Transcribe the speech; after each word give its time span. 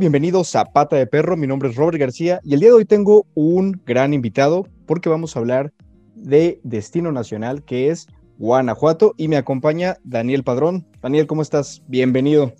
Bienvenidos 0.00 0.56
a 0.56 0.64
Pata 0.64 0.96
de 0.96 1.06
Perro. 1.06 1.36
Mi 1.36 1.46
nombre 1.46 1.68
es 1.68 1.76
Robert 1.76 1.98
García 1.98 2.40
y 2.42 2.54
el 2.54 2.60
día 2.60 2.70
de 2.70 2.74
hoy 2.76 2.86
tengo 2.86 3.26
un 3.34 3.82
gran 3.84 4.14
invitado 4.14 4.66
porque 4.86 5.10
vamos 5.10 5.36
a 5.36 5.40
hablar 5.40 5.74
de 6.14 6.58
destino 6.64 7.12
nacional 7.12 7.62
que 7.62 7.90
es 7.90 8.06
Guanajuato 8.38 9.12
y 9.18 9.28
me 9.28 9.36
acompaña 9.36 9.98
Daniel 10.02 10.42
Padrón. 10.42 10.86
Daniel, 11.02 11.26
¿cómo 11.26 11.42
estás? 11.42 11.82
Bienvenido. 11.86 12.54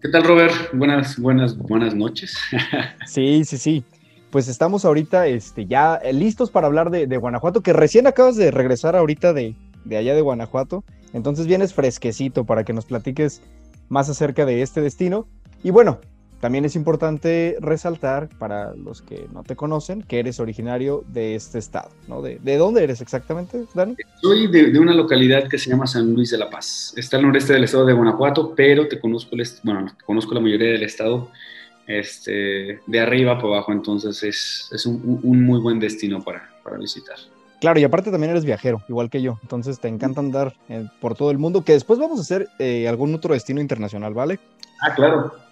¿Qué 0.00 0.08
tal, 0.08 0.24
Robert? 0.24 0.54
Buenas, 0.72 1.18
buenas, 1.18 1.58
buenas 1.58 1.94
noches. 1.94 2.34
sí, 3.06 3.44
sí, 3.44 3.58
sí. 3.58 3.84
Pues 4.30 4.48
estamos 4.48 4.86
ahorita 4.86 5.26
este, 5.26 5.66
ya 5.66 6.00
listos 6.14 6.50
para 6.50 6.66
hablar 6.66 6.88
de, 6.88 7.04
Guanajuato, 7.18 7.60
que 7.60 7.74
recién 7.74 8.06
acabas 8.06 8.36
de 8.36 8.50
regresar 8.50 8.96
ahorita 8.96 9.34
de, 9.34 9.54
de 9.84 9.96
allá 9.98 10.14
de 10.14 10.22
Guanajuato. 10.22 10.82
Entonces 11.12 11.46
vienes 11.46 11.74
fresquecito 11.74 12.46
para 12.46 12.64
que 12.64 12.72
nos 12.72 12.86
platiques 12.86 13.42
más 13.90 14.08
acerca 14.08 14.46
de 14.46 14.62
este 14.62 14.80
destino. 14.80 15.28
Y 15.62 15.72
bueno, 15.72 16.00
también 16.40 16.64
es 16.64 16.74
importante 16.74 17.56
resaltar 17.60 18.30
para 18.38 18.74
los 18.74 19.02
que 19.02 19.28
no 19.32 19.42
te 19.42 19.56
conocen 19.56 20.02
que 20.02 20.18
eres 20.18 20.40
originario 20.40 21.04
de 21.08 21.34
este 21.34 21.58
estado, 21.58 21.90
¿no? 22.08 22.22
¿De, 22.22 22.56
dónde 22.56 22.82
eres 22.82 23.00
exactamente, 23.02 23.64
Dani? 23.74 23.94
Soy 24.22 24.46
de, 24.46 24.78
una 24.78 24.94
localidad 24.94 25.48
que 25.48 25.58
se 25.58 25.70
llama 25.70 25.86
San 25.86 26.14
Luis 26.14 26.30
de 26.30 26.38
la 26.38 26.48
Paz. 26.48 26.94
Está 26.96 27.18
al 27.18 27.24
noreste 27.24 27.52
del 27.52 27.64
estado 27.64 27.84
de 27.84 27.92
Guanajuato, 27.92 28.54
pero 28.54 28.88
te 28.88 28.98
conozco, 28.98 29.36
bueno, 29.62 29.86
conozco 30.06 30.34
la 30.34 30.40
mayoría 30.40 30.70
del 30.70 30.82
estado 30.82 31.30
este, 31.86 32.80
de 32.86 33.00
arriba 33.00 33.36
para 33.36 33.48
abajo, 33.48 33.72
entonces 33.72 34.22
es, 34.22 34.68
es 34.72 34.86
un, 34.86 35.20
muy 35.22 35.60
buen 35.60 35.78
destino 35.78 36.22
para, 36.22 36.50
para 36.64 36.78
visitar. 36.78 37.16
Claro, 37.60 37.78
y 37.78 37.84
aparte 37.84 38.10
también 38.10 38.30
eres 38.30 38.46
viajero, 38.46 38.80
igual 38.88 39.10
que 39.10 39.20
yo. 39.20 39.38
Entonces 39.42 39.78
te 39.78 39.88
encanta 39.88 40.20
andar 40.20 40.54
eh, 40.70 40.86
por 41.02 41.14
todo 41.14 41.30
el 41.30 41.36
mundo, 41.36 41.62
que 41.62 41.72
después 41.72 41.98
vamos 41.98 42.18
a 42.18 42.22
hacer 42.22 42.48
eh, 42.58 42.88
algún 42.88 43.14
otro 43.14 43.34
destino 43.34 43.60
internacional, 43.60 44.14
¿vale? 44.14 44.40
Ah, 44.80 44.94
claro. 44.94 45.49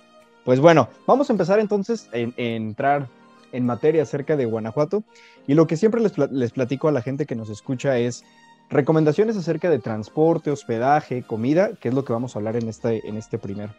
Pues 0.49 0.61
bueno, 0.61 0.89
vamos 1.07 1.29
a 1.29 1.35
empezar 1.35 1.61
entonces 1.61 2.09
en, 2.11 2.33
entrar 2.39 3.07
en 3.53 3.67
materia 3.67 4.03
acerca 4.03 4.35
de 4.35 4.47
Guanajuato. 4.47 5.05
Y 5.47 5.53
lo 5.53 5.67
que 5.67 5.77
siempre 5.77 6.01
les, 6.01 6.53
platico 6.53 6.89
a 6.89 6.93
la 6.93 7.03
gente 7.03 7.27
que 7.27 7.35
nos 7.35 7.51
escucha 7.51 7.99
es 7.99 8.25
recomendaciones 8.71 9.37
acerca 9.37 9.69
de 9.69 9.79
transporte, 9.79 10.51
hospedaje, 10.51 11.23
comida, 11.23 11.73
que 11.79 11.91
es 11.91 11.95
lo 11.95 12.03
que 12.03 12.15
vamos 12.15 12.35
a 12.35 12.39
hablar 12.39 12.57
en 12.57 12.67
este, 12.67 13.07
en 13.07 13.19
este 13.19 13.37
primer, 13.37 13.75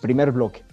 primer 0.00 0.32
bloque. 0.32 0.64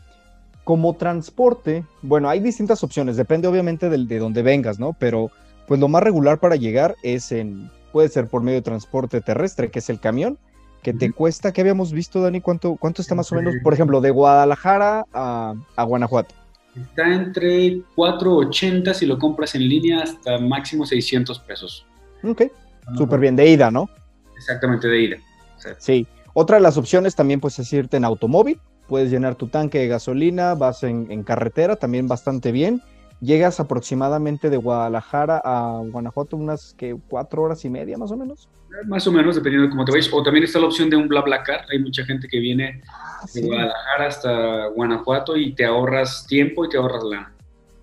Como 0.63 0.95
transporte, 0.95 1.85
bueno, 2.01 2.29
hay 2.29 2.39
distintas 2.39 2.83
opciones, 2.83 3.15
depende 3.15 3.47
obviamente 3.47 3.91
de, 3.91 4.05
de 4.05 4.17
dónde 4.17 4.41
vengas, 4.41 4.79
¿no? 4.79 4.93
Pero 4.93 5.29
pues 5.67 5.79
lo 5.79 5.87
más 5.87 6.01
regular 6.01 6.39
para 6.39 6.55
llegar 6.55 6.95
es 7.03 7.31
en, 7.31 7.69
puede 7.91 8.09
ser 8.09 8.25
por 8.25 8.41
medio 8.41 8.57
de 8.57 8.63
transporte 8.63 9.21
terrestre, 9.21 9.69
que 9.69 9.77
es 9.77 9.89
el 9.91 9.99
camión, 9.99 10.39
que 10.87 10.93
te 10.93 11.11
cuesta, 11.11 11.51
¿qué 11.51 11.59
habíamos 11.59 11.91
visto, 11.91 12.21
Dani? 12.21 12.39
¿Cuánto, 12.39 12.77
cuánto 12.77 13.01
está 13.01 13.13
más 13.13 13.29
o 13.33 13.35
menos, 13.35 13.55
por 13.61 13.73
ejemplo, 13.73 13.99
de 13.99 14.09
Guadalajara 14.09 15.05
a, 15.11 15.83
Guanajuato? 15.83 16.33
Está 16.77 17.13
entre 17.13 17.81
4.80 17.97 18.93
si 18.93 19.05
lo 19.05 19.19
compras 19.19 19.53
en 19.55 19.67
línea 19.67 20.03
hasta 20.03 20.37
máximo 20.37 20.85
600 20.85 21.39
pesos. 21.39 21.85
Ok, 22.23 22.43
súper 22.97 23.19
bien, 23.19 23.35
de 23.35 23.49
ida, 23.49 23.69
¿no? 23.69 23.89
Exactamente, 24.37 24.87
de 24.87 25.01
ida. 25.01 25.17
Sí, 25.77 26.07
otra 26.33 26.55
de 26.55 26.63
las 26.63 26.77
opciones 26.77 27.17
también 27.17 27.41
pues 27.41 27.59
es 27.59 27.73
irte 27.73 27.97
en 27.97 28.05
automóvil, 28.05 28.57
puedes 28.87 29.11
llenar 29.11 29.35
tu 29.35 29.49
tanque 29.49 29.79
de 29.79 29.89
gasolina, 29.89 30.55
vas 30.55 30.83
en, 30.83 31.11
en 31.11 31.23
carretera, 31.23 31.75
también 31.75 32.07
bastante 32.07 32.53
bien 32.53 32.81
llegas 33.21 33.59
aproximadamente 33.59 34.49
de 34.49 34.57
Guadalajara 34.57 35.41
a 35.43 35.81
Guanajuato 35.85 36.37
unas 36.37 36.73
que 36.75 36.97
cuatro 37.09 37.43
horas 37.43 37.63
y 37.65 37.69
media 37.69 37.97
más 37.97 38.11
o 38.11 38.17
menos. 38.17 38.49
Más 38.85 39.07
o 39.07 39.11
menos, 39.11 39.35
dependiendo 39.35 39.67
de 39.67 39.71
cómo 39.71 39.85
te 39.85 39.91
vayas. 39.91 40.11
O 40.13 40.21
también 40.21 40.43
está 40.43 40.59
la 40.59 40.67
opción 40.67 40.89
de 40.89 40.97
un 40.97 41.07
BlaBlaCar. 41.07 41.65
Hay 41.71 41.79
mucha 41.79 42.03
gente 42.05 42.27
que 42.27 42.39
viene 42.39 42.81
ah, 42.89 43.25
de 43.33 43.41
Guadalajara 43.41 44.07
hasta 44.07 44.67
Guanajuato 44.67 45.35
y 45.37 45.53
te 45.53 45.65
ahorras 45.65 46.27
tiempo 46.27 46.65
y 46.65 46.69
te 46.69 46.77
ahorras 46.77 47.03
lana. 47.03 47.33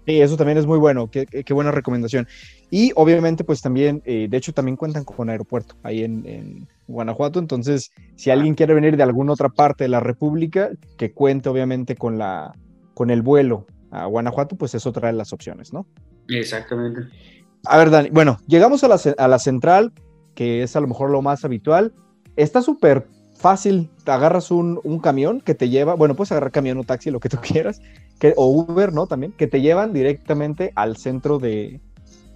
Sí, 0.06 0.20
eso 0.20 0.36
también 0.36 0.58
es 0.58 0.66
muy 0.66 0.78
bueno. 0.78 1.10
Qué, 1.10 1.44
buena 1.50 1.70
recomendación. 1.70 2.28
Y 2.70 2.92
obviamente, 2.94 3.42
pues 3.42 3.62
también, 3.62 4.02
eh, 4.04 4.26
de 4.28 4.36
hecho, 4.36 4.52
también 4.52 4.76
cuentan 4.76 5.04
con 5.04 5.30
aeropuerto 5.30 5.76
ahí 5.82 6.04
en, 6.04 6.26
en, 6.26 6.68
Guanajuato. 6.86 7.38
Entonces, 7.38 7.90
si 8.14 8.30
alguien 8.30 8.54
quiere 8.54 8.74
venir 8.74 8.98
de 8.98 9.02
alguna 9.02 9.32
otra 9.32 9.48
parte 9.48 9.84
de 9.84 9.88
la 9.88 10.00
República, 10.00 10.70
que 10.98 11.12
cuente 11.12 11.48
obviamente 11.48 11.96
con 11.96 12.18
la 12.18 12.52
con 12.92 13.10
el 13.10 13.22
vuelo 13.22 13.66
a 13.94 14.06
Guanajuato, 14.06 14.56
pues 14.56 14.74
es 14.74 14.86
otra 14.86 15.08
de 15.08 15.14
las 15.14 15.32
opciones, 15.32 15.72
¿no? 15.72 15.86
Exactamente. 16.28 17.02
A 17.64 17.78
ver, 17.78 17.90
Dani, 17.90 18.10
bueno, 18.10 18.38
llegamos 18.46 18.84
a 18.84 18.88
la, 18.88 19.00
a 19.16 19.28
la 19.28 19.38
central, 19.38 19.92
que 20.34 20.62
es 20.62 20.76
a 20.76 20.80
lo 20.80 20.88
mejor 20.88 21.10
lo 21.10 21.22
más 21.22 21.44
habitual. 21.44 21.94
Está 22.36 22.60
súper 22.60 23.06
fácil, 23.36 23.90
te 24.04 24.10
agarras 24.10 24.50
un, 24.50 24.80
un, 24.84 24.98
camión 24.98 25.40
que 25.40 25.54
te 25.54 25.68
lleva, 25.68 25.94
bueno, 25.94 26.14
puedes 26.14 26.32
agarrar 26.32 26.50
camión 26.50 26.78
o 26.78 26.84
taxi, 26.84 27.10
lo 27.10 27.20
que 27.20 27.28
tú 27.28 27.36
quieras, 27.42 27.80
que, 28.18 28.34
o 28.36 28.46
Uber, 28.46 28.92
¿no? 28.92 29.06
También, 29.06 29.32
que 29.32 29.46
te 29.46 29.60
llevan 29.60 29.92
directamente 29.92 30.72
al 30.74 30.96
centro 30.96 31.38
de, 31.38 31.80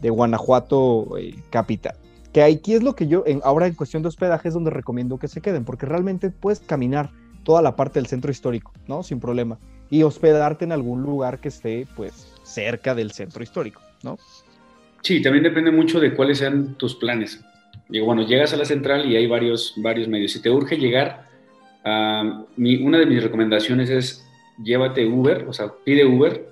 de 0.01 0.11
Guanajuato 0.11 1.19
eh, 1.19 1.35
capital. 1.51 1.97
Que 2.33 2.43
aquí 2.43 2.75
es 2.75 2.83
lo 2.83 2.95
que 2.95 3.07
yo, 3.07 3.25
en, 3.27 3.41
ahora 3.43 3.67
en 3.67 3.75
cuestión 3.75 4.03
de 4.03 4.09
hospedaje, 4.09 4.49
es 4.49 4.55
donde 4.55 4.71
recomiendo 4.71 5.19
que 5.19 5.29
se 5.29 5.41
queden, 5.41 5.65
porque 5.65 5.87
realmente 5.87 6.31
puedes 6.31 6.61
caminar 6.61 7.11
toda 7.49 7.63
la 7.63 7.77
parte 7.77 7.99
del 7.99 8.07
centro 8.07 8.31
histórico, 8.31 8.75
¿no? 8.87 9.03
Sin 9.03 9.21
problema 9.21 9.59
y 9.89 10.03
hospedarte 10.03 10.67
en 10.67 10.73
algún 10.73 11.01
lugar 11.01 11.41
que 11.41 11.49
esté 11.49 11.87
pues 11.97 12.31
cerca 12.43 12.95
del 12.95 13.11
centro 13.13 13.43
histórico, 13.43 13.81
¿no? 14.03 14.19
Sí, 15.01 15.23
también 15.23 15.45
depende 15.45 15.71
mucho 15.71 15.99
de 15.99 16.13
cuáles 16.13 16.37
sean 16.37 16.75
tus 16.75 16.95
planes. 16.95 17.43
Digo, 17.89 18.05
bueno, 18.05 18.21
llegas 18.27 18.53
a 18.53 18.59
la 18.59 18.67
central 18.67 19.11
y 19.11 19.17
hay 19.17 19.27
varios, 19.27 19.73
varios 19.79 20.09
medios. 20.09 20.33
Si 20.33 20.43
te 20.43 20.51
urge 20.51 20.77
llegar, 20.77 21.27
una 21.87 22.99
de 22.99 23.07
mis 23.07 23.23
recomendaciones 23.23 23.89
es 23.89 24.29
llévate 24.63 25.07
Uber, 25.07 25.47
o 25.49 25.55
sea, 25.55 25.73
pide 25.87 26.05
Uber, 26.05 26.51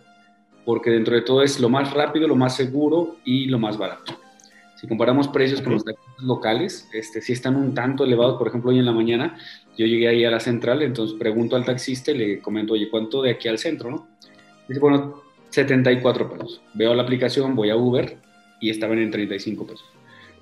porque 0.65 0.89
dentro 0.89 1.15
de 1.15 1.21
todo 1.21 1.43
es 1.43 1.61
lo 1.61 1.69
más 1.69 1.93
rápido, 1.93 2.27
lo 2.27 2.37
más 2.37 2.57
seguro 2.57 3.17
y 3.23 3.49
lo 3.49 3.59
más 3.59 3.77
barato. 3.77 4.19
Si 4.77 4.87
comparamos 4.87 5.29
precios 5.29 5.63
con 5.63 5.73
los 5.73 5.85
locales, 6.19 6.89
este, 6.93 7.23
si 7.23 7.33
están 7.33 7.57
un 7.57 7.73
tanto 7.73 8.05
elevados, 8.05 8.37
por 8.37 8.49
ejemplo, 8.49 8.71
hoy 8.71 8.79
en 8.79 8.85
la 8.85 8.93
mañana 8.93 9.37
yo 9.77 9.87
llegué 9.87 10.09
ahí 10.09 10.25
a 10.25 10.31
la 10.31 10.41
central, 10.41 10.83
entonces 10.83 11.17
pregunto 11.19 11.57
al 11.57 11.65
taxista 11.65 12.11
y 12.11 12.19
le 12.19 12.39
comento, 12.41 12.75
oye, 12.75 12.91
¿cuánto 12.91 13.23
de 13.23 13.31
aquí 13.31 13.49
al 13.49 13.59
centro, 13.59 13.91
no? 13.91 14.09
Dice, 14.69 14.81
bueno, 14.81 15.23
74 15.51 16.31
pesos. 16.31 16.61
Veo 16.75 16.95
la 16.95 17.03
aplicación, 17.03 17.55
voy 17.55 17.71
a 17.71 17.77
Uber 17.77 18.19
y 18.61 18.69
estaban 18.69 18.99
en 18.99 19.11
35 19.11 19.67
pesos. 19.67 19.87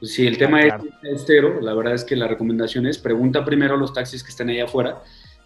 si 0.02 0.26
el 0.26 0.36
tema 0.36 0.60
ah, 0.60 0.80
es 1.02 1.10
austero, 1.12 1.60
la 1.60 1.74
verdad 1.74 1.94
es 1.94 2.04
que 2.04 2.16
la 2.16 2.26
recomendación 2.26 2.86
es 2.86 2.98
pregunta 2.98 3.44
primero 3.44 3.74
a 3.74 3.76
los 3.76 3.92
taxis 3.92 4.24
que 4.24 4.30
están 4.30 4.48
ahí 4.48 4.60
afuera 4.60 5.02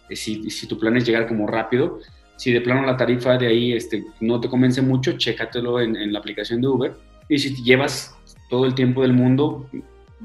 eh, 0.09 0.15
si, 0.15 0.49
si 0.49 0.67
tu 0.67 0.79
plan 0.79 0.97
es 0.97 1.05
llegar 1.05 1.27
como 1.27 1.45
rápido. 1.45 1.99
Si 2.37 2.51
de 2.51 2.61
plano 2.61 2.85
la 2.85 2.97
tarifa 2.97 3.37
de 3.37 3.47
ahí 3.47 3.73
este, 3.73 4.03
no 4.21 4.39
te 4.39 4.49
convence 4.49 4.81
mucho, 4.81 5.17
chécatelo 5.17 5.79
en, 5.79 5.95
en 5.95 6.11
la 6.11 6.19
aplicación 6.19 6.61
de 6.61 6.67
Uber. 6.67 6.93
Y 7.27 7.37
si 7.37 7.63
llevas 7.63 8.15
todo 8.49 8.65
el 8.65 8.75
tiempo 8.75 9.03
del 9.03 9.13
mundo, 9.13 9.69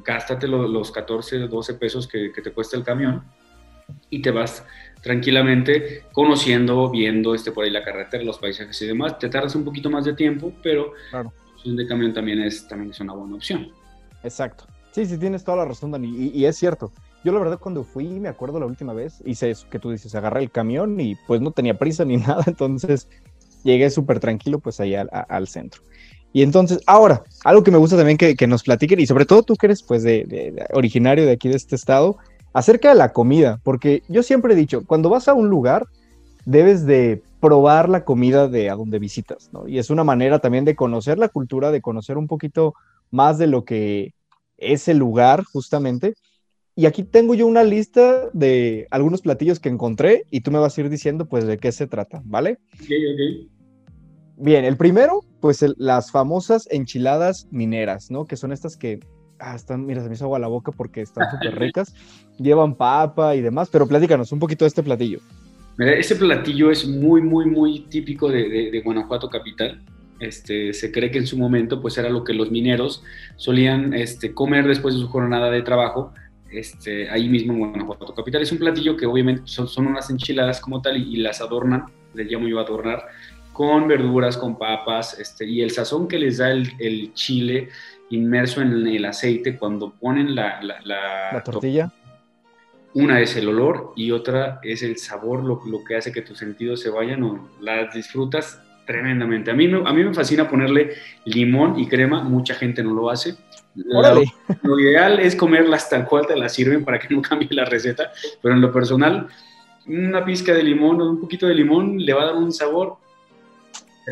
gástate 0.04 0.48
los 0.48 0.90
14, 0.90 1.46
12 1.46 1.74
pesos 1.74 2.08
que, 2.08 2.30
te 2.30 2.52
cuesta 2.52 2.76
el 2.76 2.82
camión 2.82 3.22
y 4.10 4.22
te 4.22 4.30
vas 4.30 4.64
tranquilamente 5.02 6.04
conociendo, 6.12 6.90
viendo 6.90 7.34
este, 7.34 7.52
por 7.52 7.64
ahí 7.64 7.70
la 7.70 7.84
carretera, 7.84 8.24
los 8.24 8.38
paisajes 8.38 8.80
y 8.82 8.86
demás. 8.86 9.18
Te 9.18 9.28
tardas 9.28 9.54
un 9.54 9.64
poquito 9.64 9.90
más 9.90 10.04
de 10.04 10.14
tiempo, 10.14 10.52
pero 10.62 10.92
claro. 11.10 11.32
la 11.46 11.54
opción 11.54 11.76
de 11.76 11.86
camión 11.86 12.14
también 12.14 12.40
es, 12.40 12.66
también 12.66 12.90
es 12.90 13.00
una 13.00 13.12
buena 13.12 13.36
opción. 13.36 13.70
Exacto. 14.22 14.64
Sí, 14.90 15.06
sí, 15.06 15.18
tienes 15.18 15.44
toda 15.44 15.58
la 15.58 15.64
razón, 15.64 15.90
Dani. 15.90 16.30
Y, 16.32 16.44
es 16.44 16.56
cierto. 16.56 16.92
Yo 17.24 17.32
la 17.32 17.40
verdad 17.40 17.58
cuando 17.58 17.84
fui, 17.84 18.20
me 18.20 18.28
acuerdo 18.28 18.60
la 18.60 18.66
última 18.66 18.92
vez, 18.92 19.22
hice 19.24 19.50
eso 19.50 19.68
que 19.68 19.78
tú 19.78 19.90
dices, 19.90 20.14
agarré 20.14 20.40
el 20.40 20.50
camión 20.50 21.00
y 21.00 21.16
pues 21.26 21.40
no 21.40 21.50
tenía 21.50 21.76
prisa 21.76 22.04
ni 22.04 22.16
nada, 22.18 22.44
entonces 22.46 23.08
llegué 23.64 23.90
súper 23.90 24.20
tranquilo 24.20 24.58
pues 24.60 24.78
ahí 24.80 24.94
al 24.94 25.48
centro. 25.48 25.82
Y 26.34 26.42
entonces, 26.42 26.80
ahora, 26.86 27.22
algo 27.44 27.62
que 27.62 27.70
me 27.70 27.78
gusta 27.78 27.96
también 27.96 28.18
que, 28.18 28.46
nos 28.48 28.64
platiquen, 28.64 28.98
y 28.98 29.06
sobre 29.06 29.24
todo 29.24 29.44
tú 29.44 29.54
que 29.54 29.66
eres 29.66 29.84
pues 29.84 30.02
de, 30.02 30.66
originario 30.72 31.24
de 31.24 31.30
aquí 31.30 31.48
de 31.48 31.54
este 31.54 31.76
estado, 31.76 32.18
acerca 32.52 32.88
de 32.88 32.96
la 32.96 33.12
comida, 33.12 33.60
porque 33.62 34.02
yo 34.08 34.24
siempre 34.24 34.52
he 34.52 34.56
dicho, 34.56 34.82
cuando 34.84 35.08
vas 35.08 35.28
a 35.28 35.34
un 35.34 35.48
lugar, 35.48 35.86
debes 36.44 36.86
de 36.86 37.22
probar 37.40 37.88
la 37.88 38.04
comida 38.04 38.48
de 38.48 38.68
a 38.68 38.74
donde 38.74 38.98
visitas, 38.98 39.48
¿no? 39.52 39.68
Y 39.68 39.78
es 39.78 39.90
una 39.90 40.02
manera 40.02 40.40
también 40.40 40.64
de 40.64 40.74
conocer 40.74 41.18
la 41.18 41.28
cultura, 41.28 41.70
de 41.70 41.80
conocer 41.80 42.18
un 42.18 42.26
poquito 42.26 42.74
más 43.12 43.38
de 43.38 43.46
lo 43.46 43.64
que 43.64 44.12
es 44.58 44.88
el 44.88 44.98
lugar, 44.98 45.44
justamente. 45.44 46.14
Y 46.74 46.86
aquí 46.86 47.04
tengo 47.04 47.36
yo 47.36 47.46
una 47.46 47.62
lista 47.62 48.28
de 48.32 48.88
algunos 48.90 49.20
platillos 49.20 49.60
que 49.60 49.68
encontré 49.68 50.24
y 50.32 50.40
tú 50.40 50.50
me 50.50 50.58
vas 50.58 50.76
a 50.76 50.80
ir 50.80 50.90
diciendo 50.90 51.26
pues 51.26 51.46
de 51.46 51.58
qué 51.58 51.70
se 51.70 51.86
trata, 51.86 52.22
¿vale? 52.24 52.58
Ok, 52.72 52.90
ok. 52.90 53.53
Bien, 54.36 54.64
el 54.64 54.76
primero, 54.76 55.20
pues 55.40 55.64
las 55.76 56.10
famosas 56.10 56.66
enchiladas 56.70 57.46
mineras, 57.50 58.10
¿no? 58.10 58.24
Que 58.24 58.36
son 58.36 58.52
estas 58.52 58.76
que, 58.76 59.00
ah, 59.38 59.54
están, 59.54 59.86
mira, 59.86 60.02
se 60.02 60.08
me 60.08 60.14
hizo 60.14 60.24
agua 60.24 60.38
la 60.38 60.48
boca 60.48 60.72
porque 60.72 61.02
están 61.02 61.30
súper 61.30 61.58
ricas, 61.58 61.94
llevan 62.38 62.74
papa 62.74 63.36
y 63.36 63.40
demás, 63.40 63.68
pero 63.70 63.86
platícanos 63.86 64.32
un 64.32 64.40
poquito 64.40 64.64
de 64.64 64.68
este 64.68 64.82
platillo. 64.82 65.20
Mira, 65.76 65.92
ese 65.92 66.16
platillo 66.16 66.70
es 66.70 66.86
muy, 66.86 67.20
muy, 67.20 67.46
muy 67.46 67.80
típico 67.90 68.28
de, 68.28 68.80
Guanajuato 68.84 69.28
capital. 69.28 69.82
Este, 70.20 70.72
se 70.72 70.92
cree 70.92 71.10
que 71.10 71.18
en 71.18 71.26
su 71.26 71.36
momento 71.36 71.80
pues 71.80 71.98
era 71.98 72.08
lo 72.08 72.22
que 72.22 72.32
los 72.32 72.50
mineros 72.50 73.02
solían 73.36 73.92
este, 73.92 74.32
comer 74.32 74.66
después 74.66 74.94
de 74.94 75.00
su 75.00 75.08
jornada 75.08 75.50
de 75.50 75.62
trabajo 75.62 76.12
este, 76.52 77.10
ahí 77.10 77.28
mismo 77.28 77.52
en 77.52 77.58
Guanajuato 77.58 78.14
capital. 78.14 78.42
Es 78.42 78.52
un 78.52 78.58
platillo 78.58 78.96
que 78.96 79.06
obviamente 79.06 79.42
son, 79.46 79.86
unas 79.86 80.10
enchiladas 80.10 80.60
como 80.60 80.80
tal 80.80 80.96
y 80.96 81.16
las 81.16 81.40
adornan 81.40 81.86
le 82.14 82.24
llamo 82.24 82.48
yo 82.48 82.60
adornar, 82.60 83.06
con 83.54 83.86
verduras, 83.86 84.36
con 84.36 84.58
papas, 84.58 85.18
este, 85.18 85.46
y 85.46 85.62
el 85.62 85.70
sazón 85.70 86.08
que 86.08 86.18
les 86.18 86.38
da 86.38 86.50
el, 86.50 86.72
el 86.80 87.14
chile 87.14 87.68
inmerso 88.10 88.60
en 88.60 88.84
el 88.84 89.04
aceite 89.04 89.56
cuando 89.56 89.92
ponen 89.92 90.34
la, 90.34 90.60
la, 90.60 90.80
la, 90.82 91.42
tortilla. 91.42 91.92
Una 92.94 93.20
es 93.20 93.36
el 93.36 93.48
olor 93.48 93.92
y 93.94 94.10
otra 94.10 94.58
es 94.64 94.82
el 94.82 94.98
sabor, 94.98 95.44
lo, 95.44 95.62
lo, 95.66 95.84
que 95.84 95.96
hace 95.96 96.10
que 96.10 96.22
tus 96.22 96.36
sentidos 96.36 96.80
se 96.80 96.90
vayan 96.90 97.22
o 97.22 97.48
las 97.60 97.94
disfrutas 97.94 98.60
tremendamente. 98.86 99.52
A 99.52 99.54
mí, 99.54 99.68
me, 99.68 99.88
a 99.88 99.92
mí 99.92 100.02
me 100.02 100.12
fascina 100.12 100.50
ponerle 100.50 100.94
limón 101.24 101.78
y 101.78 101.86
crema, 101.86 102.24
mucha 102.24 102.54
gente 102.54 102.82
no 102.82 102.92
lo 102.92 103.08
hace. 103.08 103.36
Lo, 103.76 104.02
lo, 104.62 104.80
ideal 104.80 105.20
es 105.20 105.36
comerlas 105.36 105.88
tal 105.88 106.06
cual 106.06 106.26
te 106.26 106.36
las 106.36 106.52
sirven 106.52 106.84
para 106.84 106.98
que 106.98 107.14
no 107.14 107.22
cambie 107.22 107.48
la 107.52 107.64
receta, 107.64 108.10
pero 108.42 108.54
en 108.54 108.60
lo 108.60 108.72
personal, 108.72 109.28
una 109.86 110.24
pizca 110.24 110.52
de 110.52 110.64
limón 110.64 111.00
o 111.00 111.08
un 111.08 111.20
poquito 111.20 111.46
de 111.46 111.54
limón 111.54 111.98
le 111.98 112.12
va 112.12 112.22
a 112.22 112.26
dar 112.26 112.34
un 112.34 112.52
sabor 112.52 112.98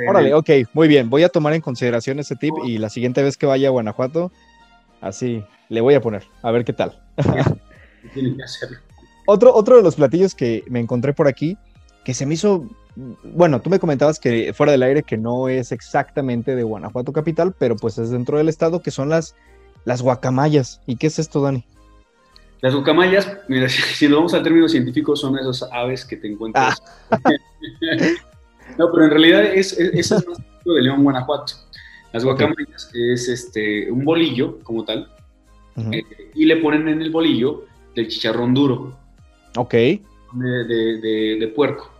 Órale, 0.08 0.34
ok, 0.34 0.50
muy 0.72 0.88
bien. 0.88 1.10
Voy 1.10 1.22
a 1.22 1.28
tomar 1.28 1.52
en 1.54 1.60
consideración 1.60 2.18
ese 2.18 2.36
tip 2.36 2.54
y 2.64 2.78
la 2.78 2.88
siguiente 2.88 3.22
vez 3.22 3.36
que 3.36 3.46
vaya 3.46 3.68
a 3.68 3.70
Guanajuato, 3.70 4.32
así 5.00 5.44
le 5.68 5.80
voy 5.80 5.94
a 5.94 6.00
poner, 6.00 6.24
a 6.42 6.50
ver 6.50 6.64
qué 6.64 6.72
tal. 6.72 6.98
Tienen 8.14 8.36
que 8.36 8.42
hacerlo. 8.42 8.78
Otro, 9.24 9.54
otro 9.54 9.76
de 9.76 9.84
los 9.84 9.94
platillos 9.94 10.34
que 10.34 10.64
me 10.68 10.80
encontré 10.80 11.12
por 11.12 11.28
aquí, 11.28 11.56
que 12.04 12.12
se 12.12 12.26
me 12.26 12.34
hizo, 12.34 12.68
bueno, 13.22 13.60
tú 13.60 13.70
me 13.70 13.78
comentabas 13.78 14.18
que 14.18 14.52
fuera 14.52 14.72
del 14.72 14.82
aire 14.82 15.04
que 15.04 15.16
no 15.16 15.48
es 15.48 15.70
exactamente 15.70 16.56
de 16.56 16.64
Guanajuato 16.64 17.12
capital, 17.12 17.54
pero 17.56 17.76
pues 17.76 17.98
es 17.98 18.10
dentro 18.10 18.38
del 18.38 18.48
estado, 18.48 18.82
que 18.82 18.90
son 18.90 19.08
las, 19.08 19.36
las 19.84 20.02
guacamayas. 20.02 20.80
¿Y 20.86 20.96
qué 20.96 21.06
es 21.06 21.20
esto, 21.20 21.40
Dani? 21.40 21.64
Las 22.62 22.74
guacamayas, 22.74 23.30
mira, 23.48 23.68
si, 23.68 24.08
lo 24.08 24.16
vamos 24.16 24.34
al 24.34 24.42
término 24.42 24.68
científico, 24.68 25.14
son 25.14 25.38
esas 25.38 25.68
aves 25.70 26.04
que 26.04 26.16
te 26.16 26.26
encuentras. 26.26 26.82
Ah. 27.10 27.18
No, 28.78 28.90
pero 28.90 29.04
en 29.04 29.10
realidad 29.10 29.44
es, 29.44 29.78
es, 29.78 30.10
es 30.12 30.24
de 30.64 30.82
León, 30.82 31.02
Guanajuato. 31.02 31.54
Las 32.12 32.24
guacamayas 32.24 32.90
es 32.92 33.28
este, 33.28 33.90
un 33.90 34.04
bolillo 34.04 34.58
como 34.62 34.84
tal, 34.84 35.10
eh, 35.76 36.02
y 36.34 36.44
le 36.44 36.56
ponen 36.56 36.88
en 36.88 37.00
el 37.00 37.10
bolillo 37.10 37.64
del 37.94 38.08
chicharrón 38.08 38.52
duro. 38.52 38.98
Ok. 39.56 39.72
De, 39.72 40.64
de, 40.66 41.36
de, 41.40 41.48
puerco. 41.48 41.90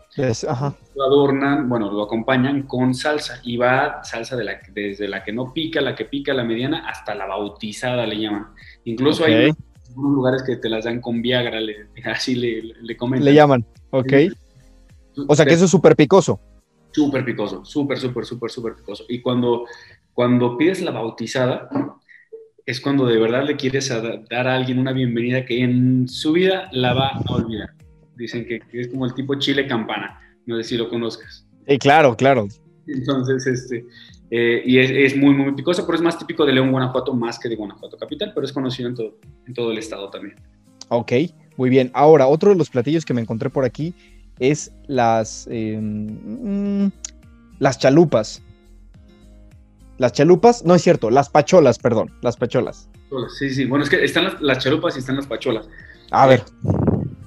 ajá. 0.49 0.77
Lo 0.95 1.05
adornan, 1.05 1.69
bueno, 1.69 1.91
lo 1.91 2.03
acompañan 2.03 2.65
con 2.65 2.95
salsa, 2.95 3.41
y 3.43 3.57
va 3.57 4.05
salsa 4.05 4.37
de 4.37 4.45
la, 4.45 4.61
desde 4.75 5.09
la 5.09 5.25
que 5.25 5.33
no 5.33 5.53
pica, 5.55 5.81
la 5.81 5.95
que 5.95 6.05
pica, 6.05 6.35
la 6.35 6.45
mediana, 6.45 6.87
hasta 6.87 7.15
la 7.15 7.27
bautizada 7.27 8.07
le 8.07 8.21
llaman. 8.21 8.49
Incluso 8.85 9.25
hay 9.25 9.51
algunos 9.89 10.13
lugares 10.15 10.43
que 10.43 10.57
te 10.57 10.69
las 10.69 10.85
dan 10.85 11.01
con 11.01 11.23
Viagra, 11.23 11.59
así 12.05 12.35
le, 12.35 12.63
le 12.83 12.97
comentan. 12.99 13.25
Le 13.25 13.35
llaman, 13.35 13.65
ok. 13.91 14.13
O 15.27 15.35
sea 15.35 15.47
que 15.47 15.55
eso 15.55 15.65
es 15.65 15.71
súper 15.71 15.97
picoso. 15.97 16.39
Súper 16.93 17.25
picoso, 17.25 17.65
súper, 17.65 17.99
súper, 17.99 18.25
súper, 18.25 18.51
súper 18.51 18.75
picoso. 18.77 19.05
Y 19.09 19.21
cuando, 19.21 19.65
cuando 20.13 20.57
pides 20.57 20.83
la 20.83 20.91
bautizada, 20.91 21.69
es 22.67 22.81
cuando 22.81 23.07
de 23.07 23.19
verdad 23.19 23.45
le 23.45 23.57
quieres 23.57 23.89
dar 23.89 24.49
a 24.49 24.55
alguien 24.55 24.79
una 24.79 24.93
bienvenida 24.93 25.45
que 25.45 25.63
en 25.63 26.07
su 26.09 26.33
vida 26.33 26.69
la 26.73 26.95
va 26.95 27.09
a 27.09 27.33
olvidar. 27.33 27.71
Dicen 28.17 28.47
que, 28.47 28.61
es 28.73 28.89
como 28.89 29.07
el 29.07 29.15
tipo 29.15 29.35
chile 29.37 29.67
campana, 29.67 30.21
no 30.47 30.57
sé 30.59 30.65
si 30.65 30.77
lo 30.77 30.89
conozcas. 30.89 31.47
Sí, 31.67 31.79
claro, 31.79 32.17
claro. 32.17 32.47
Entonces, 32.87 33.47
este, 33.47 33.87
eh, 34.31 34.63
y 34.65 34.79
es, 34.79 35.17
muy, 35.17 35.35
muy 35.35 35.53
picoso, 35.55 35.85
pero 35.87 35.97
es 35.97 36.03
más 36.03 36.19
típico 36.19 36.45
de 36.45 36.53
León, 36.53 36.71
Guanajuato, 36.71 37.15
más 37.15 37.39
que 37.39 37.49
de 37.49 37.57
Guanajuato 37.57 37.97
Capital, 37.97 38.33
pero 38.35 38.45
es 38.45 38.53
conocido 38.53 38.89
en 38.89 38.95
todo, 38.95 39.19
en 39.47 39.55
todo 39.55 39.73
el 39.73 39.79
estado 39.79 40.11
también. 40.11 40.37
Ok, 40.89 41.13
muy 41.57 41.71
bien. 41.71 41.91
Ahora, 41.95 42.27
otro 42.27 42.51
de 42.51 42.57
los 42.57 42.71
platillos 42.71 43.05
que 43.05 43.15
me 43.15 43.21
encontré 43.21 43.51
por 43.51 43.65
aquí 43.65 43.95
es 44.39 44.73
las, 44.87 45.47
em, 45.51 46.85
mm, 46.85 46.93
las 47.59 47.79
chalupas. 47.79 48.43
Las 49.99 50.13
chalupas, 50.13 50.65
no 50.65 50.75
es 50.75 50.83
cierto, 50.83 51.11
las 51.11 51.29
pacholas, 51.29 51.79
perdón, 51.79 52.11
las 52.23 52.37
pacholas. 52.37 52.89
Sí, 53.39 53.51
sí, 53.51 53.67
bueno, 53.67 53.85
es 53.85 53.91
que 53.91 54.03
están 54.05 54.37
las, 54.41 54.59
chalupas 54.59 54.97
y 54.97 55.01
están 55.01 55.17
las 55.17 55.27
pacholas. 55.27 55.69
A 56.11 56.27
ver. 56.27 56.43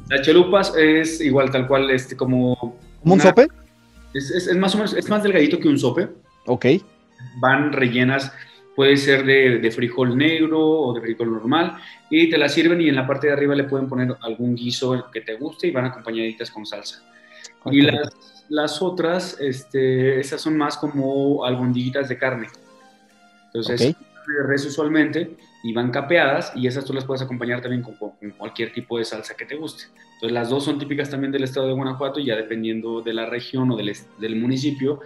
Las 0.10 0.22
chalupas 0.22 0.74
es 0.76 1.22
igual, 1.22 1.52
tal 1.52 1.68
cual, 1.68 1.90
este, 1.92 2.18
como... 2.18 2.78
¿Como 3.02 3.14
un 3.14 3.22
sope? 3.22 3.48
Es, 4.14 4.32
es, 4.32 4.56
más 4.58 4.74
o 4.74 4.78
menos, 4.80 4.94
es 4.94 5.08
más 5.10 5.24
delgadito 5.24 5.60
que 5.60 5.68
un 5.68 5.78
sope. 5.78 6.10
Ok. 6.48 6.66
Van 7.40 7.72
rellenas 7.72 8.32
puede 8.76 8.98
ser 8.98 9.26
de, 9.26 9.72
frijol 9.72 10.18
negro 10.18 10.60
o 10.60 10.94
de 10.94 11.02
frijol 11.02 11.32
normal, 11.32 11.78
y 12.10 12.30
te 12.30 12.38
la 12.38 12.50
sirven 12.50 12.82
y 12.82 12.90
en 12.90 12.96
la 12.96 13.08
parte 13.08 13.28
de 13.28 13.34
arriba 13.34 13.56
le 13.56 13.64
pueden 13.64 13.88
poner 13.88 14.16
algún 14.22 14.56
guiso 14.56 15.10
que 15.12 15.22
te 15.22 15.36
guste 15.36 15.68
y 15.68 15.72
van 15.72 15.86
acompañaditas 15.86 16.52
con 16.52 16.66
salsa. 16.66 17.04
Y 17.72 17.82
las, 17.82 18.46
las, 18.50 18.82
otras, 18.82 19.40
este, 19.40 20.20
esas 20.20 20.42
son 20.42 20.58
más 20.58 20.78
como 20.78 21.46
albondiguitas 21.46 22.10
de 22.10 22.18
carne. 22.18 22.48
Entonces, 23.48 23.96
de 24.28 24.44
res 24.48 24.66
usualmente 24.66 25.38
y 25.64 25.74
van 25.74 25.92
capeadas 25.92 26.52
y 26.56 26.68
esas 26.68 26.86
tú 26.86 26.94
las 26.94 27.06
puedes 27.06 27.22
acompañar 27.22 27.62
también 27.62 27.82
con, 27.82 27.96
cualquier 28.38 28.74
tipo 28.74 28.98
de 28.98 29.06
salsa 29.06 29.36
que 29.36 29.46
te 29.46 29.56
guste. 29.56 29.86
Entonces 30.16 30.32
las 30.32 30.50
dos 30.50 30.64
son 30.64 30.78
típicas 30.78 31.10
también 31.10 31.32
del 31.32 31.44
estado 31.44 31.68
de 31.68 31.74
Guanajuato 31.74 32.20
y 32.20 32.26
ya 32.26 32.36
dependiendo 32.36 33.02
de 33.02 33.14
la 33.14 33.26
región 33.26 33.72
o 33.72 33.76
del, 33.78 33.96
del 34.20 34.36
municipio, 34.36 35.00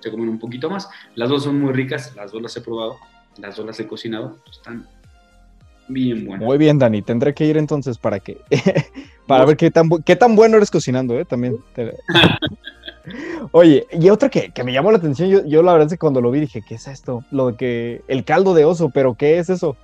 se 0.00 0.10
comen 0.10 0.28
un 0.28 0.38
poquito 0.38 0.70
más. 0.70 0.88
Las 1.14 1.28
dos 1.28 1.44
son 1.44 1.60
muy 1.60 1.72
ricas, 1.72 2.14
las 2.16 2.32
dos 2.32 2.42
las 2.42 2.56
he 2.56 2.60
probado, 2.60 2.96
las 3.38 3.56
dos 3.56 3.66
las 3.66 3.78
he 3.80 3.86
cocinado, 3.86 4.38
están 4.50 4.86
bien 5.88 6.24
buenas. 6.24 6.46
Muy 6.46 6.58
bien, 6.58 6.78
Dani, 6.78 7.02
tendré 7.02 7.34
que 7.34 7.46
ir 7.46 7.56
entonces 7.56 7.98
para 7.98 8.20
que 8.20 8.38
para 9.26 9.44
ver 9.44 9.56
qué 9.56 9.70
tan, 9.70 9.88
qué 10.04 10.16
tan 10.16 10.34
bueno 10.36 10.56
eres 10.56 10.70
cocinando, 10.70 11.18
¿eh? 11.18 11.24
También. 11.24 11.58
Oye, 13.52 13.86
y 13.92 14.10
otra 14.10 14.28
que, 14.28 14.50
que, 14.50 14.62
me 14.62 14.72
llamó 14.72 14.92
la 14.92 14.98
atención, 14.98 15.28
yo, 15.28 15.44
yo 15.46 15.62
la 15.62 15.72
verdad 15.72 15.86
es 15.86 15.94
que 15.94 15.98
cuando 15.98 16.20
lo 16.20 16.30
vi 16.30 16.40
dije, 16.40 16.62
¿qué 16.66 16.74
es 16.74 16.86
esto? 16.86 17.24
Lo 17.30 17.50
de 17.50 17.56
que 17.56 18.02
el 18.08 18.24
caldo 18.24 18.54
de 18.54 18.64
oso, 18.64 18.90
pero 18.90 19.14
¿qué 19.14 19.38
es 19.38 19.50
eso? 19.50 19.76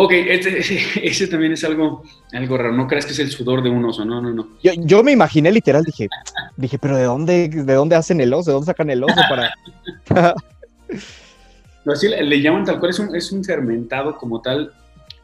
Ok, 0.00 0.12
este, 0.12 0.58
ese, 1.02 1.26
también 1.26 1.52
es 1.52 1.64
algo, 1.64 2.04
algo 2.32 2.56
raro. 2.56 2.72
No 2.72 2.86
creas 2.86 3.04
que 3.04 3.12
es 3.12 3.18
el 3.18 3.30
sudor 3.30 3.62
de 3.62 3.70
un 3.70 3.84
oso, 3.84 4.04
no, 4.04 4.22
no, 4.22 4.32
no. 4.32 4.48
Yo, 4.62 4.72
yo 4.76 5.02
me 5.02 5.10
imaginé 5.10 5.50
literal, 5.50 5.82
dije, 5.82 6.08
dije, 6.56 6.78
pero 6.78 6.96
¿de 6.96 7.02
dónde, 7.02 7.48
¿de 7.48 7.74
dónde 7.74 7.96
hacen 7.96 8.20
el 8.20 8.32
oso? 8.32 8.50
¿De 8.50 8.54
dónde 8.54 8.66
sacan 8.66 8.90
el 8.90 9.02
oso 9.02 9.20
para...? 9.28 9.52
no, 11.84 11.92
así 11.92 12.08
le, 12.08 12.40
llaman 12.40 12.64
tal 12.64 12.78
cual, 12.78 12.90
es 12.90 12.98
un, 13.00 13.16
es 13.16 13.32
un 13.32 13.42
fermentado 13.42 14.16
como 14.16 14.40
tal 14.40 14.72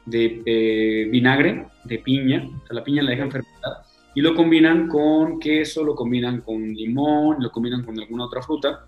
de 0.06 0.42
eh, 0.44 1.08
vinagre, 1.08 1.66
de 1.84 1.98
piña. 2.00 2.44
O 2.44 2.66
sea, 2.66 2.74
la 2.74 2.82
piña 2.82 3.02
la 3.02 3.12
dejan 3.12 3.30
fermentar. 3.30 3.84
Y 4.16 4.22
lo 4.22 4.34
combinan 4.34 4.88
con 4.88 5.38
queso, 5.38 5.84
lo 5.84 5.94
combinan 5.94 6.40
con 6.40 6.74
limón, 6.74 7.36
lo 7.40 7.52
combinan 7.52 7.84
con 7.84 7.96
alguna 7.98 8.24
otra 8.24 8.42
fruta 8.42 8.86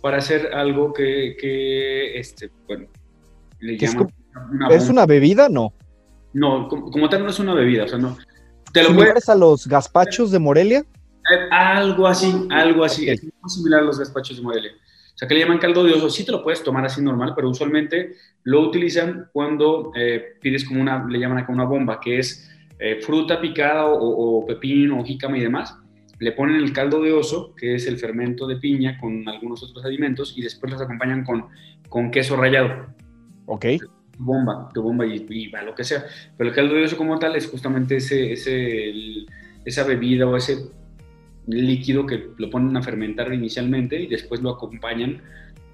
para 0.00 0.18
hacer 0.18 0.54
algo 0.54 0.92
que, 0.92 1.36
que 1.38 2.18
este, 2.18 2.50
bueno, 2.66 2.86
le 3.60 3.76
llaman... 3.76 4.08
¿Es 4.70 4.88
una 4.88 5.06
bebida? 5.06 5.48
No. 5.48 5.72
No, 6.32 6.68
como, 6.68 7.08
tal 7.08 7.24
no 7.24 7.30
es 7.30 7.38
una 7.38 7.54
bebida, 7.54 7.84
o 7.84 7.88
sea, 7.88 7.98
no. 7.98 8.16
¿Te 8.72 8.82
lo 8.82 8.94
puedes... 8.94 9.28
a 9.28 9.34
los 9.34 9.66
gazpachos 9.66 10.30
de 10.30 10.38
Morelia? 10.38 10.80
Eh, 10.80 11.48
algo 11.50 12.06
así, 12.06 12.46
algo 12.50 12.84
así. 12.84 13.08
Es 13.08 13.22
muy 13.22 13.50
similar 13.50 13.80
a 13.80 13.84
los 13.84 13.98
gazpachos 13.98 14.36
de 14.36 14.42
Morelia. 14.42 14.72
O 14.72 15.18
sea, 15.18 15.26
que 15.26 15.34
le 15.34 15.40
llaman 15.40 15.58
caldo 15.58 15.82
de 15.84 15.94
oso. 15.94 16.10
Sí 16.10 16.24
te 16.24 16.32
lo 16.32 16.44
puedes 16.44 16.62
tomar 16.62 16.84
así 16.84 17.02
normal, 17.02 17.32
pero 17.34 17.48
usualmente 17.48 18.12
lo 18.44 18.60
utilizan 18.60 19.28
cuando 19.32 19.90
eh, 19.96 20.36
pides 20.40 20.64
como 20.64 20.80
una, 20.80 21.06
le 21.08 21.18
llaman 21.18 21.38
acá 21.38 21.52
una 21.52 21.64
bomba, 21.64 21.98
que 21.98 22.18
es 22.18 22.48
eh, 22.78 23.00
fruta 23.00 23.40
picada 23.40 23.86
o, 23.86 24.44
pepino 24.46 25.00
o 25.00 25.04
jícama 25.04 25.38
y 25.38 25.40
demás. 25.40 25.76
Le 26.20 26.32
ponen 26.32 26.56
el 26.56 26.72
caldo 26.72 27.02
de 27.02 27.12
oso, 27.12 27.54
que 27.56 27.76
es 27.76 27.86
el 27.86 27.98
fermento 27.98 28.46
de 28.46 28.56
piña 28.56 28.98
con 29.00 29.26
algunos 29.28 29.62
otros 29.62 29.84
alimentos, 29.84 30.34
y 30.36 30.42
después 30.42 30.72
los 30.72 30.82
acompañan 30.82 31.24
con, 31.24 31.46
con 31.88 32.10
queso 32.10 32.36
rallado. 32.36 32.86
Ok 33.46 33.66
bomba, 34.18 34.68
tu 34.74 34.82
bomba 34.82 35.06
y, 35.06 35.48
va, 35.48 35.62
lo 35.62 35.74
que 35.74 35.84
sea. 35.84 36.04
Pero 36.36 36.50
el 36.50 36.56
caldo 36.56 36.74
de 36.74 36.84
oso 36.84 36.96
como 36.96 37.18
tal 37.18 37.36
es 37.36 37.46
justamente 37.46 37.96
ese, 37.96 38.32
ese, 38.32 38.92
esa 39.64 39.84
bebida 39.84 40.26
o 40.26 40.36
ese 40.36 40.70
líquido 41.46 42.04
que 42.06 42.30
lo 42.36 42.50
ponen 42.50 42.76
a 42.76 42.82
fermentar 42.82 43.32
inicialmente 43.32 43.98
y 44.00 44.06
después 44.06 44.42
lo 44.42 44.50
acompañan 44.50 45.22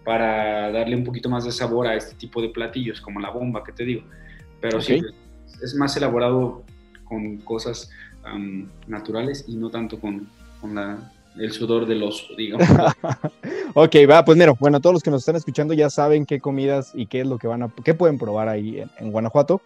para 0.04 0.70
darle 0.70 0.96
un 0.96 1.04
poquito 1.04 1.28
más 1.28 1.44
de 1.44 1.52
sabor 1.52 1.86
a 1.86 1.96
este 1.96 2.14
tipo 2.14 2.40
de 2.42 2.50
platillos, 2.50 3.00
como 3.00 3.20
la 3.20 3.30
bomba 3.30 3.64
que 3.64 3.72
te 3.72 3.84
digo. 3.84 4.02
Pero 4.60 4.80
sí, 4.80 5.00
es 5.62 5.74
más 5.74 5.96
elaborado 5.96 6.62
con 7.04 7.38
cosas 7.38 7.90
naturales 8.86 9.44
y 9.48 9.56
no 9.56 9.70
tanto 9.70 10.00
con, 10.00 10.28
con 10.60 10.74
la, 10.74 11.12
el 11.36 11.52
sudor 11.52 11.86
del 11.86 12.02
oso, 12.02 12.26
digamos. 12.36 12.66
ok, 13.74 13.96
va, 14.08 14.24
pues 14.24 14.38
mira, 14.38 14.52
bueno, 14.58 14.80
todos 14.80 14.94
los 14.94 15.02
que 15.02 15.10
nos 15.10 15.22
están 15.22 15.36
escuchando 15.36 15.74
ya 15.74 15.90
saben 15.90 16.26
qué 16.26 16.40
comidas 16.40 16.92
y 16.94 17.06
qué 17.06 17.20
es 17.20 17.26
lo 17.26 17.38
que 17.38 17.46
van 17.46 17.62
a, 17.62 17.72
qué 17.84 17.94
pueden 17.94 18.18
probar 18.18 18.48
ahí 18.48 18.82
en, 18.98 19.10
Guanajuato. 19.10 19.60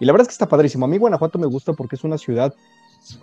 Y 0.00 0.04
la 0.04 0.12
verdad 0.12 0.22
es 0.22 0.28
que 0.28 0.32
está 0.32 0.48
padrísimo. 0.48 0.84
A 0.84 0.88
mí 0.88 0.98
Guanajuato 0.98 1.38
me 1.38 1.46
gusta 1.46 1.72
porque 1.72 1.96
es 1.96 2.04
una 2.04 2.18
ciudad, 2.18 2.54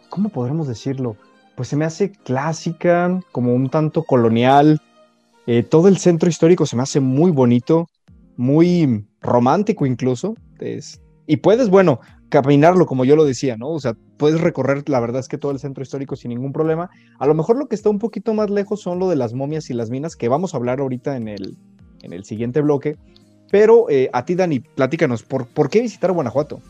¿cómo 0.10 0.30
podremos 0.30 0.68
decirlo? 0.68 1.18
Pues 1.56 1.68
se 1.68 1.76
me 1.76 1.86
hace 1.86 2.12
clásica, 2.12 3.20
como 3.32 3.54
un 3.54 3.70
tanto 3.70 4.04
colonial. 4.04 4.82
Eh, 5.46 5.64
todo 5.64 5.88
el 5.88 5.98
centro 5.98 6.30
histórico 6.30 6.66
se 6.66 6.78
me 6.78 6.84
hace 6.84 7.00
muy 7.02 7.32
bonito, 7.32 7.90
muy 8.38 9.06
romántico 9.22 9.86
incluso. 9.86 10.36
y 11.28 11.38
puedes, 11.38 11.70
bueno, 11.70 12.00
caminarlo, 12.30 12.86
como 12.86 13.06
yo 13.06 13.16
lo 13.16 13.26
decía, 13.26 13.58
¿no? 13.58 13.70
O 13.70 13.80
sea, 13.80 13.96
puedes 14.18 14.40
recorrer, 14.40 14.88
la 14.88 15.00
verdad 15.00 15.20
es 15.20 15.28
que 15.28 15.38
todo 15.38 15.52
el 15.52 15.60
centro 15.60 15.84
histórico 15.84 16.16
sin 16.16 16.30
ningún 16.30 16.54
problema. 16.54 16.90
A 17.18 17.28
lo 17.28 17.34
mejor 17.34 17.58
lo 17.58 17.68
que 17.68 17.76
está 17.76 17.90
un 17.90 18.00
poquito 18.00 18.34
más 18.34 18.50
lejos 18.50 18.82
son 18.82 19.00
lo 19.00 19.10
de 19.10 19.16
las 19.16 19.34
momias 19.34 19.70
y 19.70 19.74
las 19.74 19.90
minas, 19.90 20.16
que 20.16 20.30
vamos 20.30 20.54
a 20.54 20.58
hablar 20.58 20.80
ahorita 20.80 21.18
en 21.18 21.28
el, 21.28 21.58
en 22.04 22.14
el 22.14 22.24
siguiente 22.24 22.62
bloque. 22.62 22.98
Pero 23.52 23.90
eh, 23.90 24.10
a 24.14 24.26
ti, 24.26 24.36
Dani, 24.36 24.60
platícanos, 24.60 25.24
¿por, 25.24 25.48
¿por 25.48 25.70
qué 25.70 25.82
visitar 25.82 26.12
Guanajuato? 26.12 26.62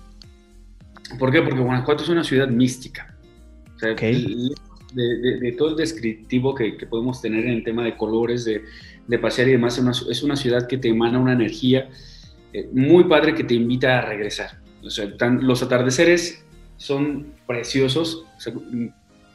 ¿Por 1.18 1.32
qué? 1.32 1.42
Porque 1.42 1.60
Guanajuato 1.60 2.04
es 2.04 2.10
una 2.10 2.24
ciudad 2.24 2.48
mística. 2.48 3.16
O 3.76 3.80
sea, 3.80 3.96
de, 3.96 5.56
todo 5.58 5.70
el 5.70 5.76
descriptivo 5.76 6.56
que, 6.56 6.74
podemos 6.90 7.22
tener 7.22 7.46
en 7.46 7.52
el 7.52 7.64
tema 7.64 7.84
de 7.84 7.96
colores, 7.96 8.46
de, 8.46 9.20
pasear 9.20 9.48
y 9.50 9.52
demás, 9.52 9.78
es 10.10 10.24
una, 10.24 10.36
ciudad 10.36 10.68
que 10.68 10.78
te 10.78 10.90
emana 10.90 11.20
una 11.20 11.34
energía 11.34 11.90
eh, 12.54 12.70
muy 12.72 13.06
padre 13.06 13.34
que 13.36 13.44
te 13.44 13.54
invita 13.54 14.00
a 14.00 14.02
regresar. 14.02 14.60
O 14.90 14.92
sea, 14.92 15.08
los 15.42 15.62
atardeceres 15.62 16.44
son 16.78 17.34
preciosos. 17.46 18.26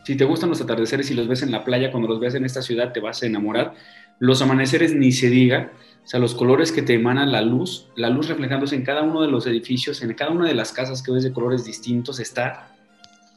si 0.04 0.16
te 0.16 0.24
gustan 0.24 0.50
los 0.50 0.60
atardeceres 0.60 1.10
y 1.12 1.14
los 1.14 1.28
ves 1.28 1.42
en 1.42 1.52
la 1.52 1.64
playa, 1.64 1.92
cuando 1.92 2.08
los 2.08 2.18
ves 2.18 2.34
en 2.34 2.44
esta 2.44 2.60
ciudad 2.60 2.92
te 2.92 2.98
vas 2.98 3.22
a 3.22 3.26
enamorar. 3.26 3.74
Los 4.18 4.42
amaneceres 4.42 4.94
ni 4.94 5.12
se 5.12 5.30
diga. 5.30 5.70
O 6.04 6.06
sea, 6.08 6.18
los 6.18 6.34
colores 6.34 6.72
que 6.72 6.82
te 6.82 6.94
emanan 6.94 7.30
la 7.30 7.40
luz, 7.40 7.86
la 7.94 8.10
luz 8.10 8.26
reflejándose 8.28 8.74
en 8.74 8.82
cada 8.82 9.02
uno 9.02 9.22
de 9.22 9.28
los 9.28 9.46
edificios, 9.46 10.02
en 10.02 10.12
cada 10.14 10.32
una 10.32 10.48
de 10.48 10.54
las 10.54 10.72
casas 10.72 11.02
que 11.02 11.12
ves 11.12 11.22
de 11.22 11.32
colores 11.32 11.64
distintos, 11.64 12.18
está 12.18 12.68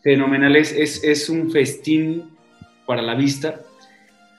fenomenal. 0.02 0.56
Es, 0.56 0.74
es, 0.74 1.30
un 1.30 1.52
festín 1.52 2.32
para 2.88 3.04
la 3.04 3.14
vista 3.14 3.62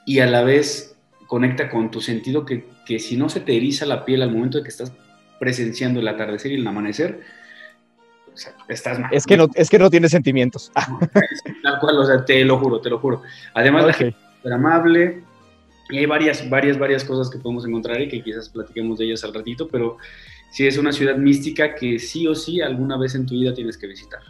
y 0.05 0.19
a 0.19 0.27
la 0.27 0.43
vez 0.43 0.97
conecta 1.29 1.71
con 1.71 1.93
tu 1.93 2.01
sentido 2.01 2.45
que, 2.45 2.67
que, 2.85 2.99
si 2.99 3.17
no 3.17 3.29
se 3.29 3.39
te 3.39 3.57
eriza 3.57 3.87
la 3.87 4.05
piel 4.05 4.23
al 4.23 4.33
momento 4.33 4.59
de 4.59 4.65
que 4.65 4.71
estás 4.71 4.93
presenciando 5.39 6.01
el 6.01 6.09
atardecer 6.09 6.51
y 6.51 6.57
el 6.57 6.67
amanecer, 6.67 7.21
estás 8.69 8.99
mal. 8.99 9.13
Es 9.13 9.27
que 9.27 9.37
no, 9.37 9.49
es 9.55 9.71
que 9.71 9.79
no 9.79 9.91
tiene 9.91 10.09
sentimientos. 10.09 10.71
Tal 11.63 11.79
cual, 11.81 11.99
o 11.99 12.07
sea, 12.07 12.25
te 12.25 12.45
lo 12.45 12.59
juro, 12.59 12.81
te 12.81 12.91
lo 12.91 12.99
juro. 12.99 13.23
Además, 13.55 13.87
la 13.87 13.93
gente 13.93 14.17
es 14.45 14.53
amable, 14.53 15.23
y 15.91 15.99
hay 15.99 16.07
varias, 16.07 16.49
varias, 16.49 16.79
varias 16.79 17.05
cosas 17.05 17.31
que 17.31 17.39
podemos 17.39 17.67
encontrar 17.67 18.01
y 18.01 18.09
que 18.09 18.23
quizás 18.23 18.49
platiquemos 18.49 18.99
de 18.99 19.07
ellas 19.07 19.25
al 19.25 19.33
ratito, 19.33 19.69
pero 19.69 19.97
sí 20.51 20.67
es 20.67 20.77
una 20.77 20.93
ciudad 20.93 21.17
mística 21.17 21.75
que 21.75 21.99
sí 21.99 22.27
o 22.27 22.35
sí 22.35 22.61
alguna 22.61 22.99
vez 22.99 23.15
en 23.15 23.27
tu 23.27 23.35
vida 23.35 23.55
tienes 23.55 23.79
que 23.79 23.87
visitar. 23.87 24.21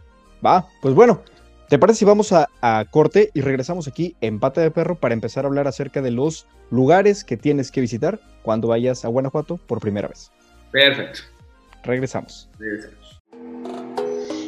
Va, 0.45 0.69
pues 0.81 0.95
bueno, 0.95 1.23
¿te 1.69 1.79
parece 1.79 2.01
si 2.01 2.05
vamos 2.05 2.33
a, 2.33 2.47
corte 2.91 3.31
y 3.35 3.41
regresamos 3.41 3.89
aquí 3.89 4.15
en 4.21 4.39
Pata 4.39 4.61
de 4.61 4.71
Perro 4.71 4.97
para 4.97 5.15
empezar 5.15 5.45
a 5.45 5.49
hablar 5.49 5.67
acerca 5.67 6.01
de 6.01 6.13
los 6.13 6.47
lugares 6.71 7.25
que 7.25 7.37
tienes 7.37 7.73
que 7.73 7.81
visitar 7.81 8.21
cuando 8.43 8.69
vayas 8.69 9.05
a 9.05 9.09
Guanajuato 9.09 9.57
por 9.57 9.81
primera 9.81 10.09
vez? 10.09 10.31
Perfecto. 10.71 11.21
Regresamos. 11.83 12.49
Regresamos. 12.59 13.18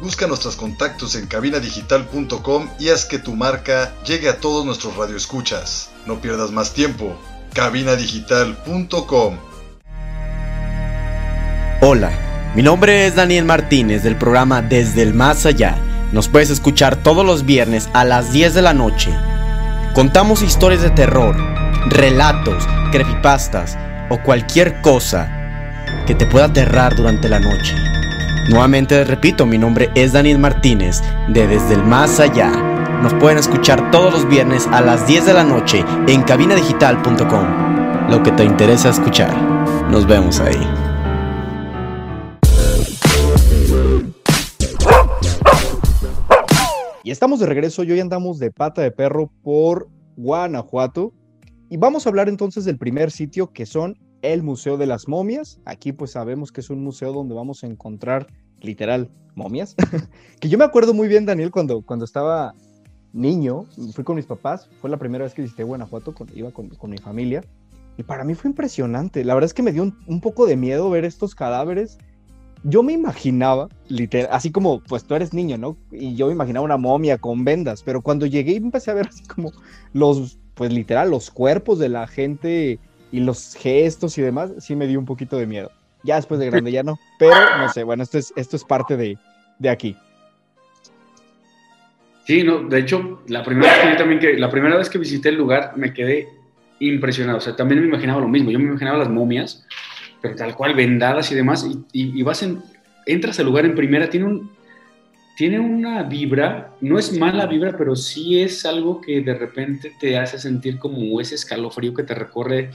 Busca 0.00 0.28
nuestros 0.28 0.54
contactos 0.54 1.16
en 1.16 1.26
cabinadigital.com 1.26 2.68
y 2.78 2.90
haz 2.90 3.04
que 3.04 3.18
tu 3.18 3.34
marca 3.34 3.92
llegue 4.04 4.28
a 4.28 4.38
todos 4.38 4.64
nuestros 4.64 4.96
radioescuchas. 4.96 5.90
No 6.06 6.20
pierdas 6.20 6.52
más 6.52 6.72
tiempo. 6.72 7.16
cabinadigital.com 7.52 9.38
Hola. 11.80 12.12
Mi 12.54 12.62
nombre 12.62 13.06
es 13.06 13.14
Daniel 13.16 13.44
Martínez 13.44 14.02
del 14.02 14.16
programa 14.16 14.62
Desde 14.62 15.02
el 15.02 15.14
Más 15.14 15.44
Allá. 15.46 15.76
Nos 16.12 16.28
puedes 16.28 16.50
escuchar 16.50 17.02
todos 17.02 17.26
los 17.26 17.44
viernes 17.44 17.90
a 17.92 18.04
las 18.04 18.32
10 18.32 18.54
de 18.54 18.62
la 18.62 18.74
noche. 18.74 19.12
Contamos 19.94 20.42
historias 20.42 20.80
de 20.80 20.90
terror, 20.90 21.36
relatos, 21.88 22.66
creepypastas 22.92 23.76
o 24.10 24.22
cualquier 24.22 24.80
cosa 24.80 25.28
que 26.06 26.14
te 26.14 26.26
pueda 26.26 26.46
aterrar 26.46 26.96
durante 26.96 27.28
la 27.28 27.38
noche. 27.38 27.74
Nuevamente 28.48 29.04
repito, 29.04 29.44
mi 29.44 29.58
nombre 29.58 29.90
es 29.94 30.14
Daniel 30.14 30.38
Martínez 30.38 31.02
de 31.28 31.46
Desde 31.46 31.74
el 31.74 31.84
Más 31.84 32.18
Allá. 32.18 32.50
Nos 33.02 33.12
pueden 33.14 33.36
escuchar 33.36 33.90
todos 33.90 34.10
los 34.10 34.26
viernes 34.26 34.66
a 34.68 34.80
las 34.80 35.06
10 35.06 35.26
de 35.26 35.34
la 35.34 35.44
noche 35.44 35.84
en 36.06 36.22
cabinadigital.com. 36.22 38.08
Lo 38.08 38.22
que 38.22 38.32
te 38.32 38.44
interesa 38.44 38.88
escuchar. 38.88 39.36
Nos 39.90 40.06
vemos 40.06 40.40
ahí. 40.40 40.56
Y 47.04 47.10
estamos 47.10 47.40
de 47.40 47.46
regreso, 47.46 47.84
y 47.84 47.92
hoy 47.92 48.00
andamos 48.00 48.38
de 48.38 48.50
pata 48.50 48.80
de 48.80 48.90
perro 48.90 49.30
por 49.42 49.90
Guanajuato. 50.16 51.12
Y 51.68 51.76
vamos 51.76 52.06
a 52.06 52.08
hablar 52.08 52.30
entonces 52.30 52.64
del 52.64 52.78
primer 52.78 53.10
sitio 53.10 53.52
que 53.52 53.66
son 53.66 53.98
el 54.22 54.42
Museo 54.42 54.76
de 54.76 54.86
las 54.86 55.08
Momias. 55.08 55.60
Aquí 55.64 55.92
pues 55.92 56.12
sabemos 56.12 56.52
que 56.52 56.60
es 56.60 56.70
un 56.70 56.82
museo 56.82 57.12
donde 57.12 57.34
vamos 57.34 57.64
a 57.64 57.66
encontrar 57.66 58.26
literal 58.60 59.10
momias. 59.34 59.76
que 60.40 60.48
yo 60.48 60.58
me 60.58 60.64
acuerdo 60.64 60.94
muy 60.94 61.08
bien, 61.08 61.26
Daniel, 61.26 61.50
cuando, 61.50 61.82
cuando 61.82 62.04
estaba 62.04 62.54
niño, 63.12 63.66
fui 63.94 64.04
con 64.04 64.16
mis 64.16 64.26
papás, 64.26 64.68
fue 64.80 64.90
la 64.90 64.96
primera 64.96 65.24
vez 65.24 65.34
que 65.34 65.42
visité 65.42 65.62
Guanajuato, 65.62 66.14
iba 66.34 66.50
con, 66.50 66.90
mi 66.90 66.98
familia. 66.98 67.42
Y 67.96 68.02
para 68.02 68.24
mí 68.24 68.34
fue 68.34 68.50
impresionante. 68.50 69.24
La 69.24 69.34
verdad 69.34 69.46
es 69.46 69.54
que 69.54 69.62
me 69.62 69.72
dio 69.72 69.82
un 69.82 70.20
poco 70.20 70.46
de 70.46 70.56
miedo 70.56 70.88
ver 70.90 71.04
estos 71.04 71.34
cadáveres 71.34 71.98
yo 72.64 72.82
me 72.82 72.92
imaginaba, 72.92 73.68
literal, 73.88 74.28
así 74.32 74.50
como, 74.50 74.80
pues 74.80 75.04
tú 75.04 75.14
eres 75.14 75.32
niño, 75.32 75.58
¿no? 75.58 75.76
Y 75.90 76.14
yo 76.14 76.26
me 76.26 76.32
imaginaba 76.32 76.64
una 76.64 76.76
momia 76.76 77.18
con 77.18 77.44
vendas, 77.44 77.82
pero 77.82 78.02
cuando 78.02 78.26
llegué 78.26 78.52
y 78.52 78.56
empecé 78.56 78.90
a 78.90 78.94
ver 78.94 79.08
así 79.08 79.24
como 79.24 79.52
los, 79.92 80.38
pues 80.54 80.72
literal, 80.72 81.10
los 81.10 81.30
cuerpos 81.30 81.78
de 81.78 81.88
la 81.88 82.06
gente 82.06 82.80
y 83.10 83.20
los 83.20 83.54
gestos 83.54 84.18
y 84.18 84.22
demás, 84.22 84.52
sí 84.58 84.76
me 84.76 84.86
dio 84.86 84.98
un 84.98 85.06
poquito 85.06 85.36
de 85.36 85.46
miedo. 85.46 85.70
Ya 86.02 86.16
después 86.16 86.38
de 86.38 86.46
grande 86.46 86.70
ya 86.70 86.82
no, 86.82 86.98
pero 87.18 87.34
no 87.58 87.68
sé, 87.72 87.82
bueno, 87.82 88.02
esto 88.02 88.18
es, 88.18 88.32
esto 88.36 88.56
es 88.56 88.64
parte 88.64 88.96
de, 88.96 89.18
de 89.58 89.68
aquí. 89.68 89.96
Sí, 92.28 92.42
no, 92.42 92.58
de 92.58 92.80
hecho, 92.80 93.22
la 93.28 93.42
primera 93.42 93.72
vez 93.72 93.92
que 93.92 93.96
también 93.96 94.20
que, 94.20 94.34
la 94.34 94.50
primera 94.50 94.76
vez 94.76 94.90
que 94.90 94.98
visité 94.98 95.30
el 95.30 95.36
lugar 95.36 95.72
me 95.76 95.94
quedé 95.94 96.28
impresionado, 96.78 97.38
o 97.38 97.40
sea, 97.40 97.56
también 97.56 97.80
me 97.80 97.88
imaginaba 97.88 98.20
lo 98.20 98.28
mismo, 98.28 98.50
yo 98.50 98.58
me 98.58 98.66
imaginaba 98.66 98.98
las 98.98 99.08
momias, 99.08 99.66
pero 100.20 100.36
tal 100.36 100.54
cual, 100.54 100.74
vendadas 100.74 101.32
y 101.32 101.34
demás, 101.34 101.66
y, 101.92 102.22
vas 102.22 102.42
en, 102.42 102.62
entras 103.06 103.38
al 103.40 103.46
lugar 103.46 103.64
en 103.64 103.74
primera, 103.74 104.10
tiene, 104.10 104.26
un, 104.26 104.50
tiene 105.38 105.58
una 105.58 106.02
vibra, 106.02 106.74
no 106.82 106.98
es 106.98 107.18
mala 107.18 107.46
vibra, 107.46 107.74
pero 107.78 107.96
sí 107.96 108.40
es 108.42 108.66
algo 108.66 109.00
que 109.00 109.22
de 109.22 109.34
repente 109.34 109.92
te 109.98 110.18
hace 110.18 110.38
sentir 110.38 110.78
como 110.78 111.20
ese 111.22 111.34
escalofrío 111.34 111.94
que 111.94 112.02
te 112.02 112.14
recorre 112.14 112.70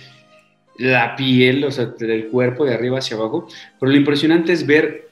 la 0.78 1.16
piel, 1.16 1.64
o 1.64 1.72
sea, 1.72 1.86
del 1.86 2.28
cuerpo 2.28 2.66
de 2.66 2.74
arriba 2.74 3.00
hacia 3.00 3.18
abajo, 3.18 3.48
pero 3.80 3.92
lo 3.92 3.98
impresionante 3.98 4.54
es 4.54 4.66
ver 4.66 5.10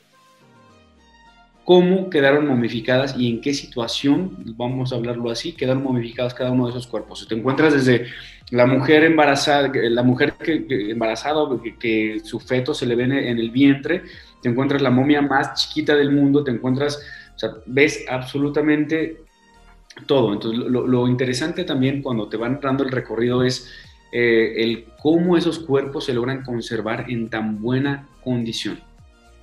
cómo 1.63 2.09
quedaron 2.09 2.47
momificadas 2.47 3.15
y 3.17 3.29
en 3.29 3.41
qué 3.41 3.53
situación, 3.53 4.35
vamos 4.57 4.91
a 4.91 4.95
hablarlo 4.95 5.29
así, 5.29 5.53
quedaron 5.53 5.83
momificadas 5.83 6.33
cada 6.33 6.51
uno 6.51 6.65
de 6.65 6.71
esos 6.71 6.87
cuerpos. 6.87 7.27
Te 7.27 7.35
encuentras 7.35 7.73
desde 7.73 8.07
la 8.49 8.65
mujer 8.65 9.03
embarazada, 9.03 9.71
la 9.73 10.03
mujer 10.03 10.33
que, 10.33 10.65
embarazada, 10.91 11.41
que, 11.79 12.19
su 12.23 12.39
feto 12.39 12.73
se 12.73 12.85
le 12.85 12.95
ve 12.95 13.03
en 13.03 13.39
el 13.39 13.51
vientre, 13.51 14.03
te 14.41 14.49
encuentras 14.49 14.81
la 14.81 14.89
momia 14.89 15.21
más 15.21 15.53
chiquita 15.53 15.95
del 15.95 16.11
mundo, 16.11 16.43
te 16.43 16.51
encuentras, 16.51 16.99
o 17.35 17.39
sea, 17.39 17.51
ves 17.67 18.05
absolutamente 18.09 19.21
todo. 20.05 20.33
Entonces, 20.33 20.59
lo, 20.67 21.07
interesante 21.07 21.63
también 21.63 22.01
cuando 22.01 22.27
te 22.27 22.37
van 22.37 22.59
dando 22.61 22.83
el 22.83 22.91
recorrido 22.91 23.43
es 23.43 23.69
eh, 24.11 24.53
el 24.57 24.85
cómo 25.01 25.37
esos 25.37 25.59
cuerpos 25.59 26.05
se 26.05 26.13
logran 26.13 26.43
conservar 26.43 27.09
en 27.09 27.29
tan 27.29 27.61
buena 27.61 28.07
condición. 28.23 28.79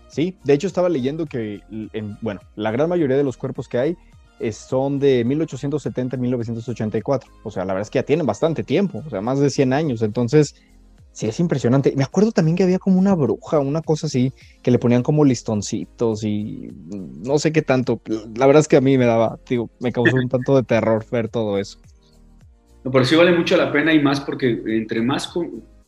Sí, 0.08 0.37
de 0.44 0.54
hecho 0.54 0.66
estaba 0.66 0.88
leyendo 0.88 1.26
que, 1.26 1.60
en, 1.70 2.16
bueno, 2.20 2.40
la 2.56 2.70
gran 2.70 2.88
mayoría 2.88 3.16
de 3.16 3.25
los 3.25 3.37
cuerpos 3.37 3.68
que 3.68 3.78
hay 3.78 3.96
son 4.52 4.98
de 4.98 5.25
1870 5.25 6.16
a 6.16 6.18
1984. 6.18 7.30
O 7.42 7.50
sea, 7.50 7.64
la 7.64 7.75
verdad 7.75 7.87
es 7.87 7.90
que 7.90 7.98
ya 7.98 8.04
tienen 8.04 8.26
bastante 8.26 8.62
tiempo, 8.62 9.02
o 9.06 9.10
sea, 9.10 9.20
más 9.20 9.38
de 9.40 9.50
100 9.50 9.72
años. 9.72 10.02
Entonces, 10.02 10.54
sí, 11.12 11.26
es 11.26 11.40
impresionante. 11.40 11.92
Me 11.96 12.04
acuerdo 12.04 12.32
también 12.32 12.56
que 12.56 12.62
había 12.62 12.78
como 12.78 12.98
una 12.98 13.14
bruja, 13.14 13.58
una 13.58 13.82
cosa 13.82 14.06
así, 14.06 14.32
que 14.62 14.70
le 14.70 14.78
ponían 14.78 15.02
como 15.02 15.25
listoncitos 15.25 16.25
y 16.25 16.70
no 16.90 17.38
sé 17.38 17.52
qué 17.52 17.62
tanto. 17.62 18.00
La 18.37 18.46
verdad 18.46 18.60
es 18.60 18.68
que 18.68 18.76
a 18.76 18.80
mí 18.80 18.96
me 18.96 19.06
daba, 19.06 19.38
digo, 19.48 19.70
me 19.80 19.92
causó 19.92 20.16
un 20.16 20.28
tanto 20.28 20.56
de 20.56 20.62
terror 20.62 21.04
ver 21.10 21.28
todo 21.28 21.58
eso. 21.58 21.78
Pero 22.92 23.04
sí 23.04 23.16
vale 23.16 23.33
mucho 23.33 23.57
la 23.57 23.73
pena 23.73 23.92
y 23.92 24.00
más 24.00 24.21
porque 24.21 24.62
entre 24.66 25.02
más 25.02 25.33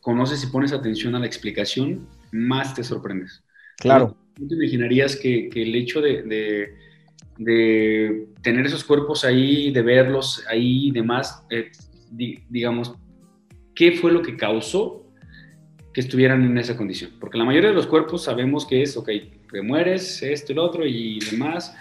conoces 0.01 0.43
y 0.45 0.47
pones 0.49 0.73
atención 0.73 1.15
a 1.15 1.19
la 1.19 1.27
explicación, 1.27 2.07
más 2.33 2.75
te 2.75 2.83
sorprendes. 2.85 3.43
Claro. 3.79 4.17
No, 4.39 4.49
te 4.49 4.55
imaginarías 4.55 5.17
que, 5.17 5.49
el 5.55 5.75
hecho 5.75 6.01
de 6.01 6.71
de 7.41 8.27
tener 8.43 8.67
esos 8.67 8.85
cuerpos 8.85 9.25
ahí, 9.25 9.73
de 9.73 9.81
verlos 9.81 10.45
ahí 10.47 10.89
y 10.89 10.91
demás, 10.91 11.43
eh, 11.49 11.71
digamos, 12.11 12.95
¿qué 13.75 13.93
fue 13.93 14.13
lo 14.13 14.21
que 14.21 14.37
causó 14.37 15.07
que 15.95 16.03
estuvieran 16.03 16.45
en 16.45 16.59
esa 16.59 16.77
condición? 16.77 17.13
Porque 17.19 17.39
la 17.39 17.47
mayoría 17.47 17.71
de 17.71 17.75
los 17.75 17.87
cuerpos 17.87 18.25
sabemos 18.25 18.67
que 18.67 18.83
es, 18.83 18.95
ok, 18.95 19.09
te 19.51 19.63
mueres, 19.63 20.23
esto 20.23 20.53
y 20.53 20.55
lo 20.55 20.65
otro 20.65 20.85
y 20.85 21.19
demás, 21.31 21.75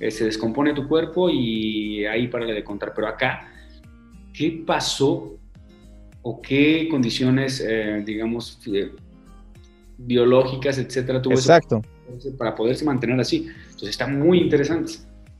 eh, 0.00 0.10
se 0.10 0.26
descompone 0.26 0.74
tu 0.74 0.86
cuerpo 0.86 1.30
y 1.30 2.04
ahí 2.04 2.28
para 2.28 2.44
de 2.44 2.62
contar. 2.62 2.92
Pero 2.94 3.08
acá, 3.08 3.50
¿qué 4.36 4.62
pasó 4.66 5.38
o 6.22 6.42
qué 6.42 6.88
condiciones, 6.90 7.64
eh, 7.66 8.02
digamos, 8.04 8.60
biológicas, 9.96 10.78
etcétera, 10.78 11.22
tuvo 11.22 11.34
Exacto. 11.34 11.82
para 12.36 12.54
poderse 12.54 12.84
mantener 12.84 13.18
así? 13.18 13.48
Entonces 13.64 13.90
está 13.90 14.06
muy 14.06 14.40
interesante. 14.40 14.92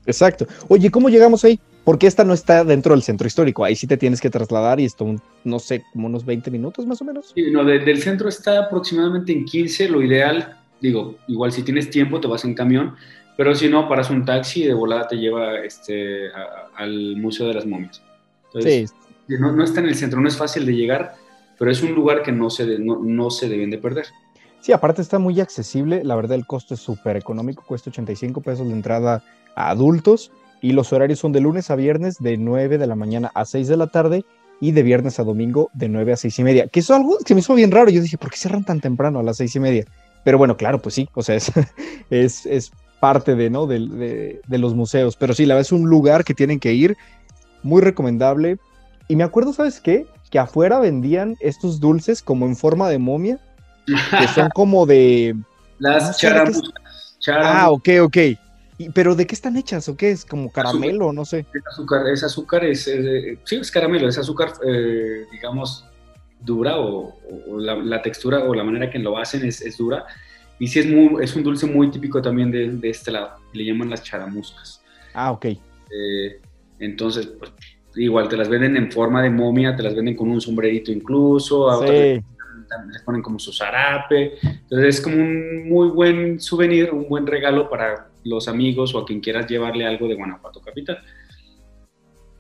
Exacto. 0.06 0.46
Oye, 0.68 0.90
¿cómo 0.90 1.08
llegamos 1.08 1.44
ahí? 1.44 1.60
Porque 1.84 2.06
esta 2.06 2.24
no 2.24 2.32
está 2.32 2.64
dentro 2.64 2.94
del 2.94 3.02
centro 3.02 3.26
histórico. 3.26 3.64
Ahí 3.64 3.76
sí 3.76 3.86
te 3.86 3.96
tienes 3.96 4.20
que 4.20 4.30
trasladar 4.30 4.80
y 4.80 4.84
esto, 4.84 5.14
no 5.44 5.58
sé, 5.58 5.84
como 5.92 6.06
unos 6.06 6.24
20 6.24 6.50
minutos 6.50 6.86
más 6.86 7.00
o 7.00 7.04
menos. 7.04 7.32
Sí, 7.34 7.50
no, 7.50 7.64
del 7.64 8.02
centro 8.02 8.28
está 8.28 8.64
aproximadamente 8.64 9.32
en 9.32 9.44
15. 9.44 9.88
Lo 9.88 10.02
ideal, 10.02 10.58
digo, 10.80 11.16
igual 11.28 11.52
si 11.52 11.62
tienes 11.62 11.90
tiempo 11.90 12.20
te 12.20 12.28
vas 12.28 12.44
en 12.44 12.54
camión, 12.54 12.94
pero 13.36 13.54
si 13.54 13.68
no, 13.68 13.88
paras 13.88 14.10
un 14.10 14.24
taxi 14.24 14.64
y 14.64 14.66
de 14.66 14.74
volada 14.74 15.06
te 15.06 15.16
lleva 15.16 15.58
este, 15.60 16.28
al 16.76 17.16
Museo 17.16 17.46
de 17.48 17.54
las 17.54 17.66
Momias. 17.66 18.02
Entonces, 18.56 18.90
sí. 19.28 19.34
no, 19.38 19.52
no, 19.52 19.64
está 19.64 19.80
en 19.80 19.86
el 19.86 19.94
centro, 19.94 20.20
no 20.20 20.28
es 20.28 20.36
fácil 20.36 20.66
de 20.66 20.74
llegar, 20.74 21.14
pero 21.58 21.70
es 21.70 21.82
un 21.82 21.94
lugar 21.94 22.22
que 22.22 22.32
no 22.32 22.50
se, 22.50 22.78
no, 22.78 22.98
no 23.02 23.30
se 23.30 23.48
deben 23.48 23.70
de 23.70 23.78
perder. 23.78 24.06
Sí, 24.60 24.72
aparte 24.72 25.02
está 25.02 25.18
muy 25.18 25.40
accesible, 25.40 26.02
la 26.02 26.16
verdad 26.16 26.36
el 26.36 26.46
costo 26.46 26.74
es 26.74 26.80
súper 26.80 27.16
económico, 27.16 27.64
cuesta 27.66 27.90
85 27.90 28.40
pesos 28.40 28.66
de 28.66 28.72
entrada 28.72 29.22
a 29.54 29.70
adultos 29.70 30.32
y 30.60 30.72
los 30.72 30.92
horarios 30.92 31.18
son 31.18 31.32
de 31.32 31.40
lunes 31.40 31.70
a 31.70 31.76
viernes 31.76 32.18
de 32.18 32.36
9 32.36 32.78
de 32.78 32.86
la 32.86 32.96
mañana 32.96 33.30
a 33.34 33.44
6 33.44 33.68
de 33.68 33.76
la 33.76 33.86
tarde 33.86 34.24
y 34.60 34.72
de 34.72 34.82
viernes 34.82 35.20
a 35.20 35.24
domingo 35.24 35.70
de 35.74 35.88
9 35.88 36.12
a 36.12 36.16
6 36.16 36.38
y 36.38 36.42
media, 36.42 36.66
que 36.68 36.80
es 36.80 36.90
algo 36.90 37.18
que 37.24 37.34
me 37.34 37.40
hizo 37.40 37.54
bien 37.54 37.70
raro, 37.70 37.90
yo 37.90 38.00
dije, 38.00 38.18
¿por 38.18 38.30
qué 38.30 38.38
cierran 38.38 38.64
tan 38.64 38.80
temprano 38.80 39.20
a 39.20 39.22
las 39.22 39.36
6 39.36 39.56
y 39.56 39.60
media? 39.60 39.84
Pero 40.24 40.38
bueno, 40.38 40.56
claro, 40.56 40.80
pues 40.80 40.94
sí, 40.94 41.08
o 41.14 41.22
sea, 41.22 41.36
es, 41.36 41.52
es, 42.10 42.46
es 42.46 42.72
parte 42.98 43.34
de, 43.34 43.50
¿no? 43.50 43.66
De, 43.66 43.78
de, 43.78 44.40
de, 44.46 44.58
los 44.58 44.74
museos, 44.74 45.16
pero 45.16 45.34
sí, 45.34 45.46
la 45.46 45.54
verdad 45.54 45.68
es 45.68 45.72
un 45.72 45.88
lugar 45.88 46.24
que 46.24 46.34
tienen 46.34 46.58
que 46.58 46.72
ir, 46.72 46.96
muy 47.62 47.82
recomendable. 47.82 48.58
Y 49.08 49.16
me 49.16 49.24
acuerdo, 49.24 49.52
¿sabes 49.52 49.80
qué? 49.80 50.06
Que 50.30 50.38
afuera 50.38 50.78
vendían 50.78 51.36
estos 51.40 51.80
dulces 51.80 52.22
como 52.22 52.46
en 52.46 52.56
forma 52.56 52.88
de 52.88 52.98
momia, 52.98 53.38
que 53.86 54.28
son 54.34 54.48
como 54.50 54.86
de... 54.86 55.36
Las 55.78 56.08
no 56.08 56.14
charamuscas. 56.14 56.86
Ah, 57.28 57.70
ok, 57.70 57.88
ok. 58.02 58.16
¿Y, 58.78 58.90
¿Pero 58.90 59.14
de 59.14 59.26
qué 59.26 59.34
están 59.34 59.56
hechas 59.56 59.88
o 59.88 59.96
qué 59.96 60.10
es? 60.10 60.24
¿Como 60.24 60.50
caramelo? 60.50 61.12
No 61.12 61.24
sé. 61.24 61.46
Es 61.52 61.66
azúcar, 61.66 62.06
es, 62.08 62.22
azúcar, 62.22 62.64
es, 62.64 62.86
eh, 62.88 63.38
sí, 63.44 63.56
es 63.56 63.70
caramelo, 63.70 64.08
es 64.08 64.18
azúcar, 64.18 64.52
eh, 64.66 65.24
digamos, 65.32 65.84
dura 66.40 66.78
o, 66.78 67.16
o 67.48 67.58
la, 67.58 67.76
la, 67.76 68.02
textura 68.02 68.44
o 68.44 68.54
la 68.54 68.64
manera 68.64 68.90
que 68.90 68.98
lo 68.98 69.16
hacen 69.18 69.44
es, 69.46 69.62
es, 69.62 69.78
dura. 69.78 70.06
Y 70.58 70.68
sí 70.68 70.80
es, 70.80 70.86
muy, 70.86 71.22
es 71.22 71.34
un 71.34 71.42
dulce 71.42 71.66
muy 71.66 71.90
típico 71.90 72.20
también 72.20 72.50
de, 72.50 72.70
de 72.70 72.90
este 72.90 73.10
lado, 73.10 73.36
le 73.52 73.64
llaman 73.64 73.90
las 73.90 74.02
charamuscas. 74.02 74.82
Ah, 75.14 75.32
ok. 75.32 75.46
Eh, 75.46 76.40
entonces, 76.78 77.26
pues, 77.26 77.52
igual 77.96 78.28
te 78.28 78.36
las 78.36 78.48
venden 78.48 78.76
en 78.76 78.90
forma 78.92 79.22
de 79.22 79.30
momia, 79.30 79.74
te 79.76 79.82
las 79.82 79.94
venden 79.94 80.16
con 80.16 80.30
un 80.30 80.40
sombrerito 80.40 80.92
incluso, 80.92 81.70
a 81.70 81.78
Sí. 81.78 81.82
otras 81.84 82.22
les 82.92 83.02
ponen 83.02 83.22
como 83.22 83.38
su 83.38 83.52
zarape. 83.52 84.34
Entonces 84.42 84.96
es 84.96 85.00
como 85.00 85.16
un 85.16 85.68
muy 85.68 85.88
buen 85.88 86.40
souvenir, 86.40 86.92
un 86.92 87.08
buen 87.08 87.26
regalo 87.26 87.70
para 87.70 88.08
los 88.24 88.48
amigos 88.48 88.94
o 88.94 88.98
a 88.98 89.06
quien 89.06 89.20
quieras 89.20 89.46
llevarle 89.46 89.86
algo 89.86 90.08
de 90.08 90.16
Guanajuato 90.16 90.60
Capital. 90.60 90.98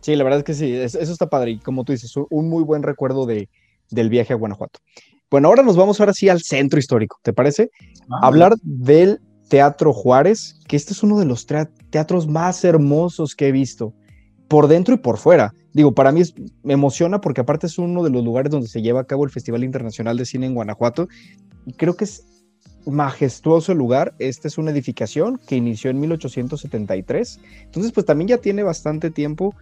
Sí, 0.00 0.14
la 0.16 0.24
verdad 0.24 0.40
es 0.40 0.44
que 0.44 0.54
sí, 0.54 0.72
eso 0.72 0.98
está 0.98 1.28
padre. 1.28 1.52
Y 1.52 1.58
como 1.58 1.84
tú 1.84 1.92
dices, 1.92 2.12
un 2.30 2.48
muy 2.48 2.62
buen 2.64 2.82
recuerdo 2.82 3.26
de, 3.26 3.48
del 3.90 4.08
viaje 4.08 4.32
a 4.32 4.36
Guanajuato. 4.36 4.80
Bueno, 5.30 5.48
ahora 5.48 5.62
nos 5.62 5.76
vamos 5.76 5.98
ahora 6.00 6.12
sí 6.12 6.28
al 6.28 6.40
centro 6.40 6.78
histórico, 6.78 7.18
¿te 7.22 7.32
parece? 7.32 7.70
Ah, 8.10 8.26
Hablar 8.26 8.54
del 8.62 9.20
Teatro 9.48 9.92
Juárez, 9.92 10.60
que 10.68 10.76
este 10.76 10.92
es 10.92 11.02
uno 11.02 11.18
de 11.18 11.24
los 11.24 11.46
teatros 11.46 12.26
más 12.28 12.64
hermosos 12.64 13.34
que 13.34 13.48
he 13.48 13.52
visto, 13.52 13.92
por 14.48 14.68
dentro 14.68 14.94
y 14.94 14.98
por 14.98 15.18
fuera. 15.18 15.54
Digo, 15.72 15.92
para 15.92 16.12
mí 16.12 16.22
me 16.62 16.74
emociona 16.74 17.20
porque 17.20 17.40
aparte 17.40 17.66
es 17.66 17.78
uno 17.78 18.02
de 18.02 18.10
los 18.10 18.24
lugares 18.24 18.50
donde 18.50 18.68
se 18.68 18.82
lleva 18.82 19.00
a 19.00 19.04
cabo 19.04 19.24
el 19.24 19.30
Festival 19.30 19.64
Internacional 19.64 20.16
de 20.16 20.24
Cine 20.24 20.46
en 20.46 20.54
Guanajuato. 20.54 21.08
Y 21.66 21.72
creo 21.72 21.96
que 21.96 22.04
es 22.04 22.24
majestuoso 22.86 23.72
el 23.72 23.78
lugar. 23.78 24.14
Esta 24.18 24.48
es 24.48 24.58
una 24.58 24.70
edificación 24.70 25.38
que 25.46 25.56
inició 25.56 25.90
en 25.90 26.00
1873. 26.00 27.40
Entonces, 27.64 27.92
pues 27.92 28.06
también 28.06 28.28
ya 28.28 28.38
tiene 28.38 28.62
bastante 28.62 29.10
tiempo. 29.10 29.54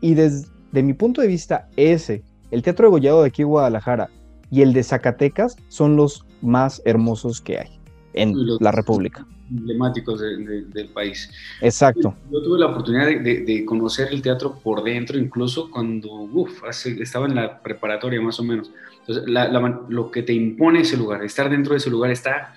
Y 0.00 0.14
desde 0.14 0.82
mi 0.82 0.94
punto 0.94 1.20
de 1.20 1.28
vista, 1.28 1.68
ese, 1.76 2.22
el 2.50 2.62
Teatro 2.62 2.86
de 2.86 2.90
Gollado 2.90 3.22
de 3.22 3.28
aquí 3.28 3.42
Guadalajara 3.42 4.10
y 4.50 4.62
el 4.62 4.72
de 4.72 4.82
Zacatecas 4.82 5.56
son 5.68 5.96
los 5.96 6.24
más 6.42 6.82
hermosos 6.84 7.40
que 7.40 7.58
hay 7.58 7.83
en 8.14 8.46
los 8.46 8.60
la 8.60 8.70
República. 8.72 9.26
emblemáticos 9.50 10.20
de, 10.20 10.36
de, 10.36 10.62
del 10.62 10.88
país. 10.88 11.30
Exacto. 11.60 12.14
Yo 12.30 12.42
tuve 12.42 12.58
la 12.60 12.66
oportunidad 12.66 13.06
de, 13.06 13.40
de, 13.44 13.64
conocer 13.64 14.08
el 14.10 14.22
teatro 14.22 14.58
por 14.62 14.82
dentro, 14.82 15.18
incluso 15.18 15.70
cuando 15.70 16.10
uf, 16.12 16.64
hace, 16.64 17.02
estaba 17.02 17.26
en 17.26 17.34
la 17.34 17.60
preparatoria 17.60 18.20
más 18.20 18.38
o 18.40 18.44
menos. 18.44 18.70
Entonces, 19.00 19.24
la, 19.26 19.48
la, 19.48 19.82
lo 19.88 20.10
que 20.10 20.22
te 20.22 20.32
impone 20.32 20.80
ese 20.80 20.96
lugar, 20.96 21.22
estar 21.22 21.50
dentro 21.50 21.72
de 21.72 21.78
ese 21.78 21.90
lugar 21.90 22.10
está... 22.10 22.54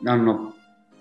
No, 0.00 0.16
no. 0.16 0.54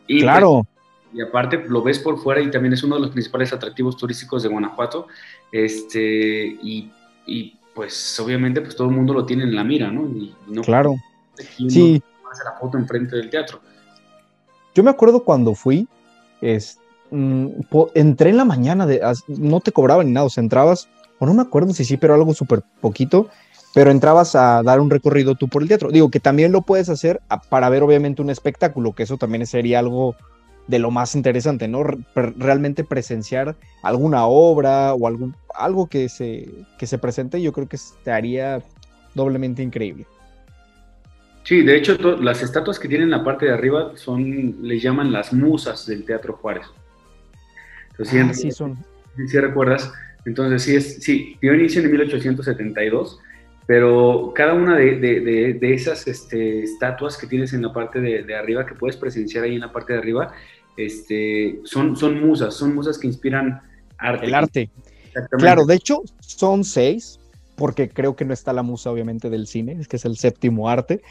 Y, 0.08 0.22
claro. 0.22 0.68
Y 1.14 1.22
aparte 1.22 1.64
lo 1.68 1.82
ves 1.82 2.00
por 2.00 2.18
fuera 2.20 2.42
y 2.42 2.52
también 2.52 2.74
es 2.74 2.84
uno 2.84 2.96
de 2.96 3.02
los 3.02 3.12
principales 3.12 3.54
atractivos 3.54 3.98
turísticos 3.98 4.44
de 4.44 4.50
Guanajuato. 4.50 5.08
Este, 5.52 6.58
y, 6.62 6.92
y 7.26 7.56
pues 7.74 8.20
obviamente 8.20 8.62
pues 8.62 8.76
todo 8.76 8.90
el 8.90 8.96
mundo 8.96 9.14
lo 9.14 9.26
tiene 9.26 9.44
en 9.44 9.56
la 9.56 9.64
mira, 9.64 9.90
¿no? 9.92 10.04
Y, 10.06 10.34
no 10.48 10.62
claro. 10.62 10.96
Sí. 11.68 12.02
Hace 12.32 12.44
la 12.44 12.54
foto 12.54 12.78
enfrente 12.78 13.16
del 13.16 13.30
teatro. 13.30 13.60
Yo 14.74 14.84
me 14.84 14.90
acuerdo 14.90 15.24
cuando 15.24 15.54
fui, 15.54 15.88
mmm, 17.10 17.48
entré 17.94 18.30
en 18.30 18.38
la 18.38 18.46
mañana, 18.46 18.88
de, 18.88 19.02
no 19.28 19.60
te 19.60 19.72
cobraban 19.72 20.08
ni 20.08 20.14
nada, 20.14 20.28
o 20.28 20.30
sea, 20.30 20.42
entrabas, 20.42 20.88
o 21.20 21.26
no 21.26 21.34
me 21.34 21.42
acuerdo 21.42 21.74
si 21.74 21.84
sí, 21.84 21.98
pero 21.98 22.14
algo 22.14 22.34
súper 22.34 22.64
poquito, 22.80 23.28
pero 23.74 23.92
entrabas 23.92 24.36
a 24.36 24.64
dar 24.64 24.80
un 24.80 24.90
recorrido 24.90 25.36
tú 25.36 25.50
por 25.50 25.62
el 25.62 25.68
teatro. 25.68 25.92
Digo 25.92 26.10
que 26.10 26.20
también 26.20 26.52
lo 26.52 26.62
puedes 26.62 26.90
hacer 26.90 27.22
para 27.50 27.70
ver 27.70 27.84
obviamente 27.84 28.22
un 28.22 28.30
espectáculo, 28.30 28.94
que 28.94 29.04
eso 29.04 29.18
también 29.18 29.46
sería 29.46 29.80
algo 29.80 30.16
de 30.68 30.80
lo 30.80 30.90
más 30.90 31.16
interesante, 31.16 31.68
¿no? 31.68 31.84
Realmente 32.16 32.86
presenciar 32.86 33.58
alguna 33.84 34.26
obra 34.26 34.94
o 34.94 35.34
algo 35.56 35.88
que 35.88 36.08
se, 36.08 36.50
que 36.78 36.88
se 36.88 36.98
presente, 36.98 37.42
yo 37.42 37.52
creo 37.52 37.68
que 37.68 37.76
estaría 37.76 38.64
doblemente 39.16 39.62
increíble. 39.64 40.06
Sí, 41.44 41.64
de 41.64 41.76
hecho, 41.76 41.98
las 42.22 42.44
estatuas 42.44 42.78
que 42.78 42.88
tienen 42.88 43.10
la 43.10 43.24
parte 43.24 43.46
de 43.46 43.54
arriba 43.54 43.94
son, 43.96 44.58
les 44.62 44.82
llaman 44.82 45.12
las 45.12 45.34
musas 45.34 45.86
del 45.88 46.06
Teatro 46.06 46.34
Juárez. 46.34 46.68
Entonces, 47.92 48.26
ah, 48.30 48.34
sí, 48.34 48.52
son. 48.52 48.78
Si 49.16 49.28
¿sí 49.28 49.40
recuerdas, 49.40 49.92
entonces 50.26 50.64
sí, 50.64 50.76
es, 50.76 51.04
sí, 51.04 51.38
dio 51.42 51.54
inicio 51.54 51.82
en 51.82 51.92
1872, 51.92 53.20
pero 53.66 54.32
cada 54.36 54.54
una 54.54 54.78
de, 54.78 54.98
de, 54.98 55.20
de, 55.20 55.54
de 55.54 55.74
esas 55.74 56.08
este, 56.08 56.64
estatuas 56.64 57.18
que 57.18 57.28
tienes 57.28 57.54
en 57.54 57.62
la 57.62 57.74
parte 57.74 58.00
de, 58.00 58.36
arriba, 58.36 58.66
que 58.66 58.76
puedes 58.76 58.98
presenciar 58.98 59.44
ahí 59.44 59.56
en 59.56 59.62
la 59.62 59.72
parte 59.72 59.94
de 59.94 60.00
arriba, 60.00 60.34
este, 60.78 61.60
son, 61.64 61.96
son 61.98 62.22
musas, 62.22 62.54
son 62.54 62.76
musas 62.76 62.98
que 62.98 63.08
inspiran 63.08 63.62
arte. 63.98 64.26
El 64.26 64.34
arte. 64.34 64.70
Claro, 65.38 65.66
de 65.66 65.76
hecho, 65.76 66.02
son 66.20 66.64
seis, 66.64 67.20
porque 67.56 67.90
creo 67.90 68.16
que 68.16 68.26
no 68.26 68.34
está 68.34 68.54
la 68.54 68.64
musa, 68.64 68.92
obviamente, 68.92 69.30
del 69.30 69.48
cine, 69.48 69.78
es 69.80 69.88
que 69.88 69.98
es 69.98 70.06
el 70.06 70.18
séptimo 70.18 70.70
arte. 70.70 71.02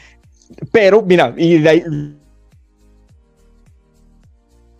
Pero, 0.71 1.01
mira, 1.01 1.33
y 1.37 1.59
de 1.59 1.69
ahí. 1.69 1.83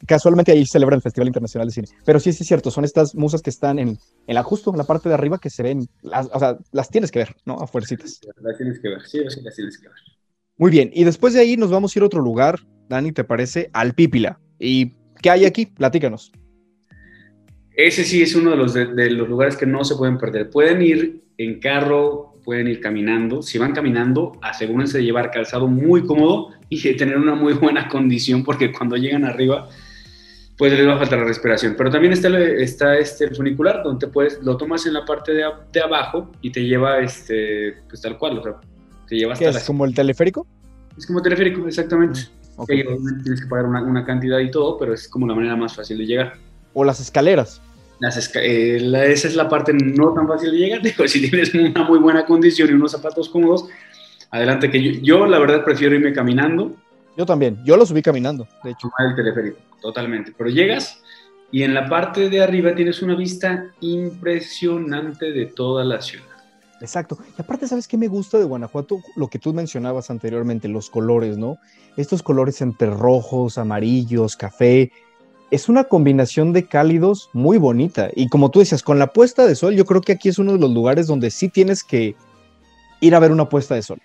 Casualmente 0.07 0.51
ahí 0.51 0.65
celebran 0.65 0.97
el 0.97 1.01
Festival 1.03 1.27
Internacional 1.27 1.67
de 1.67 1.73
Cine. 1.73 1.87
Pero 2.03 2.19
sí, 2.19 2.33
sí 2.33 2.43
es 2.43 2.47
cierto, 2.47 2.71
son 2.71 2.83
estas 2.83 3.15
musas 3.15 3.41
que 3.41 3.51
están 3.51 3.77
en, 3.77 3.99
en 4.27 4.35
la 4.35 4.43
justo 4.43 4.71
en 4.71 4.77
la 4.77 4.83
parte 4.83 5.07
de 5.07 5.15
arriba 5.15 5.37
que 5.37 5.49
se 5.49 5.61
ven, 5.61 5.87
las, 6.01 6.27
o 6.33 6.39
sea, 6.39 6.57
las 6.71 6.89
tienes 6.89 7.11
que 7.11 7.19
ver, 7.19 7.35
¿no? 7.45 7.55
A 7.59 7.67
fuercitas. 7.67 8.19
Las 8.41 8.57
tienes 8.57 8.79
que 8.79 8.89
ver, 8.89 9.01
sí, 9.03 9.19
sí, 9.29 9.41
las 9.41 9.55
tienes 9.55 9.77
que 9.77 9.87
ver. 9.87 9.97
Muy 10.57 10.71
bien, 10.71 10.89
y 10.93 11.03
después 11.03 11.33
de 11.33 11.41
ahí 11.41 11.55
nos 11.55 11.69
vamos 11.69 11.95
a 11.95 11.99
ir 11.99 12.03
a 12.03 12.07
otro 12.07 12.21
lugar, 12.21 12.59
Dani, 12.89 13.11
¿te 13.11 13.23
parece? 13.23 13.69
Al 13.73 13.93
Pípila. 13.93 14.39
¿Y 14.59 14.95
qué 15.21 15.29
hay 15.29 15.45
aquí? 15.45 15.67
Platícanos. 15.67 16.31
Ese 17.75 18.03
sí 18.03 18.21
es 18.21 18.35
uno 18.35 18.51
de 18.51 18.57
los, 18.57 18.73
de, 18.73 18.87
de 18.87 19.09
los 19.11 19.29
lugares 19.29 19.55
que 19.55 19.65
no 19.65 19.83
se 19.83 19.95
pueden 19.95 20.17
perder. 20.17 20.49
Pueden 20.49 20.81
ir 20.81 21.23
en 21.37 21.59
carro, 21.59 22.31
pueden 22.43 22.67
ir 22.67 22.81
caminando. 22.81 23.41
Si 23.41 23.57
van 23.57 23.73
caminando, 23.73 24.33
asegúrense 24.41 24.97
de 24.97 25.03
llevar 25.03 25.31
calzado 25.31 25.67
muy 25.67 26.05
cómodo 26.05 26.49
y 26.69 26.81
de 26.81 26.93
tener 26.93 27.17
una 27.17 27.35
muy 27.35 27.53
buena 27.53 27.87
condición, 27.87 28.43
porque 28.43 28.71
cuando 28.71 28.97
llegan 28.97 29.25
arriba, 29.25 29.69
pues 30.57 30.73
les 30.73 30.87
va 30.87 30.95
a 30.95 30.97
faltar 30.99 31.19
la 31.19 31.25
respiración. 31.25 31.75
Pero 31.77 31.89
también 31.89 32.13
está, 32.13 32.27
está 32.39 32.97
este 32.97 33.25
el 33.25 33.35
funicular, 33.35 33.81
donde 33.83 34.07
puedes, 34.07 34.41
lo 34.43 34.57
tomas 34.57 34.85
en 34.85 34.93
la 34.93 35.05
parte 35.05 35.33
de, 35.33 35.43
de, 35.71 35.81
abajo 35.81 36.31
y 36.41 36.51
te 36.51 36.63
lleva 36.63 36.99
este, 36.99 37.77
pues 37.89 38.01
tal 38.01 38.17
cual, 38.17 38.39
o 38.39 38.43
sea, 38.43 38.55
te 39.07 39.15
lleva 39.15 39.33
hasta 39.33 39.45
¿Qué 39.45 39.49
es 39.49 39.55
la... 39.55 39.65
como 39.65 39.85
el 39.85 39.93
teleférico? 39.93 40.45
Es 40.97 41.07
como 41.07 41.21
teleférico, 41.21 41.65
exactamente. 41.67 42.21
Okay. 42.57 42.83
tienes 43.23 43.41
que 43.41 43.47
pagar 43.47 43.65
una, 43.65 43.81
una, 43.81 44.05
cantidad 44.05 44.37
y 44.37 44.51
todo, 44.51 44.77
pero 44.77 44.93
es 44.93 45.07
como 45.07 45.25
la 45.25 45.33
manera 45.33 45.55
más 45.55 45.75
fácil 45.75 45.97
de 45.97 46.05
llegar. 46.05 46.33
O 46.73 46.83
las 46.83 46.99
escaleras. 46.99 47.61
Eh, 48.35 48.93
esa 49.07 49.27
es 49.27 49.35
la 49.35 49.47
parte 49.47 49.73
no 49.73 50.13
tan 50.13 50.27
fácil 50.27 50.51
de 50.51 50.57
llegar. 50.57 50.81
Digo, 50.83 51.07
si 51.07 51.29
tienes 51.29 51.53
una 51.53 51.83
muy 51.83 51.99
buena 51.99 52.25
condición 52.25 52.69
y 52.69 52.73
unos 52.73 52.91
zapatos 52.91 53.29
cómodos, 53.29 53.67
adelante. 54.31 54.71
Que 54.71 55.01
yo, 55.01 55.25
la 55.25 55.39
verdad 55.39 55.63
prefiero 55.63 55.95
irme 55.95 56.13
caminando. 56.13 56.75
Yo 57.17 57.25
también. 57.25 57.59
Yo 57.63 57.77
lo 57.77 57.85
subí 57.85 58.01
caminando, 58.01 58.47
de 58.63 58.71
hecho. 58.71 58.89
El 58.97 59.15
teleférico, 59.15 59.59
totalmente. 59.81 60.33
Pero 60.35 60.49
llegas 60.49 61.01
y 61.51 61.63
en 61.63 61.73
la 61.73 61.89
parte 61.89 62.29
de 62.29 62.41
arriba 62.41 62.73
tienes 62.73 63.01
una 63.01 63.15
vista 63.15 63.67
impresionante 63.81 65.31
de 65.31 65.47
toda 65.47 65.83
la 65.83 66.01
ciudad. 66.01 66.25
Exacto. 66.79 67.19
Y 67.37 67.41
aparte, 67.41 67.67
¿sabes 67.67 67.87
qué 67.87 67.97
me 67.97 68.07
gusta 68.07 68.39
de 68.39 68.45
Guanajuato? 68.45 69.01
Lo 69.15 69.27
que 69.27 69.37
tú 69.37 69.53
mencionabas 69.53 70.09
anteriormente, 70.09 70.67
los 70.67 70.89
colores, 70.89 71.37
¿no? 71.37 71.57
Estos 71.95 72.23
colores 72.23 72.61
entre 72.61 72.89
rojos, 72.89 73.59
amarillos, 73.59 74.35
café, 74.35 74.91
es 75.51 75.67
una 75.67 75.83
combinación 75.83 76.53
de 76.53 76.65
cálidos 76.65 77.29
muy 77.33 77.57
bonita. 77.57 78.09
Y 78.15 78.29
como 78.29 78.49
tú 78.49 78.59
decías, 78.59 78.81
con 78.81 78.97
la 78.97 79.07
puesta 79.07 79.45
de 79.45 79.55
sol, 79.55 79.75
yo 79.75 79.85
creo 79.85 80.01
que 80.01 80.13
aquí 80.13 80.29
es 80.29 80.39
uno 80.39 80.53
de 80.53 80.59
los 80.59 80.71
lugares 80.71 81.07
donde 81.07 81.29
sí 81.29 81.49
tienes 81.49 81.83
que 81.83 82.15
ir 83.01 83.15
a 83.15 83.19
ver 83.19 83.31
una 83.31 83.49
puesta 83.49 83.75
de 83.75 83.81
sol. 83.81 84.01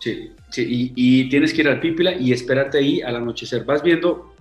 Sí, 0.00 0.32
sí, 0.50 0.92
y, 0.94 1.28
tienes 1.28 1.54
que 1.54 1.62
ir 1.62 1.68
al 1.68 1.80
Pípila 1.80 2.12
y 2.12 2.32
esperarte 2.32 2.78
ahí 2.78 3.00
al 3.00 3.16
anochecer. 3.16 3.64
Vas 3.64 3.82
viendo, 3.82 4.34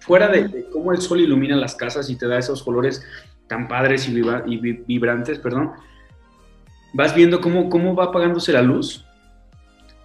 fuera 0.00 0.28
de, 0.28 0.66
cómo 0.72 0.92
el 0.92 1.00
sol 1.00 1.20
ilumina 1.20 1.56
las 1.56 1.74
casas 1.74 2.08
y 2.08 2.16
te 2.16 2.26
da 2.26 2.38
esos 2.38 2.62
colores 2.62 3.02
tan 3.46 3.68
padres 3.68 4.08
y, 4.08 4.12
vibrantes, 4.86 5.38
perdón, 5.38 5.72
vas 6.94 7.14
viendo 7.14 7.40
cómo, 7.40 7.68
cómo 7.68 7.94
va 7.94 8.04
apagándose 8.04 8.52
la 8.52 8.62
luz 8.62 9.04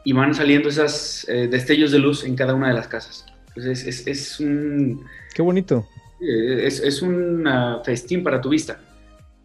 y 0.03 0.11
van 0.11 0.33
saliendo 0.33 0.69
esos 0.69 1.27
eh, 1.29 1.47
destellos 1.47 1.91
de 1.91 1.99
luz 1.99 2.25
en 2.25 2.35
cada 2.35 2.53
una 2.53 2.67
de 2.67 2.73
las 2.73 2.87
casas. 2.87 3.25
Pues 3.63 4.07
es, 4.07 4.39
un... 4.39 5.05
Qué 5.33 5.41
bonito. 5.41 5.87
Es, 6.19 7.01
un 7.01 7.47
festín 7.83 8.23
para 8.23 8.39
tu 8.39 8.49
vista. 8.49 8.79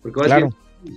Porque 0.02 0.20
vas 0.20 0.28
claro. 0.28 0.50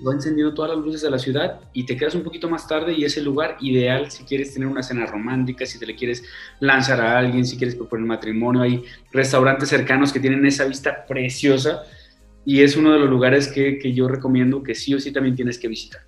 va 0.06 0.14
encendiendo 0.14 0.54
todas 0.54 0.76
las 0.76 0.86
luces 0.86 1.02
de 1.02 1.10
la 1.10 1.18
ciudad 1.18 1.62
y 1.74 1.86
te 1.86 1.96
quedas 1.96 2.14
un 2.16 2.24
poquito 2.24 2.50
más 2.50 2.68
tarde 2.68 2.94
y 2.94 3.06
es 3.06 3.16
el 3.18 3.24
lugar 3.24 3.58
ideal 3.62 4.12
si 4.12 4.24
quieres 4.26 4.54
tener 4.54 4.68
una 4.68 4.84
cena 4.84 5.06
romántica, 5.06 5.66
si 5.66 5.80
te 5.80 5.86
le 5.86 5.96
quieres 5.96 6.24
lanzar 6.60 7.00
a 7.00 7.18
alguien, 7.18 7.46
si 7.46 7.58
quieres 7.58 7.76
proponer 7.76 8.06
matrimonio. 8.06 8.62
Hay 8.62 8.84
restaurantes 9.12 9.70
cercanos 9.70 10.12
que 10.12 10.20
tienen 10.20 10.46
esa 10.46 10.66
vista 10.66 11.06
preciosa 11.08 11.84
y 12.46 12.62
es 12.62 12.76
uno 12.76 12.94
de 12.94 13.00
los 13.00 13.10
lugares 13.10 13.48
que, 13.48 13.80
que 13.80 13.94
yo 13.94 14.08
recomiendo 14.08 14.62
que 14.62 14.76
sí 14.76 14.94
o 14.94 15.00
sí 15.00 15.12
también 15.12 15.36
tienes 15.36 15.58
que 15.58 15.68
visitar. 15.68 16.02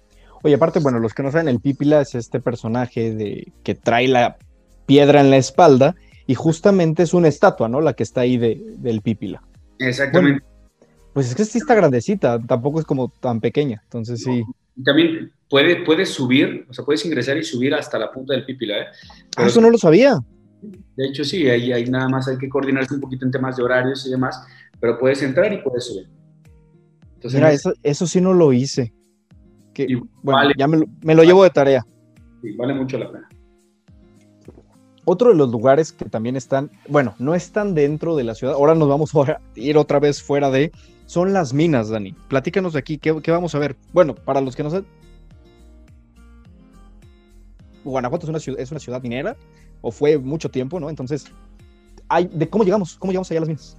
Oye, 0.43 0.55
aparte, 0.55 0.79
bueno, 0.79 0.99
los 0.99 1.13
que 1.13 1.23
no 1.23 1.31
saben, 1.31 1.47
el 1.47 1.59
Pípila 1.59 2.01
es 2.01 2.15
este 2.15 2.39
personaje 2.39 3.13
de, 3.13 3.51
que 3.63 3.75
trae 3.75 4.07
la 4.07 4.37
piedra 4.85 5.21
en 5.21 5.29
la 5.29 5.37
espalda 5.37 5.95
y 6.29 6.35
justamente 6.35 7.01
es 7.01 7.15
una 7.15 7.27
estatua, 7.27 7.67
¿no? 7.67 7.81
La 7.81 7.93
que 7.93 8.03
está 8.03 8.21
ahí 8.21 8.37
de, 8.37 8.61
del 8.77 9.01
Pípila. 9.01 9.41
Exactamente. 9.79 10.45
pues 11.11 11.27
es 11.27 11.33
que 11.33 11.43
sí 11.43 11.57
está 11.57 11.73
grandecita, 11.73 12.39
tampoco 12.39 12.79
es 12.79 12.85
como 12.85 13.09
tan 13.09 13.41
pequeña, 13.41 13.81
entonces 13.85 14.21
sí. 14.21 14.43
También 14.85 15.31
puede, 15.49 15.77
puedes 15.77 16.09
subir, 16.09 16.67
o 16.69 16.73
sea, 16.73 16.85
puedes 16.85 17.03
ingresar 17.03 17.35
y 17.35 17.43
subir 17.43 17.73
hasta 17.73 17.97
la 17.97 18.11
punta 18.11 18.35
del 18.35 18.45
Pípila, 18.45 18.77
¿eh? 18.77 18.85
ah, 19.37 19.47
eso 19.47 19.59
no 19.59 19.71
lo 19.71 19.79
sabía. 19.79 20.19
De 20.61 21.07
hecho, 21.07 21.23
sí, 21.23 21.49
ahí, 21.49 21.71
ahí 21.71 21.85
nada 21.85 22.07
más 22.07 22.27
hay 22.27 22.37
que 22.37 22.47
coordinarse 22.47 22.93
un 22.93 23.01
poquito 23.01 23.25
en 23.25 23.31
temas 23.31 23.57
de 23.57 23.63
horarios 23.63 24.05
y 24.05 24.11
demás, 24.11 24.39
pero 24.79 24.99
puedes 24.99 25.23
entrar 25.23 25.51
y 25.51 25.57
puedes 25.63 25.85
subir. 25.85 26.07
Entonces, 27.15 27.39
Mira, 27.39 27.51
eso, 27.51 27.73
eso 27.81 28.05
sí 28.05 28.21
no 28.21 28.35
lo 28.35 28.53
hice. 28.53 28.93
Que, 29.73 29.99
bueno, 30.21 30.51
ya 30.55 30.67
me 30.67 30.77
lo, 30.77 30.85
me 31.01 31.15
lo 31.15 31.23
llevo 31.23 31.43
de 31.43 31.49
tarea. 31.49 31.83
Sí, 32.43 32.51
vale 32.55 32.75
mucho 32.75 32.99
la 32.99 33.11
pena. 33.11 33.27
Otro 35.11 35.29
de 35.29 35.35
los 35.35 35.49
lugares 35.49 35.91
que 35.91 36.05
también 36.05 36.35
están, 36.35 36.69
bueno, 36.87 37.15
no 37.17 37.33
están 37.33 37.73
dentro 37.73 38.15
de 38.15 38.23
la 38.23 38.35
ciudad, 38.35 38.53
ahora 38.53 38.75
nos 38.75 38.87
vamos 38.87 39.11
a 39.15 39.41
ir 39.55 39.75
otra 39.75 39.99
vez 39.99 40.21
fuera 40.21 40.51
de, 40.51 40.71
son 41.07 41.33
las 41.33 41.51
minas, 41.51 41.89
Dani. 41.89 42.11
Platícanos 42.27 42.73
de 42.73 42.79
aquí, 42.79 42.99
¿qué, 42.99 43.31
vamos 43.31 43.55
a 43.55 43.57
ver? 43.57 43.75
Bueno, 43.91 44.13
para 44.13 44.39
los 44.39 44.55
que 44.55 44.61
no 44.61 44.69
saben, 44.69 44.85
Guanajuato 47.83 48.27
es 48.27 48.29
una, 48.29 48.39
ciudad, 48.39 48.59
es 48.59 48.69
una 48.69 48.79
ciudad 48.79 49.01
minera, 49.01 49.35
o 49.81 49.91
fue 49.91 50.19
mucho 50.19 50.47
tiempo, 50.49 50.79
¿no? 50.79 50.91
Entonces, 50.91 51.25
¿de 52.31 52.47
cómo 52.47 52.63
llegamos? 52.63 52.95
¿Cómo 52.99 53.11
llegamos 53.11 53.31
allá 53.31 53.39
a 53.39 53.41
las 53.41 53.49
minas? 53.49 53.77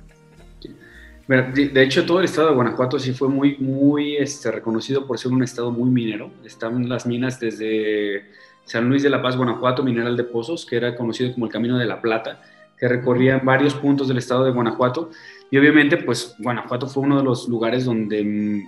De 1.28 1.84
hecho, 1.84 2.04
todo 2.06 2.18
el 2.18 2.24
estado 2.24 2.48
de 2.48 2.54
Guanajuato 2.56 2.98
sí 2.98 3.12
fue 3.12 3.28
muy, 3.28 3.56
muy 3.58 4.16
este, 4.16 4.50
reconocido 4.50 5.06
por 5.06 5.16
ser 5.16 5.30
un 5.30 5.44
estado 5.44 5.70
muy 5.70 5.90
minero. 5.90 6.32
Están 6.44 6.88
las 6.88 7.06
minas 7.06 7.38
desde 7.38 8.24
San 8.64 8.88
Luis 8.88 9.02
de 9.02 9.10
la 9.10 9.20
Paz, 9.22 9.36
Guanajuato, 9.36 9.82
Mineral 9.82 10.16
de 10.16 10.24
Pozos, 10.24 10.64
que 10.64 10.76
era 10.76 10.96
conocido 10.96 11.32
como 11.32 11.46
el 11.46 11.52
Camino 11.52 11.78
de 11.78 11.86
la 11.86 12.00
Plata, 12.00 12.40
que 12.78 12.88
recorría 12.88 13.38
varios 13.38 13.74
puntos 13.74 14.08
del 14.08 14.18
estado 14.18 14.44
de 14.44 14.52
Guanajuato. 14.52 15.10
Y 15.50 15.58
obviamente, 15.58 15.96
pues 15.96 16.34
Guanajuato 16.38 16.86
fue 16.86 17.02
uno 17.02 17.18
de 17.18 17.24
los 17.24 17.48
lugares 17.48 17.84
donde 17.84 18.64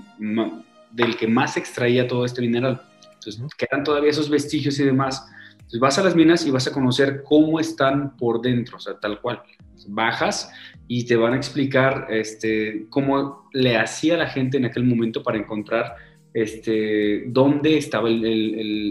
del 0.90 1.16
que 1.16 1.26
más 1.26 1.55
se 1.55 1.61
extraía 1.61 2.07
todo 2.07 2.24
este 2.24 2.42
mineral. 2.42 2.83
Entonces, 3.14 3.40
quedan 3.57 3.85
todavía 3.85 4.11
esos 4.11 4.28
vestigios 4.28 4.78
y 4.78 4.85
demás. 4.85 5.26
Entonces, 5.52 5.81
vas 5.81 5.98
a 5.98 6.02
las 6.02 6.14
minas 6.14 6.44
y 6.46 6.50
vas 6.50 6.66
a 6.66 6.72
conocer 6.72 7.22
cómo 7.22 7.61
están 7.61 8.16
por 8.16 8.42
dentro, 8.42 8.76
o 8.76 8.81
sea, 8.81 8.98
tal 8.98 9.20
cual. 9.20 9.42
Bajas 9.88 10.52
y 10.87 11.07
te 11.07 11.16
van 11.16 11.33
a 11.33 11.37
explicar 11.37 12.07
este, 12.11 12.87
cómo 12.90 13.48
le 13.52 13.78
hacía 13.78 14.16
la 14.16 14.26
gente 14.26 14.59
en 14.59 14.66
aquel 14.66 14.85
momento 14.85 15.22
para 15.22 15.38
encontrar 15.38 15.96
este, 16.35 17.25
dónde 17.27 17.79
estaba 17.79 18.09
el, 18.09 18.25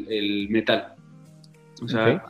el 0.10 0.48
metal. 0.50 0.96
O 1.82 1.88
sea, 1.88 2.24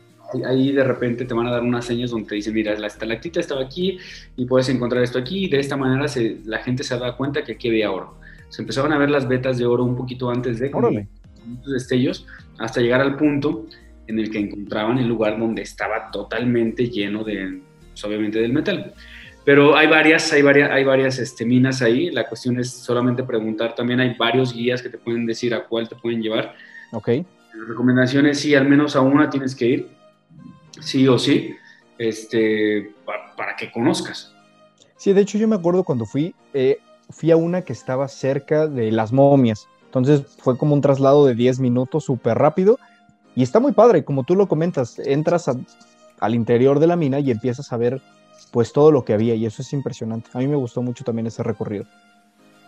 ahí 0.46 0.72
de 0.72 0.84
repente 0.84 1.26
te 1.26 1.34
van 1.34 1.48
a 1.48 1.52
dar 1.52 1.64
unas 1.64 1.86
señas 1.86 2.12
donde 2.12 2.30
te 2.30 2.36
dicen, 2.36 2.54
mira, 2.54 2.78
la 2.78 2.88
estalactita 2.88 3.40
estaba 3.40 3.62
aquí 3.62 3.98
y 4.36 4.46
puedes 4.46 4.70
encontrar 4.70 5.04
esto 5.04 5.20
aquí. 5.20 5.46
Y 5.46 5.50
de 5.50 5.60
esta 5.60 5.78
manera 5.78 6.08
se, 6.08 6.40
la 6.46 6.60
gente 6.60 6.84
se 6.84 6.98
da 6.98 7.16
cuenta 7.18 7.44
que 7.44 7.54
aquí 7.54 7.70
había 7.70 7.92
oro. 7.92 8.18
Se 8.50 8.62
empezaban 8.62 8.94
a 8.94 8.98
ver 8.98 9.10
las 9.10 9.28
vetas 9.28 9.58
de 9.58 9.66
oro 9.66 9.84
un 9.84 9.96
poquito 9.96 10.30
antes 10.30 10.60
de 10.60 10.70
muchos 11.46 11.74
destellos 11.74 12.28
hasta 12.60 12.82
llegar 12.82 13.02
al 13.02 13.18
punto 13.18 13.66
en 14.08 14.20
el 14.20 14.30
que 14.30 14.40
encontraban 14.40 14.98
el 15.00 15.08
lugar 15.08 15.40
donde 15.40 15.62
estaba 15.62 16.12
totalmente 16.12 16.88
lleno 16.90 17.24
de, 17.24 17.62
pues, 17.90 18.04
obviamente, 18.04 18.40
del 18.40 18.54
metal. 18.54 18.94
Pero 19.44 19.76
hay 19.76 19.88
varias, 19.88 20.32
hay 20.34 20.42
varias, 20.42 20.72
hay 20.72 20.84
varias 20.84 21.18
este, 21.18 21.46
minas 21.46 21.82
ahí. 21.82 22.12
La 22.12 22.28
cuestión 22.28 22.60
es 22.60 22.72
solamente 22.72 23.24
preguntar. 23.24 23.74
También 23.74 24.00
hay 24.00 24.16
varios 24.16 24.54
guías 24.54 24.82
que 24.82 24.90
te 24.90 24.98
pueden 24.98 25.26
decir 25.26 25.54
a 25.54 25.66
cuál 25.66 25.90
te 25.90 25.96
pueden 25.96 26.22
llevar. 26.22 26.54
Ok 26.92 27.10
recomendaciones, 27.68 28.40
sí, 28.40 28.56
al 28.56 28.68
menos 28.68 28.96
a 28.96 29.02
una 29.02 29.30
tienes 29.30 29.56
que 29.56 29.66
ir, 29.66 29.90
sí 30.80 31.08
o 31.08 31.18
sí, 31.18 31.56
este, 31.98 32.94
para, 33.06 33.56
que 33.56 33.72
conozcas. 33.72 34.34
Sí, 34.98 35.14
de 35.14 35.22
hecho 35.22 35.38
yo 35.38 35.48
me 35.48 35.56
acuerdo 35.56 35.84
cuando 35.84 36.06
fui, 36.06 36.36
eh, 36.54 36.80
fui 37.10 37.32
a 37.32 37.38
una 37.38 37.64
que 37.64 37.74
estaba 37.74 38.08
cerca 38.08 38.68
de 38.68 38.92
las 38.92 39.12
momias, 39.12 39.68
entonces 39.86 40.24
fue 40.40 40.58
como 40.58 40.74
un 40.74 40.82
traslado 40.82 41.26
de 41.26 41.36
10 41.36 41.60
minutos 41.60 42.06
súper 42.06 42.38
rápido 42.38 42.80
y 43.36 43.44
está 43.44 43.60
muy 43.60 43.72
padre, 43.72 44.04
como 44.04 44.24
tú 44.24 44.36
lo 44.36 44.48
comentas, 44.48 45.00
entras 45.00 45.50
al 46.20 46.36
interior 46.36 46.80
de 46.80 46.88
la 46.88 46.96
mina 46.96 47.20
y 47.20 47.32
empiezas 47.32 47.74
a 47.74 47.78
ver 47.78 48.02
pues 48.52 48.74
todo 48.74 48.92
lo 48.92 49.04
que 49.04 49.14
había 49.14 49.34
y 49.34 49.46
eso 49.46 49.62
es 49.62 49.74
impresionante. 49.74 50.30
A 50.34 50.40
mí 50.40 50.48
me 50.48 50.56
gustó 50.56 50.82
mucho 50.82 51.04
también 51.04 51.28
ese 51.28 51.42
recorrido. 51.42 51.86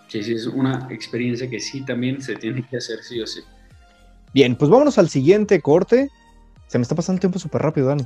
Sí, 0.07 0.23
sí, 0.23 0.33
es 0.33 0.47
una 0.47 0.87
experiencia 0.89 1.49
que 1.49 1.59
sí 1.59 1.83
también 1.85 2.21
se 2.21 2.35
tiene 2.35 2.65
que 2.67 2.77
hacer 2.77 2.99
sí 3.03 3.21
o 3.21 3.27
sí. 3.27 3.41
Bien, 4.33 4.55
pues 4.55 4.69
vámonos 4.71 4.97
al 4.97 5.09
siguiente 5.09 5.61
corte. 5.61 6.09
Se 6.67 6.77
me 6.77 6.83
está 6.83 6.95
pasando 6.95 7.17
el 7.17 7.19
tiempo 7.19 7.39
súper 7.39 7.61
rápido, 7.61 7.87
Dani. 7.87 8.05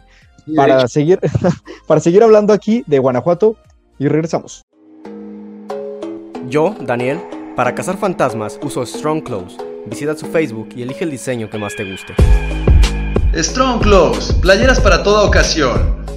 Para 0.55 0.87
seguir, 0.87 1.19
para 1.87 2.01
seguir 2.01 2.23
hablando 2.23 2.53
aquí 2.53 2.83
de 2.87 2.99
Guanajuato 2.99 3.57
y 3.99 4.07
regresamos. 4.07 4.63
Yo, 6.49 6.75
Daniel, 6.81 7.19
para 7.55 7.75
cazar 7.75 7.97
fantasmas 7.97 8.59
uso 8.61 8.85
Strong 8.85 9.23
Clothes. 9.23 9.57
Visita 9.85 10.15
su 10.15 10.25
Facebook 10.27 10.69
y 10.75 10.81
elige 10.81 11.03
el 11.03 11.11
diseño 11.11 11.49
que 11.49 11.57
más 11.57 11.75
te 11.75 11.89
guste. 11.89 12.13
Strong 13.33 13.81
Clothes, 13.81 14.33
playeras 14.41 14.79
para 14.79 15.03
toda 15.03 15.23
ocasión. 15.23 16.16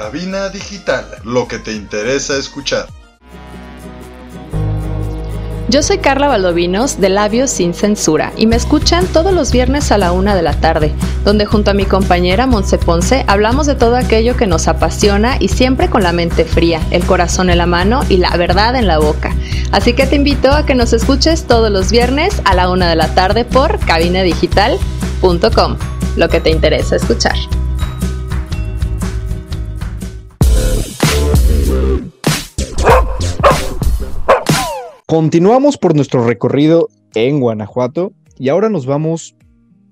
Cabina 0.00 0.48
Digital, 0.48 1.04
lo 1.24 1.46
que 1.46 1.58
te 1.58 1.74
interesa 1.74 2.38
escuchar. 2.38 2.86
Yo 5.68 5.82
soy 5.82 5.98
Carla 5.98 6.26
Valdovinos 6.26 7.02
de 7.02 7.10
Labios 7.10 7.50
Sin 7.50 7.74
Censura 7.74 8.32
y 8.34 8.46
me 8.46 8.56
escuchan 8.56 9.06
todos 9.08 9.34
los 9.34 9.52
viernes 9.52 9.92
a 9.92 9.98
la 9.98 10.12
una 10.12 10.34
de 10.34 10.40
la 10.40 10.58
tarde, 10.58 10.94
donde 11.22 11.44
junto 11.44 11.72
a 11.72 11.74
mi 11.74 11.84
compañera 11.84 12.46
Monse 12.46 12.78
Ponce 12.78 13.26
hablamos 13.28 13.66
de 13.66 13.74
todo 13.74 13.94
aquello 13.94 14.38
que 14.38 14.46
nos 14.46 14.68
apasiona 14.68 15.36
y 15.38 15.48
siempre 15.48 15.90
con 15.90 16.02
la 16.02 16.12
mente 16.12 16.46
fría, 16.46 16.80
el 16.90 17.04
corazón 17.04 17.50
en 17.50 17.58
la 17.58 17.66
mano 17.66 18.00
y 18.08 18.16
la 18.16 18.34
verdad 18.38 18.76
en 18.76 18.86
la 18.86 18.96
boca. 18.96 19.36
Así 19.70 19.92
que 19.92 20.06
te 20.06 20.16
invito 20.16 20.50
a 20.50 20.64
que 20.64 20.74
nos 20.74 20.94
escuches 20.94 21.46
todos 21.46 21.70
los 21.70 21.90
viernes 21.90 22.40
a 22.46 22.54
la 22.54 22.70
una 22.70 22.88
de 22.88 22.96
la 22.96 23.14
tarde 23.14 23.44
por 23.44 23.78
cabinadigital.com, 23.80 25.76
lo 26.16 26.28
que 26.30 26.40
te 26.40 26.48
interesa 26.48 26.96
escuchar. 26.96 27.36
Continuamos 35.10 35.76
por 35.76 35.96
nuestro 35.96 36.24
recorrido 36.24 36.88
en 37.14 37.40
Guanajuato 37.40 38.12
y 38.38 38.48
ahora 38.48 38.68
nos 38.68 38.86
vamos, 38.86 39.34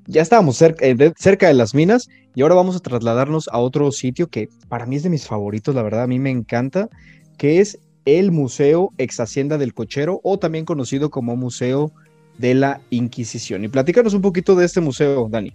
ya 0.07 0.23
estábamos 0.23 0.57
cerca, 0.57 0.87
eh, 0.87 0.95
de, 0.95 1.13
de 1.13 1.55
las 1.55 1.75
minas 1.75 2.09
y 2.37 2.43
ahora 2.43 2.55
vamos 2.55 2.77
a 2.77 2.79
trasladarnos 2.79 3.49
a 3.49 3.59
otro 3.59 3.91
sitio 3.91 4.29
que 4.29 4.49
para 4.69 4.87
mí 4.87 4.95
es 4.95 5.03
de 5.03 5.11
mis 5.11 5.27
favoritos, 5.27 5.75
la 5.75 5.83
verdad, 5.83 6.05
a 6.05 6.07
mí 6.07 6.21
me 6.21 6.31
encanta, 6.31 6.89
que 7.37 7.59
es 7.59 7.81
el 8.05 8.31
Museo 8.31 8.93
Ex 8.97 9.19
Hacienda 9.19 9.59
del 9.59 9.75
Cochero 9.75 10.21
o 10.23 10.39
también 10.39 10.65
conocido 10.65 11.11
como 11.11 11.35
Museo 11.35 11.91
de 12.39 12.55
la 12.55 12.81
Inquisición. 12.91 13.65
Y 13.65 13.69
platícanos 13.69 14.15
un 14.15 14.23
poquito 14.23 14.55
de 14.55 14.67
este 14.67 14.81
museo, 14.81 15.27
Dani. 15.29 15.53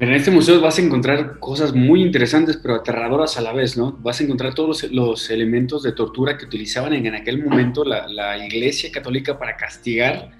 En 0.00 0.12
este 0.12 0.32
museo 0.32 0.60
vas 0.60 0.78
a 0.78 0.82
encontrar 0.82 1.38
cosas 1.38 1.72
muy 1.72 2.02
interesantes, 2.02 2.56
pero 2.56 2.74
aterradoras 2.74 3.38
a 3.38 3.40
la 3.40 3.52
vez, 3.52 3.76
¿no? 3.76 3.92
Vas 4.02 4.20
a 4.20 4.24
encontrar 4.24 4.52
todos 4.52 4.82
los, 4.90 5.30
elementos 5.30 5.84
de 5.84 5.92
tortura 5.92 6.36
que 6.36 6.46
utilizaban 6.46 6.94
en, 6.94 7.14
aquel 7.14 7.44
momento 7.44 7.84
la, 7.84 8.44
Iglesia 8.44 8.90
Católica 8.90 9.38
para 9.38 9.56
castigar 9.56 10.32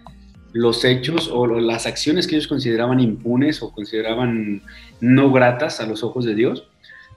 los 0.52 0.84
hechos 0.84 1.30
o 1.32 1.46
las 1.46 1.86
acciones 1.86 2.26
que 2.26 2.34
ellos 2.34 2.48
consideraban 2.48 2.98
impunes 2.98 3.62
o 3.62 3.70
consideraban 3.70 4.62
no 5.00 5.30
gratas 5.30 5.80
a 5.80 5.86
los 5.86 6.02
ojos 6.02 6.24
de 6.24 6.34
Dios. 6.34 6.68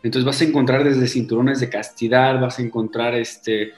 Entonces 0.04 0.26
vas 0.26 0.40
a 0.42 0.46
encontrar 0.46 0.84
desde 0.84 1.08
cinturones 1.08 1.60
de 1.60 1.70
castidad, 1.70 2.40
vas 2.40 2.60
a 2.60 2.62
encontrar 2.62 3.16
este, 3.16 3.74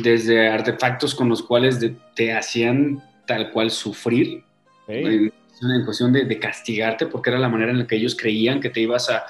desde 0.00 0.48
artefactos 0.48 1.16
con 1.16 1.28
los 1.28 1.42
cuales 1.42 1.84
te 2.14 2.32
hacían 2.32 3.02
tal 3.26 3.50
cual 3.50 3.72
sufrir 3.72 4.44
en 4.86 5.32
cuestión 5.84 6.12
de, 6.12 6.38
castigarte, 6.38 7.06
porque 7.06 7.30
era 7.30 7.38
la 7.38 7.48
manera 7.48 7.70
en 7.70 7.78
la 7.78 7.86
que 7.86 7.96
ellos 7.96 8.16
creían 8.16 8.60
que 8.60 8.70
te 8.70 8.80
ibas 8.80 9.10
a, 9.10 9.24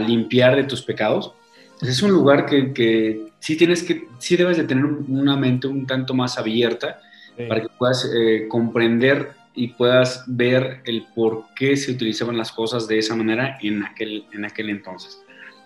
limpiar 0.00 0.56
de 0.56 0.64
tus 0.64 0.80
pecados. 0.80 1.34
es 1.82 2.02
un 2.02 2.12
lugar 2.12 2.46
que, 2.46 3.26
sí 3.40 3.56
tienes 3.56 3.82
que, 3.82 4.08
sí 4.18 4.36
debes 4.36 4.56
de 4.56 4.64
tener 4.64 4.84
una 4.84 5.36
mente 5.36 5.66
un 5.66 5.86
tanto 5.86 6.14
más 6.14 6.38
abierta 6.38 7.00
para 7.48 7.62
que 7.62 7.68
puedas 7.78 8.10
eh, 8.14 8.46
comprender 8.48 9.32
y 9.54 9.68
puedas 9.68 10.24
ver 10.26 10.80
el 10.84 11.06
por 11.14 11.44
qué 11.54 11.76
se 11.76 11.92
utilizaban 11.92 12.36
las 12.36 12.52
cosas 12.52 12.86
de 12.86 12.98
esa 12.98 13.14
manera 13.16 13.58
en 13.60 13.84
aquel, 13.84 14.24
en 14.32 14.44
aquel 14.44 14.70
entonces. 14.70 15.20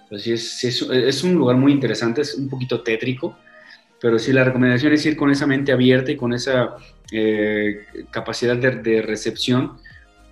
Entonces, 0.04 0.64
es, 0.64 0.82
es, 0.82 1.24
un 1.24 1.34
lugar 1.34 1.56
muy 1.56 1.72
interesante, 1.72 2.22
es 2.22 2.34
un 2.34 2.48
poquito 2.48 2.82
tétrico, 2.82 3.36
pero 4.04 4.18
sí 4.18 4.34
la 4.34 4.44
recomendación 4.44 4.92
es 4.92 5.06
ir 5.06 5.16
con 5.16 5.30
esa 5.30 5.46
mente 5.46 5.72
abierta 5.72 6.12
y 6.12 6.16
con 6.18 6.34
esa 6.34 6.76
eh, 7.10 7.86
capacidad 8.10 8.54
de, 8.54 9.00
recepción, 9.00 9.78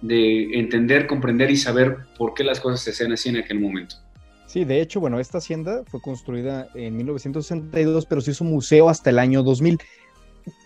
de 0.03 0.59
entender, 0.59 1.07
comprender 1.07 1.51
y 1.51 1.57
saber 1.57 1.97
por 2.19 2.35
qué 2.35 2.45
las 2.45 2.61
cosas 2.61 2.83
se 2.83 2.91
hacían 2.91 3.13
así 3.13 3.31
en 3.31 3.39
aquel 3.39 3.61
momento. 3.61 3.97
Sí, 4.45 4.67
de 4.67 4.83
hecho, 4.83 5.01
bueno, 5.01 5.19
esta 5.21 5.39
hacienda 5.39 5.85
fue 5.87 6.03
construida 6.03 6.69
en 6.75 6.99
1962, 6.99 8.05
pero 8.05 8.21
se 8.21 8.33
hizo 8.33 8.45
museo 8.45 8.91
hasta 8.91 9.09
el 9.09 9.19
año 9.19 9.43
2000. 9.43 9.79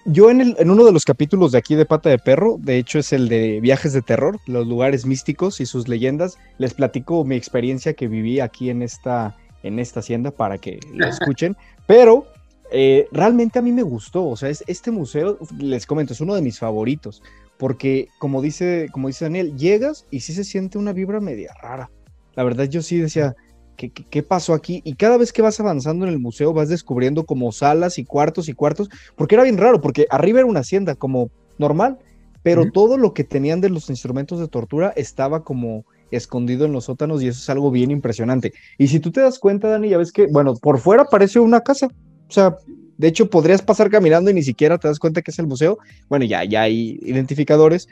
Yo 0.06 0.28
en, 0.28 0.40
el, 0.40 0.56
en, 0.58 0.68
uno 0.68 0.84
de 0.84 0.90
los 0.90 1.04
capítulos 1.04 1.52
de 1.52 1.58
aquí 1.58 1.76
de 1.76 1.86
Pata 1.86 2.10
de 2.10 2.18
Perro, 2.18 2.56
de 2.58 2.76
hecho 2.76 2.98
es 2.98 3.12
el 3.12 3.28
de 3.28 3.60
viajes 3.60 3.92
de 3.92 4.02
terror, 4.02 4.40
los 4.48 4.66
lugares 4.66 5.06
místicos 5.06 5.60
y 5.60 5.66
sus 5.66 5.86
leyendas, 5.86 6.38
les 6.58 6.74
platico 6.74 7.24
mi 7.24 7.36
experiencia 7.36 7.94
que 7.94 8.08
viví 8.08 8.40
aquí 8.40 8.68
en 8.68 8.82
esta, 8.82 9.36
en 9.62 9.78
esta 9.78 10.00
hacienda 10.00 10.32
para 10.32 10.58
que 10.58 10.80
lo 10.92 11.06
escuchen, 11.06 11.56
pero 11.86 12.26
eh, 12.70 13.06
realmente 13.12 13.58
a 13.58 13.62
mí 13.62 13.72
me 13.72 13.82
gustó, 13.82 14.26
o 14.26 14.36
sea, 14.36 14.48
es, 14.48 14.64
este 14.66 14.90
museo, 14.90 15.38
les 15.58 15.86
comento, 15.86 16.12
es 16.12 16.20
uno 16.20 16.34
de 16.34 16.42
mis 16.42 16.58
favoritos, 16.58 17.22
porque 17.58 18.08
como 18.18 18.42
dice, 18.42 18.88
como 18.92 19.08
dice 19.08 19.24
Daniel, 19.24 19.56
llegas 19.56 20.06
y 20.10 20.20
sí 20.20 20.32
se 20.32 20.44
siente 20.44 20.78
una 20.78 20.92
vibra 20.92 21.20
media 21.20 21.52
rara. 21.62 21.90
La 22.34 22.44
verdad 22.44 22.64
yo 22.64 22.82
sí 22.82 22.98
decía, 22.98 23.34
¿qué, 23.76 23.90
qué, 23.90 24.22
pasó 24.22 24.52
aquí? 24.52 24.82
Y 24.84 24.94
cada 24.94 25.16
vez 25.16 25.32
que 25.32 25.42
vas 25.42 25.58
avanzando 25.60 26.06
en 26.06 26.12
el 26.12 26.18
museo 26.18 26.52
vas 26.52 26.68
descubriendo 26.68 27.24
como 27.24 27.52
salas 27.52 27.98
y 27.98 28.04
cuartos 28.04 28.48
y 28.48 28.52
cuartos, 28.52 28.90
porque 29.16 29.36
era 29.36 29.44
bien 29.44 29.58
raro, 29.58 29.80
porque 29.80 30.06
arriba 30.10 30.40
era 30.40 30.48
una 30.48 30.60
hacienda 30.60 30.94
como 30.94 31.30
normal, 31.58 31.98
pero 32.42 32.70
todo 32.70 32.96
lo 32.96 33.12
que 33.12 33.24
tenían 33.24 33.60
de 33.60 33.70
los 33.70 33.90
instrumentos 33.90 34.38
de 34.38 34.46
tortura 34.46 34.92
estaba 34.94 35.42
como 35.42 35.84
escondido 36.10 36.64
en 36.64 36.72
los 36.72 36.84
sótanos 36.84 37.22
y 37.22 37.28
eso 37.28 37.40
es 37.40 37.50
algo 37.50 37.70
bien 37.70 37.90
impresionante. 37.90 38.52
Y 38.78 38.88
si 38.88 39.00
tú 39.00 39.10
te 39.10 39.20
das 39.20 39.38
cuenta, 39.38 39.68
Dani, 39.68 39.88
ya 39.88 39.98
ves 39.98 40.12
que, 40.12 40.26
bueno, 40.26 40.54
por 40.54 40.78
fuera 40.78 41.06
parece 41.06 41.40
una 41.40 41.60
casa, 41.60 41.88
o 42.28 42.32
sea, 42.32 42.56
de 42.98 43.08
hecho, 43.08 43.28
podrías 43.28 43.62
pasar 43.62 43.90
caminando 43.90 44.30
y 44.30 44.34
ni 44.34 44.42
siquiera 44.42 44.78
te 44.78 44.88
das 44.88 44.98
cuenta 44.98 45.22
que 45.22 45.30
es 45.30 45.38
el 45.38 45.46
museo. 45.46 45.78
Bueno, 46.08 46.24
ya, 46.24 46.44
ya 46.44 46.62
hay 46.62 46.98
identificadores, 47.02 47.88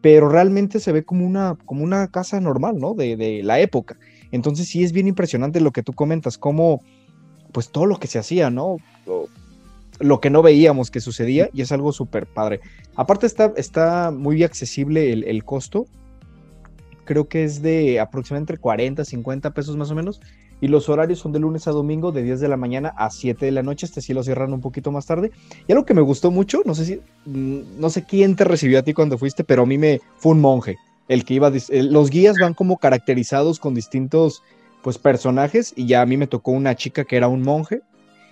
pero 0.00 0.28
realmente 0.28 0.80
se 0.80 0.92
ve 0.92 1.04
como 1.04 1.24
una, 1.24 1.56
como 1.64 1.84
una 1.84 2.08
casa 2.08 2.40
normal, 2.40 2.78
¿no? 2.78 2.94
De, 2.94 3.16
de 3.16 3.42
la 3.42 3.60
época. 3.60 3.96
Entonces 4.32 4.68
sí 4.68 4.82
es 4.82 4.92
bien 4.92 5.06
impresionante 5.06 5.60
lo 5.60 5.70
que 5.70 5.82
tú 5.82 5.92
comentas, 5.92 6.38
como 6.38 6.82
pues 7.52 7.70
todo 7.70 7.86
lo 7.86 7.98
que 7.98 8.08
se 8.08 8.18
hacía, 8.18 8.50
¿no? 8.50 8.78
Lo, 10.00 10.20
que 10.20 10.30
no 10.30 10.42
veíamos 10.42 10.90
que 10.90 11.00
sucedía 11.00 11.50
y 11.52 11.60
es 11.60 11.70
algo 11.70 11.92
súper 11.92 12.26
padre. 12.26 12.60
Aparte 12.96 13.26
está, 13.26 13.52
está 13.56 14.10
muy 14.10 14.42
accesible 14.42 15.12
el, 15.12 15.24
el, 15.24 15.44
costo. 15.44 15.86
Creo 17.04 17.28
que 17.28 17.44
es 17.44 17.62
de 17.62 18.00
aproximadamente 18.00 18.56
40, 18.56 19.04
50 19.04 19.50
pesos 19.52 19.76
más 19.76 19.90
o 19.90 19.94
menos 19.94 20.20
y 20.62 20.68
los 20.68 20.88
horarios 20.88 21.18
son 21.18 21.32
de 21.32 21.40
lunes 21.40 21.66
a 21.66 21.72
domingo 21.72 22.12
de 22.12 22.22
10 22.22 22.38
de 22.38 22.46
la 22.46 22.56
mañana 22.56 22.94
a 22.96 23.10
7 23.10 23.44
de 23.44 23.50
la 23.50 23.64
noche, 23.64 23.84
este 23.84 24.00
sí 24.00 24.14
lo 24.14 24.22
cierran 24.22 24.52
un 24.52 24.60
poquito 24.60 24.92
más 24.92 25.06
tarde. 25.06 25.32
Y 25.66 25.72
algo 25.72 25.84
que 25.84 25.92
me 25.92 26.02
gustó 26.02 26.30
mucho, 26.30 26.62
no 26.64 26.76
sé 26.76 26.84
si, 26.84 27.00
mm, 27.26 27.80
no 27.80 27.90
sé 27.90 28.04
quién 28.04 28.36
te 28.36 28.44
recibió 28.44 28.78
a 28.78 28.82
ti 28.82 28.94
cuando 28.94 29.18
fuiste, 29.18 29.42
pero 29.42 29.64
a 29.64 29.66
mí 29.66 29.76
me 29.76 30.00
fue 30.18 30.30
un 30.30 30.40
monje, 30.40 30.78
el 31.08 31.24
que 31.24 31.34
iba, 31.34 31.50
los 31.70 32.10
guías 32.10 32.36
van 32.40 32.54
como 32.54 32.78
caracterizados 32.78 33.58
con 33.58 33.74
distintos 33.74 34.40
pues 34.84 34.98
personajes 34.98 35.72
y 35.74 35.86
ya 35.86 36.00
a 36.00 36.06
mí 36.06 36.16
me 36.16 36.28
tocó 36.28 36.52
una 36.52 36.76
chica 36.76 37.04
que 37.04 37.16
era 37.16 37.26
un 37.26 37.42
monje 37.42 37.82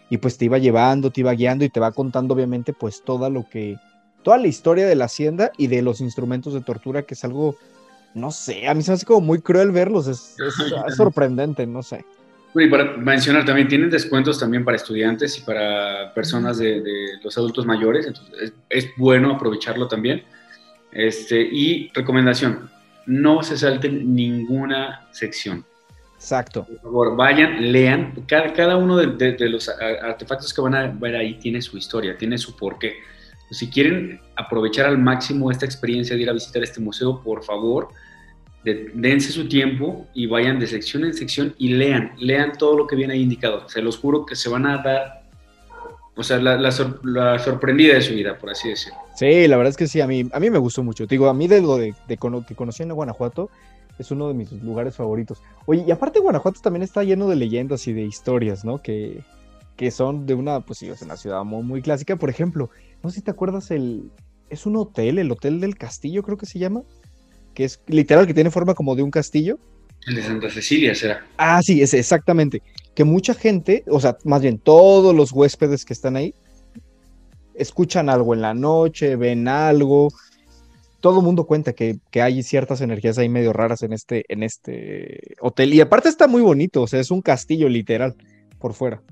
y 0.08 0.18
pues 0.18 0.38
te 0.38 0.44
iba 0.44 0.58
llevando, 0.58 1.10
te 1.10 1.22
iba 1.22 1.32
guiando 1.32 1.64
y 1.64 1.68
te 1.68 1.80
va 1.80 1.90
contando 1.90 2.34
obviamente 2.34 2.72
pues 2.72 3.02
toda 3.02 3.28
lo 3.28 3.44
que, 3.48 3.76
toda 4.22 4.38
la 4.38 4.46
historia 4.46 4.86
de 4.86 4.94
la 4.94 5.06
hacienda 5.06 5.50
y 5.58 5.66
de 5.66 5.82
los 5.82 6.00
instrumentos 6.00 6.54
de 6.54 6.60
tortura, 6.60 7.02
que 7.02 7.14
es 7.14 7.24
algo, 7.24 7.56
no 8.14 8.30
sé, 8.30 8.68
a 8.68 8.74
mí 8.74 8.82
se 8.82 8.92
me 8.92 8.94
hace 8.94 9.04
como 9.04 9.20
muy 9.20 9.40
cruel 9.40 9.72
verlos, 9.72 10.06
es 10.06 10.36
sorprendente, 10.96 11.66
no 11.66 11.82
sé. 11.82 12.04
Y 12.54 12.68
para 12.68 12.96
mencionar 12.96 13.44
también, 13.44 13.68
tienen 13.68 13.90
descuentos 13.90 14.38
también 14.38 14.64
para 14.64 14.76
estudiantes 14.76 15.38
y 15.38 15.42
para 15.42 16.12
personas 16.14 16.58
de, 16.58 16.82
los 17.22 17.36
adultos 17.38 17.64
mayores, 17.64 18.06
entonces 18.06 18.52
es, 18.68 18.90
bueno 18.96 19.32
aprovecharlo 19.32 19.86
también. 19.86 20.24
Este, 20.90 21.40
y 21.40 21.90
recomendación, 21.94 22.68
no 23.06 23.42
se 23.42 23.56
salten 23.56 24.14
ninguna 24.14 25.08
sección. 25.12 25.64
Exacto. 26.16 26.66
Por 26.66 26.80
favor, 26.80 27.16
vayan, 27.16 27.72
lean. 27.72 28.24
Cada, 28.26 28.52
cada 28.52 28.76
uno 28.76 28.96
de, 28.96 29.48
los 29.48 29.68
artefactos 29.68 30.52
que 30.52 30.60
van 30.60 30.74
a 30.74 30.88
ver 30.88 31.16
ahí 31.16 31.34
tiene 31.38 31.62
su 31.62 31.78
historia, 31.78 32.18
tiene 32.18 32.36
su 32.36 32.56
porqué. 32.56 32.96
Si 33.50 33.70
quieren 33.70 34.20
aprovechar 34.36 34.86
al 34.86 34.98
máximo 34.98 35.50
esta 35.50 35.64
experiencia 35.64 36.16
de 36.16 36.22
ir 36.22 36.30
a 36.30 36.32
visitar 36.32 36.62
este 36.62 36.80
museo, 36.80 37.22
por 37.22 37.42
favor, 37.42 37.88
dense 38.64 39.32
su 39.32 39.48
tiempo 39.48 40.06
y 40.12 40.26
vayan 40.26 40.58
de 40.58 40.66
sección 40.66 41.04
en 41.04 41.14
sección 41.14 41.54
y 41.58 41.68
lean, 41.68 42.12
lean 42.18 42.52
todo 42.58 42.76
lo 42.76 42.86
que 42.86 42.96
viene 42.96 43.14
ahí 43.14 43.22
indicado. 43.22 43.68
Se 43.68 43.80
los 43.80 43.98
juro 43.98 44.26
que 44.26 44.36
se 44.36 44.48
van 44.50 44.66
a 44.66 44.82
dar, 44.82 45.22
o 46.14 46.22
sea, 46.22 46.38
la, 46.38 46.70
sorprendida 47.38 47.94
de 47.94 48.02
su 48.02 48.14
vida, 48.14 48.36
por 48.38 48.50
así 48.50 48.68
decirlo. 48.68 48.98
Sí, 49.16 49.48
la 49.48 49.56
verdad 49.56 49.70
es 49.70 49.76
que 49.76 49.86
sí, 49.86 50.00
a 50.00 50.06
mí, 50.06 50.28
a 50.32 50.40
mí 50.40 50.50
me 50.50 50.58
gustó 50.58 50.82
mucho. 50.82 51.06
digo, 51.06 51.28
a 51.28 51.34
mí 51.34 51.48
de 51.48 51.62
lo 51.62 51.76
de, 51.76 51.94
que 52.06 52.54
conocí 52.54 52.82
en 52.82 52.92
Guanajuato, 52.92 53.50
es 53.98 54.10
uno 54.10 54.28
de 54.28 54.34
mis 54.34 54.52
lugares 54.52 54.96
favoritos. 54.96 55.42
Oye, 55.66 55.84
y 55.86 55.90
aparte 55.90 56.20
Guanajuato 56.20 56.60
también 56.60 56.82
está 56.82 57.02
lleno 57.02 57.28
de 57.28 57.36
leyendas 57.36 57.86
y 57.86 57.92
de 57.92 58.02
historias, 58.02 58.64
¿no? 58.64 58.82
Que, 58.82 59.22
que 59.76 59.90
son 59.90 60.26
de 60.26 60.34
una, 60.34 60.60
pues 60.60 60.78
sí, 60.78 60.88
es 60.88 61.02
una 61.02 61.16
ciudad 61.16 61.44
muy, 61.44 61.62
muy 61.62 61.82
clásica. 61.82 62.16
Por 62.16 62.30
ejemplo, 62.30 62.70
no 63.02 63.10
sé 63.10 63.16
si 63.16 63.22
te 63.22 63.30
acuerdas 63.30 63.70
el... 63.70 64.10
Es 64.48 64.66
un 64.66 64.76
hotel, 64.76 65.18
el 65.18 65.30
Hotel 65.30 65.60
del 65.60 65.76
Castillo 65.76 66.24
creo 66.24 66.36
que 66.36 66.46
se 66.46 66.58
llama 66.58 66.82
que 67.54 67.64
es 67.64 67.80
literal, 67.86 68.26
que 68.26 68.34
tiene 68.34 68.50
forma 68.50 68.74
como 68.74 68.94
de 68.96 69.02
un 69.02 69.10
castillo. 69.10 69.58
El 70.06 70.14
de 70.14 70.22
Santa 70.22 70.50
Cecilia 70.50 70.94
será. 70.94 71.26
Ah, 71.36 71.62
sí, 71.62 71.82
es 71.82 71.94
exactamente. 71.94 72.62
Que 72.94 73.04
mucha 73.04 73.34
gente, 73.34 73.84
o 73.86 74.00
sea, 74.00 74.16
más 74.24 74.42
bien 74.42 74.58
todos 74.58 75.14
los 75.14 75.32
huéspedes 75.32 75.84
que 75.84 75.92
están 75.92 76.16
ahí, 76.16 76.34
escuchan 77.54 78.08
algo 78.08 78.34
en 78.34 78.40
la 78.40 78.54
noche, 78.54 79.16
ven 79.16 79.46
algo. 79.48 80.08
Todo 81.00 81.20
el 81.20 81.24
mundo 81.24 81.44
cuenta 81.44 81.72
que, 81.72 81.98
hay 82.14 82.42
ciertas 82.42 82.80
energías 82.80 83.18
ahí 83.18 83.28
medio 83.28 83.52
raras 83.52 83.82
en 83.82 83.92
este, 83.92 84.24
en 84.28 84.42
este 84.42 85.34
hotel. 85.40 85.74
Y 85.74 85.80
aparte 85.80 86.08
está 86.08 86.26
muy 86.26 86.42
bonito, 86.42 86.82
o 86.82 86.86
sea, 86.86 87.00
es 87.00 87.10
un 87.10 87.22
castillo 87.22 87.68
literal 87.68 88.14
por 88.58 88.74
fuera. 88.74 89.02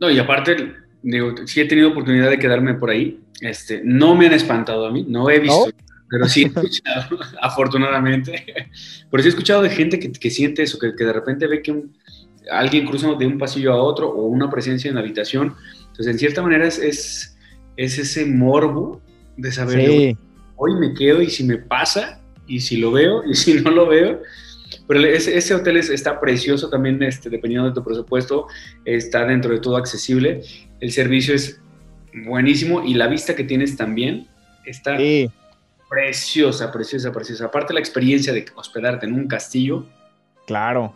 No, 0.00 0.10
y 0.10 0.18
aparte 0.18 0.74
digo, 1.02 1.34
sí 1.46 1.60
he 1.60 1.66
tenido 1.66 1.90
oportunidad 1.90 2.30
de 2.30 2.38
quedarme 2.38 2.74
por 2.74 2.90
ahí. 2.90 3.20
Este, 3.40 3.80
no 3.84 4.14
me 4.14 4.26
han 4.26 4.34
espantado 4.34 4.86
a 4.86 4.92
mí, 4.92 5.04
no 5.08 5.28
he 5.28 5.40
visto, 5.40 5.70
pero 6.12 6.28
sí 6.28 6.42
he 6.42 6.46
escuchado, 6.46 7.18
afortunadamente. 7.40 8.44
Pero 9.10 9.22
sí 9.22 9.28
he 9.28 9.30
escuchado 9.30 9.62
de 9.62 9.70
gente 9.70 9.98
que, 9.98 10.12
que 10.12 10.30
siente 10.30 10.62
eso, 10.62 10.78
que, 10.78 10.94
que, 10.94 11.04
de 11.04 11.12
repente 11.12 11.46
ve 11.46 11.62
que 11.62 11.74
alguien 12.50 12.86
cruza 12.86 13.14
de 13.14 13.26
un 13.26 13.38
pasillo 13.38 13.72
a 13.72 13.82
otro 13.82 14.10
o 14.10 14.26
una 14.26 14.50
presencia 14.50 14.88
en 14.90 14.96
la 14.96 15.00
habitación. 15.00 15.54
Entonces, 15.80 16.06
en 16.08 16.18
cierta 16.18 16.42
manera 16.42 16.66
es, 16.66 16.78
es, 16.78 17.36
es 17.76 17.98
ese 17.98 18.26
morbo 18.26 19.00
de 19.38 19.50
saber, 19.52 19.86
Sí. 19.88 20.16
hoy 20.56 20.74
me 20.74 20.92
quedo 20.92 21.22
y 21.22 21.30
si 21.30 21.44
me 21.44 21.56
pasa, 21.56 22.20
y 22.46 22.60
si 22.60 22.76
lo 22.76 22.92
veo, 22.92 23.24
y 23.24 23.34
si 23.34 23.54
no 23.54 23.70
lo 23.70 23.86
veo. 23.86 24.20
Pero 24.88 25.00
ese, 25.06 25.36
ese 25.36 25.54
hotel 25.54 25.76
es- 25.78 25.88
está 25.90 26.20
precioso 26.20 26.68
también, 26.68 27.02
este, 27.02 27.30
dependiendo 27.30 27.68
de 27.68 27.74
tu 27.74 27.82
presupuesto, 27.84 28.46
está 28.84 29.24
dentro 29.24 29.52
de 29.52 29.60
todo 29.60 29.76
accesible. 29.76 30.42
El 30.80 30.92
servicio 30.92 31.34
es 31.34 31.60
buenísimo 32.26 32.82
y 32.84 32.94
la 32.94 33.06
vista 33.06 33.34
que 33.34 33.44
tienes 33.44 33.76
también 33.76 34.26
está 34.66 34.96
Sí. 34.98 35.30
Preciosa, 35.92 36.72
preciosa, 36.72 37.12
preciosa. 37.12 37.44
Aparte 37.46 37.72
la 37.74 37.80
experiencia 37.80 38.32
de 38.32 38.44
hospedarte 38.54 39.06
en 39.06 39.12
un 39.14 39.26
castillo, 39.28 39.86
Claro. 40.46 40.94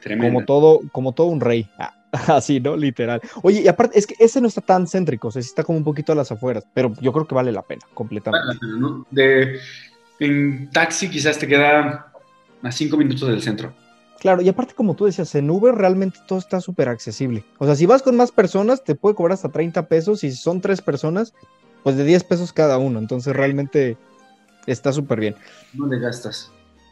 tremenda. 0.00 0.32
Como 0.32 0.44
todo, 0.46 0.80
como 0.92 1.12
todo 1.12 1.26
un 1.28 1.40
rey. 1.40 1.68
Ah, 1.78 1.92
Así, 2.28 2.60
¿no? 2.60 2.76
Literal. 2.76 3.20
Oye, 3.42 3.62
y 3.62 3.68
aparte, 3.68 3.98
es 3.98 4.06
que 4.06 4.14
ese 4.20 4.40
no 4.40 4.46
está 4.46 4.60
tan 4.60 4.86
céntrico, 4.86 5.28
o 5.28 5.30
sea, 5.32 5.42
sí 5.42 5.48
está 5.48 5.64
como 5.64 5.78
un 5.78 5.84
poquito 5.84 6.12
a 6.12 6.14
las 6.14 6.30
afueras, 6.30 6.64
pero 6.72 6.92
yo 7.00 7.12
creo 7.12 7.26
que 7.26 7.34
vale 7.34 7.50
la 7.50 7.62
pena, 7.62 7.80
Vale 7.84 7.94
completamente. 7.94 8.54
la 8.54 8.60
pena, 8.60 8.76
¿no? 8.78 9.06
De, 9.10 9.58
en 10.20 10.70
taxi 10.70 11.10
quizás 11.10 11.38
te 11.38 11.48
queda 11.48 12.12
a 12.62 12.72
cinco 12.72 12.96
minutos 12.96 13.28
del 13.28 13.42
centro. 13.42 13.72
Claro, 14.20 14.40
y 14.42 14.48
aparte, 14.48 14.74
como 14.74 14.94
tú 14.94 15.06
decías, 15.06 15.34
en 15.34 15.50
Uber 15.50 15.74
realmente 15.74 16.18
todo 16.28 16.38
está 16.38 16.60
súper 16.60 16.88
accesible. 16.88 17.44
O 17.58 17.66
sea, 17.66 17.74
si 17.74 17.84
vas 17.84 18.02
con 18.02 18.16
más 18.16 18.30
personas, 18.30 18.84
te 18.84 18.94
puede 18.94 19.16
cobrar 19.16 19.34
hasta 19.34 19.50
30 19.50 19.88
pesos, 19.88 20.22
y 20.24 20.30
si 20.30 20.36
son 20.36 20.60
tres 20.60 20.80
personas, 20.80 21.34
pues 21.84 21.96
de 21.96 22.02
10 22.04 22.24
pesos 22.24 22.52
cada 22.52 22.78
uno. 22.78 22.98
Entonces, 22.98 23.34
realmente 23.36 23.96
está 24.66 24.92
súper 24.92 25.20
bien. 25.20 25.36
No 25.74 25.86
le 25.86 26.00
gastas. 26.00 26.50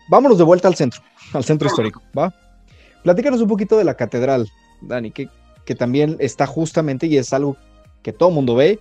Vámonos 0.08 0.38
de 0.38 0.44
vuelta 0.44 0.68
al 0.68 0.74
centro, 0.76 1.00
al 1.32 1.42
centro 1.44 1.66
histórico, 1.66 2.00
¿va? 2.16 2.32
Platícanos 3.02 3.40
un 3.40 3.48
poquito 3.48 3.76
de 3.76 3.84
la 3.84 3.94
catedral, 3.94 4.48
Dani, 4.82 5.10
que, 5.10 5.28
que 5.64 5.74
también 5.74 6.16
está 6.20 6.46
justamente 6.46 7.06
y 7.06 7.16
es 7.16 7.32
algo 7.32 7.56
que 8.02 8.12
todo 8.12 8.30
mundo 8.30 8.54
ve, 8.54 8.78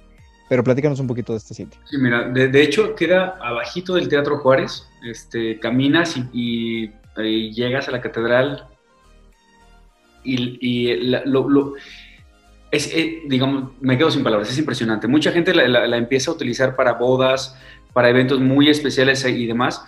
pero 0.50 0.64
platícanos 0.64 1.00
un 1.00 1.08
poquito 1.08 1.32
de 1.34 1.38
este 1.38 1.54
sitio. 1.54 1.80
Sí, 1.90 1.98
mira, 1.98 2.28
de, 2.28 2.50
de 2.50 2.62
hecho 2.64 2.94
queda 2.96 3.38
abajito 3.42 3.94
del 3.96 4.10
Teatro 4.10 4.40
Juárez, 4.40 4.86
este, 5.04 5.60
caminas 5.60 6.18
y, 6.18 6.28
y- 6.34 6.92
y 7.24 7.52
llegas 7.54 7.88
a 7.88 7.92
la 7.92 8.02
catedral 8.02 8.68
y, 10.24 10.58
y 10.62 10.98
la- 11.08 11.24
lo, 11.26 11.48
lo- 11.50 11.74
es, 12.72 12.94
eh, 12.94 13.24
digamos, 13.28 13.72
me 13.82 13.98
quedo 13.98 14.10
sin 14.12 14.24
palabras, 14.24 14.50
es 14.50 14.58
impresionante. 14.58 15.08
Mucha 15.08 15.32
gente 15.32 15.54
la, 15.54 15.68
la- 15.68 15.88
la 15.88 15.98
empieza 15.98 16.32
a 16.32 16.34
utilizar 16.34 16.76
para 16.76 16.94
bodas, 16.94 17.58
para 17.94 18.10
eventos 18.10 18.40
muy 18.40 18.70
especiales 18.70 19.26
y 19.26 19.46
demás, 19.46 19.84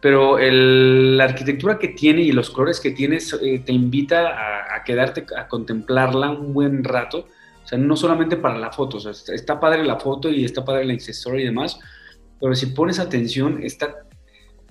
pero 0.00 0.38
el- 0.38 1.16
la 1.16 1.24
arquitectura 1.24 1.78
que 1.78 1.88
tiene 1.88 2.20
y 2.22 2.32
los 2.32 2.50
colores 2.50 2.78
que 2.80 2.90
tiene 2.90 3.18
eh, 3.42 3.58
te 3.64 3.72
invita 3.72 4.28
a, 4.28 4.76
a 4.76 4.84
quedarte 4.84 5.26
a 5.36 5.48
contemplarla 5.48 6.30
un 6.30 6.52
buen 6.52 6.84
rato. 6.84 7.26
O 7.64 7.66
sea, 7.68 7.78
no 7.78 7.96
solamente 7.96 8.36
para 8.36 8.58
la 8.58 8.70
foto, 8.70 8.98
o 8.98 9.00
sea, 9.00 9.12
está, 9.34 9.58
padre 9.58 9.82
la 9.84 9.98
foto 9.98 10.28
y 10.30 10.44
está 10.44 10.64
padre 10.64 10.82
el 10.82 10.90
accesorio 10.92 11.40
y 11.40 11.44
demás, 11.46 11.80
pero 12.40 12.54
si 12.54 12.66
pones 12.66 12.98
atención, 13.00 13.60
está 13.62 14.04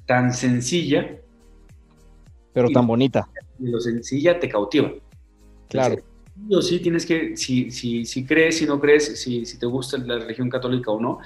tan 0.06 0.32
sencilla 0.34 1.18
Pero 2.54 2.70
tan 2.70 2.88
bonita, 2.88 3.28
y 3.60 3.68
lo 3.70 3.80
sencilla 3.82 4.40
te 4.40 4.48
cautiva. 4.48 4.92
claro. 5.68 5.96
Entonces, 5.96 6.15
sí 6.36 6.56
o 6.56 6.62
sí 6.62 6.80
tienes 6.80 7.06
que, 7.06 7.36
si, 7.38 7.72
si, 7.72 8.26
crees, 8.26 8.58
si 8.58 8.66
no 8.66 8.80
crees, 8.80 9.20
si, 9.22 9.44
te 9.58 9.66
gusta 9.66 9.98
la 9.98 10.20
religión 10.20 10.50
católica 10.50 10.92
o 10.92 11.00
no, 11.00 11.20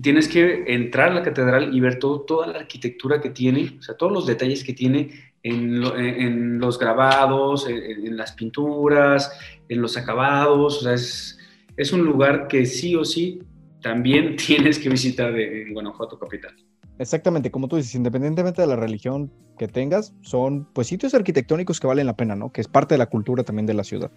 tienes 0.00 0.28
que 0.28 0.64
entrar 0.68 1.10
a 1.10 1.14
la 1.14 1.22
catedral 1.22 1.74
y 1.74 1.80
ver 1.80 1.98
toda 1.98 2.46
la 2.46 2.58
arquitectura 2.60 3.20
que 3.20 3.30
tiene, 3.30 3.76
o 3.78 3.82
sea, 3.82 3.96
todos 3.96 4.12
los 4.12 4.26
detalles 4.26 4.62
que 4.64 4.72
tiene 4.72 5.34
en, 5.42 5.80
lo- 5.80 5.96
en- 5.96 6.20
en 6.20 6.58
los 6.58 6.78
grabados, 6.78 7.66
en, 7.68 8.16
las 8.16 8.32
pinturas, 8.32 9.32
en 9.68 9.80
los 9.82 9.96
acabados, 9.96 10.78
o 10.78 10.80
sea, 10.82 10.94
es, 10.94 11.92
un 11.92 12.02
lugar 12.04 12.46
que 12.46 12.66
sí 12.66 12.94
o 12.94 13.04
sí 13.04 13.40
también 13.82 14.36
tienes 14.46 14.78
que 14.78 14.88
visitar 14.88 15.38
en 15.38 15.72
Guanajuato 15.72 16.18
capital. 16.18 16.54
Exactamente, 17.00 17.50
como 17.50 17.66
tú 17.66 17.76
dices, 17.76 17.94
independientemente 17.94 18.60
de 18.60 18.66
la 18.68 18.76
religión 18.76 19.32
que 19.58 19.68
tengas, 19.68 20.12
son 20.20 20.66
pues 20.74 20.86
sitios 20.86 21.14
arquitectónicos 21.14 21.80
que 21.80 21.86
valen 21.86 22.06
la 22.06 22.14
pena, 22.14 22.36
¿no? 22.36 22.52
Que 22.52 22.60
es 22.60 22.68
parte 22.68 22.92
de 22.94 22.98
la 22.98 23.06
cultura 23.06 23.42
también 23.42 23.64
de 23.64 23.72
la 23.72 23.84
ciudad. 23.84 24.10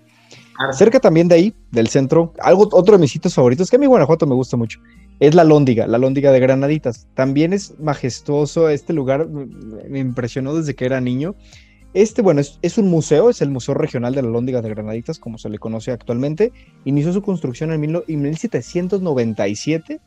Cerca 0.74 1.00
también 1.00 1.30
de 1.30 1.36
ahí, 1.36 1.56
del 1.72 1.88
centro, 1.88 2.34
algo, 2.42 2.68
otro 2.74 2.98
de 2.98 3.02
mis 3.02 3.12
sitios 3.12 3.36
favoritos, 3.36 3.70
que 3.70 3.78
a 3.78 3.80
mí 3.80 3.86
Guanajuato 3.86 4.28
me 4.28 4.36
gusta 4.36 4.58
mucho, 4.58 4.82
es 5.22 5.34
la 5.34 5.46
Lóndiga, 5.46 5.88
la 5.88 5.98
Lóndiga 5.98 6.34
de 6.34 6.42
Granaditas. 6.42 7.08
También 7.14 7.54
es 7.54 7.80
majestuoso 7.80 8.68
este 8.68 8.92
lugar, 8.92 9.30
me 9.30 10.00
impresionó 10.00 10.54
desde 10.54 10.76
que 10.76 10.86
era 10.86 11.00
niño. 11.00 11.36
Este, 11.94 12.22
bueno, 12.22 12.42
es, 12.42 12.60
es 12.64 12.78
un 12.78 12.90
museo, 12.90 13.30
es 13.30 13.42
el 13.42 13.50
Museo 13.50 13.76
Regional 13.76 14.14
de 14.16 14.24
la 14.24 14.28
Lóndiga 14.30 14.62
de 14.62 14.70
Granaditas, 14.70 15.20
como 15.20 15.38
se 15.38 15.48
le 15.50 15.58
conoce 15.58 15.92
actualmente. 15.92 16.52
Inició 16.84 17.14
su 17.14 17.22
construcción 17.22 17.72
en, 17.72 17.80
mil- 17.80 18.04
en 18.10 18.22
1797 18.24 20.02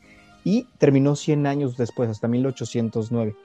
y 0.47 0.65
terminó 0.77 1.17
100 1.17 1.45
años 1.45 1.75
después, 1.75 2.09
hasta 2.09 2.29
1809. 2.29 3.35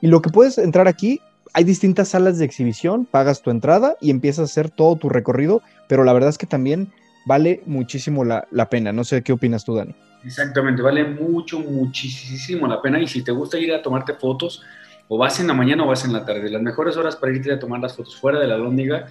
Y 0.00 0.08
lo 0.08 0.20
que 0.20 0.30
puedes 0.30 0.58
entrar 0.58 0.88
aquí, 0.88 1.20
hay 1.52 1.62
distintas 1.62 2.08
salas 2.08 2.36
de 2.38 2.44
exhibición, 2.44 3.04
pagas 3.04 3.42
tu 3.42 3.52
entrada 3.52 3.94
y 4.00 4.10
empiezas 4.10 4.40
a 4.40 4.44
hacer 4.50 4.68
todo 4.68 4.96
tu 4.96 5.08
recorrido, 5.08 5.62
pero 5.86 6.02
la 6.02 6.12
verdad 6.12 6.30
es 6.30 6.38
que 6.38 6.48
también 6.48 6.92
vale 7.26 7.62
muchísimo 7.64 8.24
la, 8.24 8.48
la 8.50 8.68
pena. 8.68 8.92
No 8.92 9.04
sé 9.04 9.22
qué 9.22 9.32
opinas 9.32 9.64
tú, 9.64 9.76
Dani. 9.76 9.94
Exactamente, 10.24 10.82
vale 10.82 11.04
mucho, 11.04 11.60
muchísimo 11.60 12.66
la 12.66 12.82
pena. 12.82 13.00
Y 13.00 13.06
si 13.06 13.22
te 13.22 13.30
gusta 13.30 13.56
ir 13.56 13.72
a 13.72 13.80
tomarte 13.80 14.14
fotos, 14.14 14.64
o 15.06 15.16
vas 15.16 15.38
en 15.38 15.46
la 15.46 15.54
mañana 15.54 15.84
o 15.84 15.86
vas 15.86 16.04
en 16.04 16.12
la 16.12 16.24
tarde. 16.24 16.50
Las 16.50 16.60
mejores 16.60 16.96
horas 16.96 17.14
para 17.14 17.32
irte 17.32 17.52
a 17.52 17.60
tomar 17.60 17.78
las 17.78 17.96
fotos 17.96 18.16
fuera 18.16 18.40
de 18.40 18.48
la 18.48 18.58
lóndiga 18.58 19.06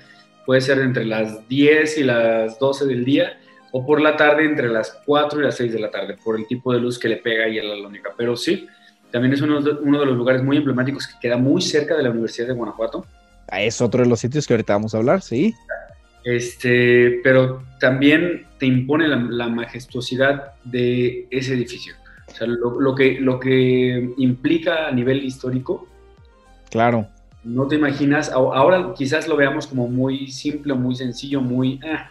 puede 0.46 0.60
ser 0.60 0.80
entre 0.80 1.06
las 1.06 1.48
10 1.48 1.98
y 1.98 2.04
las 2.04 2.60
12 2.60 2.88
del 2.88 3.06
día, 3.06 3.40
o 3.80 3.86
por 3.86 4.02
la 4.02 4.16
tarde 4.16 4.46
entre 4.46 4.70
las 4.70 5.00
4 5.06 5.40
y 5.40 5.44
las 5.44 5.56
6 5.58 5.74
de 5.74 5.80
la 5.80 5.92
tarde, 5.92 6.16
por 6.24 6.38
el 6.40 6.48
tipo 6.48 6.74
de 6.74 6.80
luz 6.80 6.98
que 6.98 7.08
le 7.10 7.18
pega 7.18 7.46
ahí 7.46 7.60
a 7.60 7.63
la 7.63 7.76
lóndiga. 7.76 8.12
Pero 8.18 8.36
sí, 8.36 8.68
también 9.12 9.34
es 9.34 9.42
uno 9.42 9.62
de, 9.62 9.72
uno 9.72 10.00
de 10.00 10.06
los 10.06 10.18
lugares 10.18 10.42
muy 10.44 10.58
emblemáticos 10.58 11.06
que 11.08 11.13
queda 11.22 11.38
muy 11.38 11.62
cerca 11.62 11.96
de 11.96 12.04
la 12.04 12.10
Universidad 12.10 12.48
de 12.48 12.54
Guanajuato. 12.54 13.06
Ah, 13.50 13.62
Es 13.62 13.80
otro 13.82 14.04
de 14.04 14.10
los 14.10 14.20
sitios 14.20 14.48
que 14.48 14.54
ahorita 14.54 14.74
vamos 14.74 14.94
a 14.96 14.98
hablar, 14.98 15.22
sí. 15.22 15.54
Este, 16.24 17.20
pero 17.24 17.63
también 17.80 18.46
te 18.60 18.66
impone 18.66 19.08
la, 19.08 19.16
la 19.18 19.48
majestuosidad 19.48 20.54
de 20.63 21.28
ese 21.30 21.54
edificio. 21.54 21.94
O 22.28 22.32
sea, 22.36 22.48
lo, 22.48 22.82
lo 22.82 22.96
que, 22.96 23.20
lo 23.22 23.40
que 23.40 24.13
implica 24.18 24.88
a 24.88 24.92
nivel 24.92 25.24
histórico, 25.24 25.88
Claro. 26.70 27.08
no 27.46 27.68
te 27.68 27.76
imaginas, 27.76 28.30
ahora 28.30 28.94
quizás 28.98 29.28
lo 29.28 29.38
veamos 29.38 29.68
como 29.68 29.88
muy 29.88 30.28
simple, 30.28 30.74
muy 30.74 30.96
sencillo, 30.96 31.40
muy... 31.40 31.80
ah, 31.90 32.10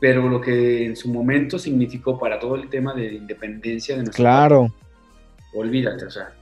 pero 0.00 0.28
lo 0.28 0.40
que 0.40 0.86
en 0.86 0.96
su 0.96 1.12
momento 1.12 1.58
significó 1.58 2.18
para 2.18 2.38
todo 2.38 2.54
el 2.56 2.68
tema 2.68 2.94
de 2.94 3.14
independencia 3.14 3.96
de 3.96 4.02
nuestro 4.04 4.22
Claro. 4.22 4.60
país, 4.62 4.72
olvídate, 5.54 6.04
o 6.06 6.10
sea, 6.10 6.32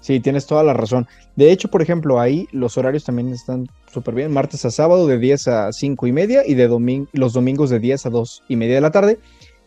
Sí, 0.00 0.20
tienes 0.20 0.46
toda 0.46 0.62
la 0.62 0.74
razón. 0.74 1.06
De 1.34 1.50
hecho, 1.50 1.68
por 1.70 1.80
ejemplo, 1.80 2.20
ahí 2.20 2.46
los 2.52 2.76
horarios 2.76 3.04
también 3.04 3.30
están 3.30 3.66
súper 3.90 4.14
bien. 4.14 4.30
Martes 4.32 4.62
a 4.66 4.70
sábado 4.70 5.06
de 5.06 5.16
10 5.18 5.48
a 5.48 5.72
5 5.72 6.06
y 6.06 6.12
media 6.12 6.42
y 6.46 6.52
de 6.52 6.68
domin- 6.68 7.08
los 7.14 7.32
domingos 7.32 7.70
de 7.70 7.78
10 7.78 8.04
a 8.04 8.10
2 8.10 8.42
y 8.46 8.56
media 8.56 8.74
de 8.74 8.80
la 8.82 8.90
tarde. 8.90 9.18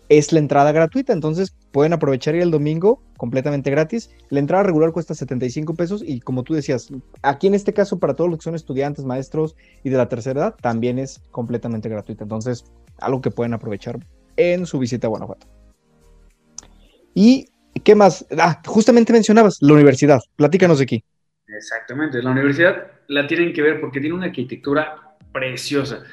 Es 0.10 0.32
la 0.34 0.38
entrada 0.38 0.72
gratuita, 0.72 1.12
entonces 1.12 1.56
pueden 1.72 1.92
aprovechar 1.94 2.36
ir 2.36 2.44
el 2.44 2.52
domingo 2.52 3.02
completamente 3.18 3.72
gratis. 3.72 4.12
La 4.30 4.38
entrada 4.38 4.62
regular 4.62 4.92
cuesta 4.92 5.16
75 5.16 5.74
pesos 5.74 6.04
y 6.06 6.20
como 6.20 6.44
tú 6.44 6.54
decías, 6.54 6.90
aquí 7.24 7.48
en 7.48 7.56
este 7.56 7.74
caso 7.74 7.98
para 7.98 8.16
todos 8.16 8.30
los 8.30 8.38
que 8.38 8.44
son 8.44 8.54
estudiantes, 8.54 9.06
maestros 9.06 9.56
y 9.84 9.90
de 9.90 9.98
la 9.98 10.08
tercera 10.08 10.40
edad, 10.40 10.56
también 10.62 11.00
es 11.00 11.20
completamente 11.32 11.90
gratuita. 11.90 12.26
Entonces, 12.26 12.64
algo 13.00 13.22
que 13.22 13.32
pueden 13.32 13.54
aprovechar 13.54 14.00
en 14.36 14.66
su 14.66 14.80
visita 14.80 15.08
a 15.08 15.10
Guanajuato. 15.10 15.48
Y 17.13 17.48
¿Qué 17.84 17.96
más? 17.96 18.26
Ah, 18.38 18.62
justamente 18.65 19.13
mencionabas 19.13 19.58
la 19.62 19.74
universidad. 19.74 20.19
Platícanos 20.36 20.80
de 20.80 20.84
aquí. 20.84 21.04
Exactamente, 21.48 22.21
la 22.21 22.32
universidad 22.32 22.88
la 23.08 23.26
tienen 23.26 23.54
que 23.54 23.62
ver 23.62 23.80
porque 23.80 24.00
tiene 24.00 24.15
una 24.15 24.26
arquitectura 24.26 25.15
preciosa. 25.32 26.04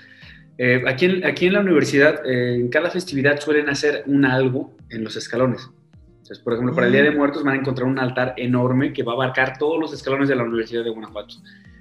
Eh, 0.56 0.82
aquí, 0.86 1.06
en, 1.06 1.26
aquí 1.26 1.46
en 1.46 1.54
la 1.54 1.60
universidad, 1.60 2.24
eh, 2.24 2.54
en 2.54 2.68
cada 2.68 2.90
festividad 2.90 3.40
suelen 3.40 3.68
hacer 3.68 4.04
un 4.06 4.24
algo 4.24 4.76
en 4.90 5.02
los 5.02 5.16
escalones. 5.16 5.68
Entonces, 6.06 6.38
por 6.38 6.52
ejemplo, 6.52 6.74
para 6.74 6.86
el 6.86 6.92
Día 6.92 7.02
de 7.02 7.10
Muertos 7.10 7.42
van 7.42 7.56
a 7.56 7.58
encontrar 7.58 7.88
un 7.88 7.98
altar 7.98 8.34
enorme 8.36 8.92
que 8.92 9.02
va 9.02 9.12
a 9.12 9.14
abarcar 9.16 9.58
todos 9.58 9.78
los 9.80 9.92
escalones 9.92 10.28
de 10.28 10.36
la 10.36 10.44
Universidad 10.44 10.84
de 10.84 10.90
Guanajuato. 10.90 11.34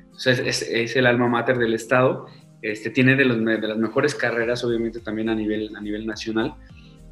Entonces, 0.06 0.40
es, 0.40 0.62
es 0.64 0.96
el 0.96 1.06
alma 1.06 1.28
mater 1.28 1.58
del 1.58 1.74
Estado. 1.74 2.26
Este, 2.64 2.90
tiene 2.90 3.18
de, 3.18 3.26
los, 3.26 3.44
de, 3.44 3.68
las 3.68 3.78
mejores 3.78 4.16
carreras, 4.16 4.64
obviamente, 4.64 5.02
también 5.02 5.28
a 5.28 5.36
nivel, 5.36 5.76
a 5.76 5.82
nivel 5.82 6.08
nacional. 6.08 6.56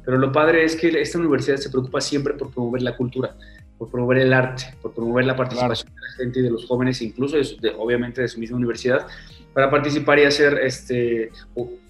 Pero 0.02 0.16
lo 0.16 0.32
padre 0.32 0.64
es 0.64 0.74
que 0.74 0.88
esta 0.98 1.18
universidad 1.18 1.58
se 1.58 1.68
preocupa 1.68 2.00
siempre 2.00 2.32
por 2.32 2.50
promover 2.50 2.80
la 2.80 2.96
cultura, 2.96 3.36
por 3.76 3.90
promover 3.90 4.18
el 4.18 4.32
arte, 4.32 4.74
por 4.80 4.94
promover 4.94 5.26
la 5.26 5.36
participación 5.36 5.94
de 5.94 6.00
la 6.00 6.12
gente 6.16 6.40
y 6.40 6.42
de 6.42 6.50
los 6.50 6.64
jóvenes, 6.66 7.02
incluso 7.02 7.36
obviamente 7.76 8.22
de 8.22 8.28
su 8.28 8.40
misma 8.40 8.56
universidad, 8.56 9.06
para 9.52 9.70
participar 9.70 10.18
y 10.20 10.24
hacer, 10.24 10.58
este, 10.62 11.30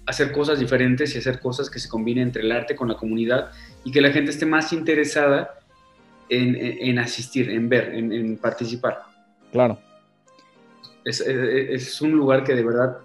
hacer 0.05 0.33
cosas 0.33 0.59
diferentes 0.59 1.15
y 1.15 1.19
hacer 1.19 1.39
cosas 1.39 1.69
que 1.69 1.79
se 1.79 1.87
combinen 1.87 2.23
entre 2.23 2.43
el 2.43 2.51
arte 2.51 2.75
con 2.75 2.89
la 2.89 2.95
comunidad 2.95 3.51
y 3.85 3.91
que 3.91 4.01
la 4.01 4.11
gente 4.11 4.31
esté 4.31 4.45
más 4.45 4.73
interesada 4.73 5.57
en, 6.27 6.99
asistir, 6.99 7.49
en 7.49 7.69
ver, 7.69 7.93
en, 7.93 8.37
participar. 8.37 9.03
Claro. 9.53 9.79
Es, 11.05 11.21
es, 11.21 12.01
un 12.01 12.11
lugar 12.11 12.43
que 12.43 12.55
de 12.55 12.63
verdad, 12.63 12.97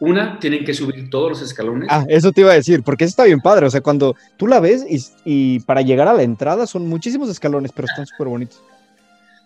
una, 0.00 0.38
tienen 0.38 0.64
que 0.64 0.74
subir 0.74 1.08
todos 1.10 1.30
los 1.30 1.42
escalones. 1.42 1.88
Ah, 1.90 2.04
eso 2.08 2.32
te 2.32 2.42
iba 2.42 2.52
a 2.52 2.54
decir, 2.54 2.82
porque 2.82 3.04
eso 3.04 3.10
está 3.10 3.24
bien 3.24 3.40
padre. 3.40 3.66
O 3.66 3.70
sea, 3.70 3.80
cuando 3.80 4.14
tú 4.36 4.46
la 4.46 4.60
ves 4.60 4.84
y, 5.24 5.60
para 5.60 5.82
llegar 5.82 6.08
a 6.08 6.14
la 6.14 6.22
entrada 6.22 6.66
son 6.66 6.86
muchísimos 6.88 7.28
escalones, 7.30 7.72
pero 7.72 7.86
están 7.86 8.06
súper 8.06 8.28
bonitos. 8.28 8.62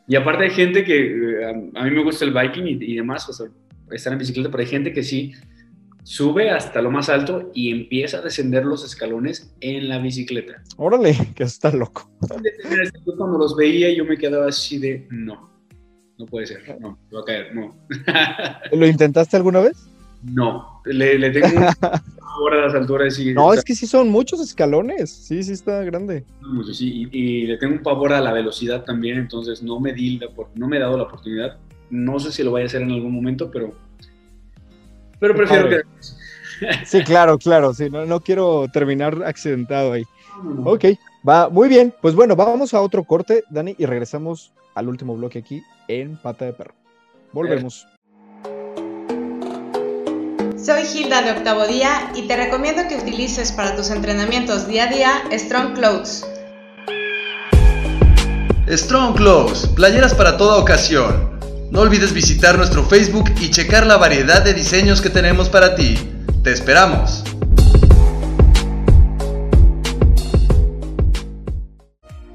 Y 0.08 0.16
aparte 0.16 0.44
hay 0.44 0.50
gente 0.50 0.84
que, 0.84 1.42
eh, 1.42 1.70
a, 1.74 1.84
mí 1.84 1.90
me 1.90 2.02
gusta 2.02 2.24
el 2.24 2.34
biking 2.34 2.66
y, 2.66 2.92
y 2.92 2.96
demás, 2.96 3.28
o 3.28 3.32
sea, 3.32 3.46
estar 3.92 4.12
en 4.12 4.18
bicicleta, 4.18 4.50
pero 4.50 4.62
hay 4.62 4.68
gente 4.68 4.92
que 4.92 5.02
sí 5.02 5.32
sube 6.02 6.50
hasta 6.50 6.82
lo 6.82 6.90
más 6.90 7.08
alto 7.08 7.50
y 7.54 7.70
empieza 7.70 8.18
a 8.18 8.22
descender 8.22 8.64
los 8.64 8.84
escalones 8.84 9.54
en 9.60 9.88
la 9.88 9.98
bicicleta. 9.98 10.62
Órale, 10.76 11.16
que 11.34 11.44
está 11.44 11.70
loco. 11.70 12.10
Cuando 13.16 13.38
los 13.38 13.56
veía 13.56 13.92
yo 13.92 14.04
me 14.04 14.16
quedaba 14.16 14.46
así 14.46 14.78
de, 14.78 15.06
no, 15.10 15.50
no 16.18 16.26
puede 16.26 16.46
ser, 16.46 16.80
no, 16.80 16.98
va 17.14 17.20
a 17.20 17.24
caer, 17.24 17.54
no. 17.54 17.76
¿Lo 18.72 18.86
intentaste 18.86 19.36
alguna 19.36 19.60
vez? 19.60 19.88
No, 20.22 20.82
le, 20.84 21.30
tengo 21.30 21.46
un 21.46 21.74
pavor 21.80 22.54
a 22.54 22.66
las 22.66 22.74
alturas. 22.74 23.18
Y, 23.18 23.32
no, 23.32 23.54
es 23.54 23.64
que 23.64 23.74
sí 23.74 23.86
son 23.86 24.10
muchos 24.10 24.40
escalones, 24.40 25.10
sí, 25.10 25.42
sí 25.42 25.52
está 25.52 25.82
grande. 25.82 26.24
sí, 26.72 27.08
y, 27.10 27.46
le 27.46 27.56
tengo 27.56 27.74
un 27.74 27.82
pavor 27.82 28.12
a 28.12 28.20
la 28.20 28.32
velocidad 28.32 28.84
también, 28.84 29.18
entonces 29.18 29.62
no 29.62 29.80
me, 29.80 29.92
di 29.92 30.20
no 30.54 30.68
me 30.68 30.76
he 30.76 30.80
dado 30.80 30.96
la 30.96 31.04
oportunidad. 31.04 31.58
No 31.90 32.20
sé 32.20 32.30
si 32.30 32.42
lo 32.42 32.50
voy 32.50 32.62
a 32.62 32.66
hacer 32.66 32.82
en 32.82 32.90
algún 32.92 33.12
momento, 33.12 33.50
pero 33.50 33.74
pero 35.20 35.34
prefiero 35.36 35.68
que... 35.68 35.82
Sí, 36.84 37.02
claro, 37.04 37.38
claro, 37.38 37.72
sí, 37.72 37.88
no, 37.88 38.04
no 38.04 38.20
quiero 38.20 38.66
terminar 38.72 39.22
accidentado 39.24 39.92
ahí. 39.92 40.04
Ok, 40.64 40.86
va, 41.26 41.48
muy 41.48 41.68
bien. 41.68 41.94
Pues 42.02 42.14
bueno, 42.14 42.36
vamos 42.36 42.74
a 42.74 42.80
otro 42.80 43.04
corte, 43.04 43.44
Dani, 43.50 43.74
y 43.78 43.86
regresamos 43.86 44.52
al 44.74 44.88
último 44.88 45.16
bloque 45.16 45.38
aquí 45.38 45.62
en 45.88 46.16
Pata 46.16 46.46
de 46.46 46.52
Perro. 46.52 46.74
Volvemos. 47.32 47.86
Soy 50.64 50.82
Hilda 50.82 51.22
de 51.22 51.30
Octavo 51.30 51.66
Día 51.66 52.12
y 52.14 52.28
te 52.28 52.36
recomiendo 52.36 52.82
que 52.86 52.96
utilices 52.96 53.50
para 53.50 53.74
tus 53.74 53.88
entrenamientos 53.90 54.66
día 54.66 54.84
a 54.84 54.86
día 54.88 55.22
Strong 55.32 55.74
Clothes. 55.74 56.26
Strong 58.68 59.16
Clothes, 59.16 59.66
playeras 59.74 60.12
para 60.14 60.36
toda 60.36 60.58
ocasión 60.58 61.30
no 61.70 61.82
olvides 61.82 62.12
visitar 62.12 62.58
nuestro 62.58 62.84
Facebook 62.84 63.32
y 63.40 63.50
checar 63.50 63.86
la 63.86 63.96
variedad 63.96 64.42
de 64.42 64.54
diseños 64.54 65.00
que 65.00 65.08
tenemos 65.08 65.48
para 65.48 65.76
ti. 65.76 65.96
¡Te 66.42 66.52
esperamos! 66.52 67.22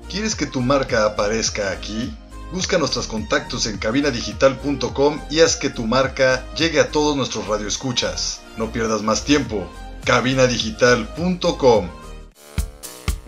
¿Quieres 0.09 0.35
que 0.35 0.45
tu 0.45 0.61
marca 0.61 1.05
aparezca 1.05 1.69
aquí? 1.69 2.15
Busca 2.51 2.77
nuestros 2.77 3.07
contactos 3.07 3.65
en 3.65 3.77
cabinadigital.com 3.77 5.19
y 5.29 5.39
haz 5.39 5.55
que 5.55 5.69
tu 5.69 5.85
marca 5.85 6.45
llegue 6.55 6.79
a 6.79 6.91
todos 6.91 7.17
nuestros 7.17 7.47
radioescuchas. 7.47 8.41
No 8.57 8.71
pierdas 8.71 9.01
más 9.01 9.23
tiempo. 9.23 9.67
cabinadigital.com 10.05 11.89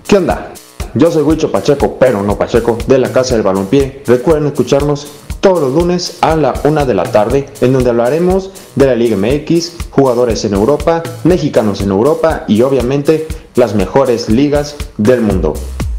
¿Qué 0.07 0.18
onda? 0.18 0.53
Yo 0.93 1.11
soy 1.11 1.24
Huicho 1.24 1.51
Pacheco, 1.51 1.97
pero 1.99 2.24
no 2.24 2.38
Pacheco, 2.38 2.78
de 2.88 2.97
la 2.97 3.11
Casa 3.11 3.36
del 3.36 3.43
Balompié. 3.43 4.03
Recuerden 4.05 4.47
escucharnos 4.47 5.07
todos 5.41 5.61
los 5.61 5.74
lunes 5.74 6.18
a 6.22 6.36
la 6.36 6.53
una 6.63 6.86
de 6.86 6.93
la 6.93 7.03
tarde, 7.03 7.49
en 7.61 7.74
donde 7.74 7.89
hablaremos 7.89 8.51
de 8.76 8.86
la 8.86 8.95
Liga 8.95 9.18
MX, 9.18 9.74
jugadores 9.89 10.45
en 10.45 10.53
Europa, 10.53 11.03
mexicanos 11.24 11.82
en 11.82 11.89
Europa 11.89 12.45
y 12.47 12.61
obviamente 12.61 13.28
las 13.55 13.76
mejores 13.76 14.30
ligas 14.30 14.76
del 14.97 15.22
mundo. 15.22 15.53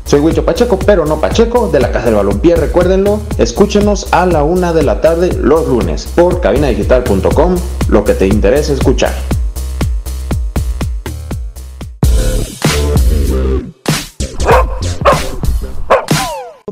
Soy 0.08 0.20
Huicho 0.20 0.42
Pacheco, 0.42 0.78
pero 0.78 1.04
no 1.04 1.20
Pacheco, 1.20 1.68
de 1.68 1.80
la 1.80 1.92
Casa 1.92 2.06
del 2.06 2.14
Balompié, 2.14 2.56
recuérdenlo, 2.56 3.20
escúchenos 3.36 4.10
a 4.10 4.24
la 4.24 4.42
una 4.42 4.72
de 4.72 4.82
la 4.82 5.02
tarde 5.02 5.34
los 5.34 5.68
lunes 5.68 6.06
por 6.06 6.40
cabinadigital.com, 6.40 7.56
lo 7.90 8.04
que 8.04 8.14
te 8.14 8.26
interesa 8.26 8.72
escuchar. 8.72 9.12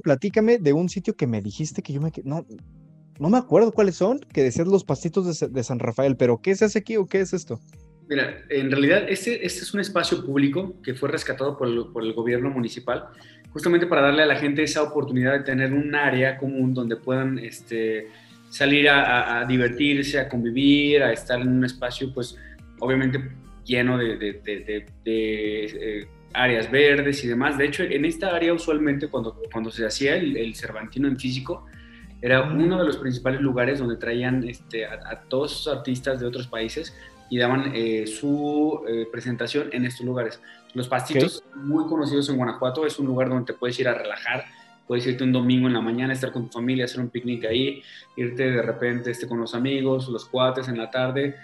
platícame 0.03 0.57
de 0.57 0.73
un 0.73 0.89
sitio 0.89 1.15
que 1.15 1.27
me 1.27 1.43
dijiste 1.43 1.83
que 1.83 1.93
yo 1.93 2.01
me... 2.01 2.11
No, 2.25 2.47
no 3.19 3.29
me 3.29 3.37
acuerdo 3.37 3.73
cuáles 3.73 3.97
son, 3.97 4.21
que 4.21 4.43
decías 4.43 4.67
los 4.67 4.85
pastitos 4.85 5.41
de, 5.41 5.63
San 5.63 5.79
Rafael, 5.79 6.17
pero 6.17 6.41
¿qué 6.41 6.57
se 6.57 6.65
hace 6.65 6.79
aquí 6.79 6.97
o 6.97 7.07
qué 7.07 7.21
es 7.21 7.35
esto? 7.35 7.61
Mira, 8.09 8.45
en 8.49 8.71
realidad 8.71 9.05
este, 9.09 9.45
este 9.45 9.63
es 9.63 9.75
un 9.75 9.81
espacio 9.81 10.25
público 10.25 10.81
que 10.83 10.95
fue 10.95 11.09
rescatado 11.09 11.57
por 11.57 11.69
el, 11.69 11.87
por 11.93 12.05
el, 12.05 12.13
gobierno 12.13 12.51
municipal, 12.51 13.07
justamente 13.51 13.87
para 13.87 14.03
darle 14.03 14.23
a 14.23 14.27
la 14.27 14.37
gente 14.37 14.63
esa 14.63 14.83
oportunidad 14.83 15.33
de 15.33 15.41
tener 15.41 15.73
un 15.73 15.95
área 15.95 16.39
común 16.39 16.73
donde 16.73 16.97
puedan 16.97 17.39
este, 17.39 18.09
salir 18.49 18.89
a, 18.89 19.45
divertirse, 19.49 20.21
a 20.21 20.29
convivir, 20.29 21.03
a 21.03 21.13
estar 21.13 21.41
en 21.41 21.49
un 21.49 21.65
espacio, 21.65 22.13
pues 22.15 22.37
obviamente 22.79 23.21
lleno 23.65 23.99
de, 23.99 24.17
de, 24.17 24.41
de 24.45 24.85
eh, 25.05 26.09
áreas 26.37 26.71
verdes 26.71 27.25
y 27.25 27.29
demás. 27.29 27.59
De 27.59 27.67
hecho, 27.67 27.83
en 27.83 28.05
esta 28.05 28.35
área 28.35 28.53
usualmente 28.53 29.09
cuando, 29.09 29.41
cuando 29.53 29.71
se 29.71 29.85
hacía 29.87 30.17
el, 30.17 30.55
Cervantino 30.55 31.09
en 31.09 31.19
físico, 31.19 31.67
era 32.23 32.43
uno 32.43 32.79
de 32.79 32.85
los 32.85 32.97
principales 32.99 33.41
lugares 33.41 33.79
donde 33.79 33.97
traían 33.97 34.47
este, 34.49 34.87
a, 34.87 35.23
todos 35.29 35.53
esos 35.53 35.77
artistas 35.77 36.21
de 36.21 36.27
otros 36.27 36.47
países 36.47 36.95
y 37.29 37.39
daban 37.39 37.73
eh, 37.75 38.07
su 38.07 38.83
eh, 38.89 39.07
presentación 39.11 39.69
en 39.73 39.85
estos 39.85 40.07
lugares. 40.07 40.41
Los 40.75 40.89
pastitos, 40.89 41.43
muy 41.55 41.87
conocidos 41.87 42.29
en 42.29 42.37
Guanajuato, 42.37 42.87
es 42.87 42.99
un 42.99 43.07
lugar 43.07 43.29
donde 43.29 43.53
te 43.53 43.59
puedes 43.59 43.79
ir 43.81 43.89
a 43.89 43.95
relajar, 43.95 44.45
puedes 44.87 45.07
irte 45.07 45.25
un 45.25 45.33
domingo 45.33 45.67
en 45.67 45.75
la 45.75 45.81
mañana, 45.81 46.13
estar 46.13 46.33
con 46.33 46.47
tu 46.47 46.53
familia, 46.53 46.85
hacer 46.85 47.01
un 47.01 47.09
picnic 47.09 47.45
ahí, 47.47 47.83
irte 48.17 48.51
de 48.51 48.63
repente 48.63 49.11
este, 49.11 49.27
con 49.27 49.41
los 49.41 49.55
amigos, 49.55 50.09
los 50.09 50.27
cuates 50.27 50.69
en 50.69 50.79
la 50.79 50.91
tarde. 50.91 51.37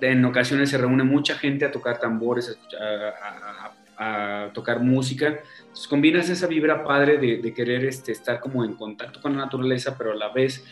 En 0.00 0.24
ocasiones 0.24 0.70
se 0.70 0.78
reúne 0.78 1.04
mucha 1.04 1.36
gente 1.36 1.64
a 1.64 1.72
tocar 1.72 1.98
tambores, 1.98 2.58
a, 2.78 3.66
a 3.66 3.72
a 4.00 4.48
tocar 4.54 4.80
música. 4.80 5.40
Entonces 5.60 5.86
combinas 5.86 6.30
esa 6.30 6.46
vibra 6.46 6.82
padre 6.82 7.18
de, 7.18 7.52
querer 7.52 7.84
este, 7.84 8.12
estar 8.12 8.40
como 8.40 8.64
en 8.64 8.74
contacto 8.74 9.20
con 9.20 9.36
la 9.36 9.44
naturaleza, 9.44 9.94
pero 9.96 10.12
a 10.12 10.14
la 10.14 10.30
vez 10.30 10.64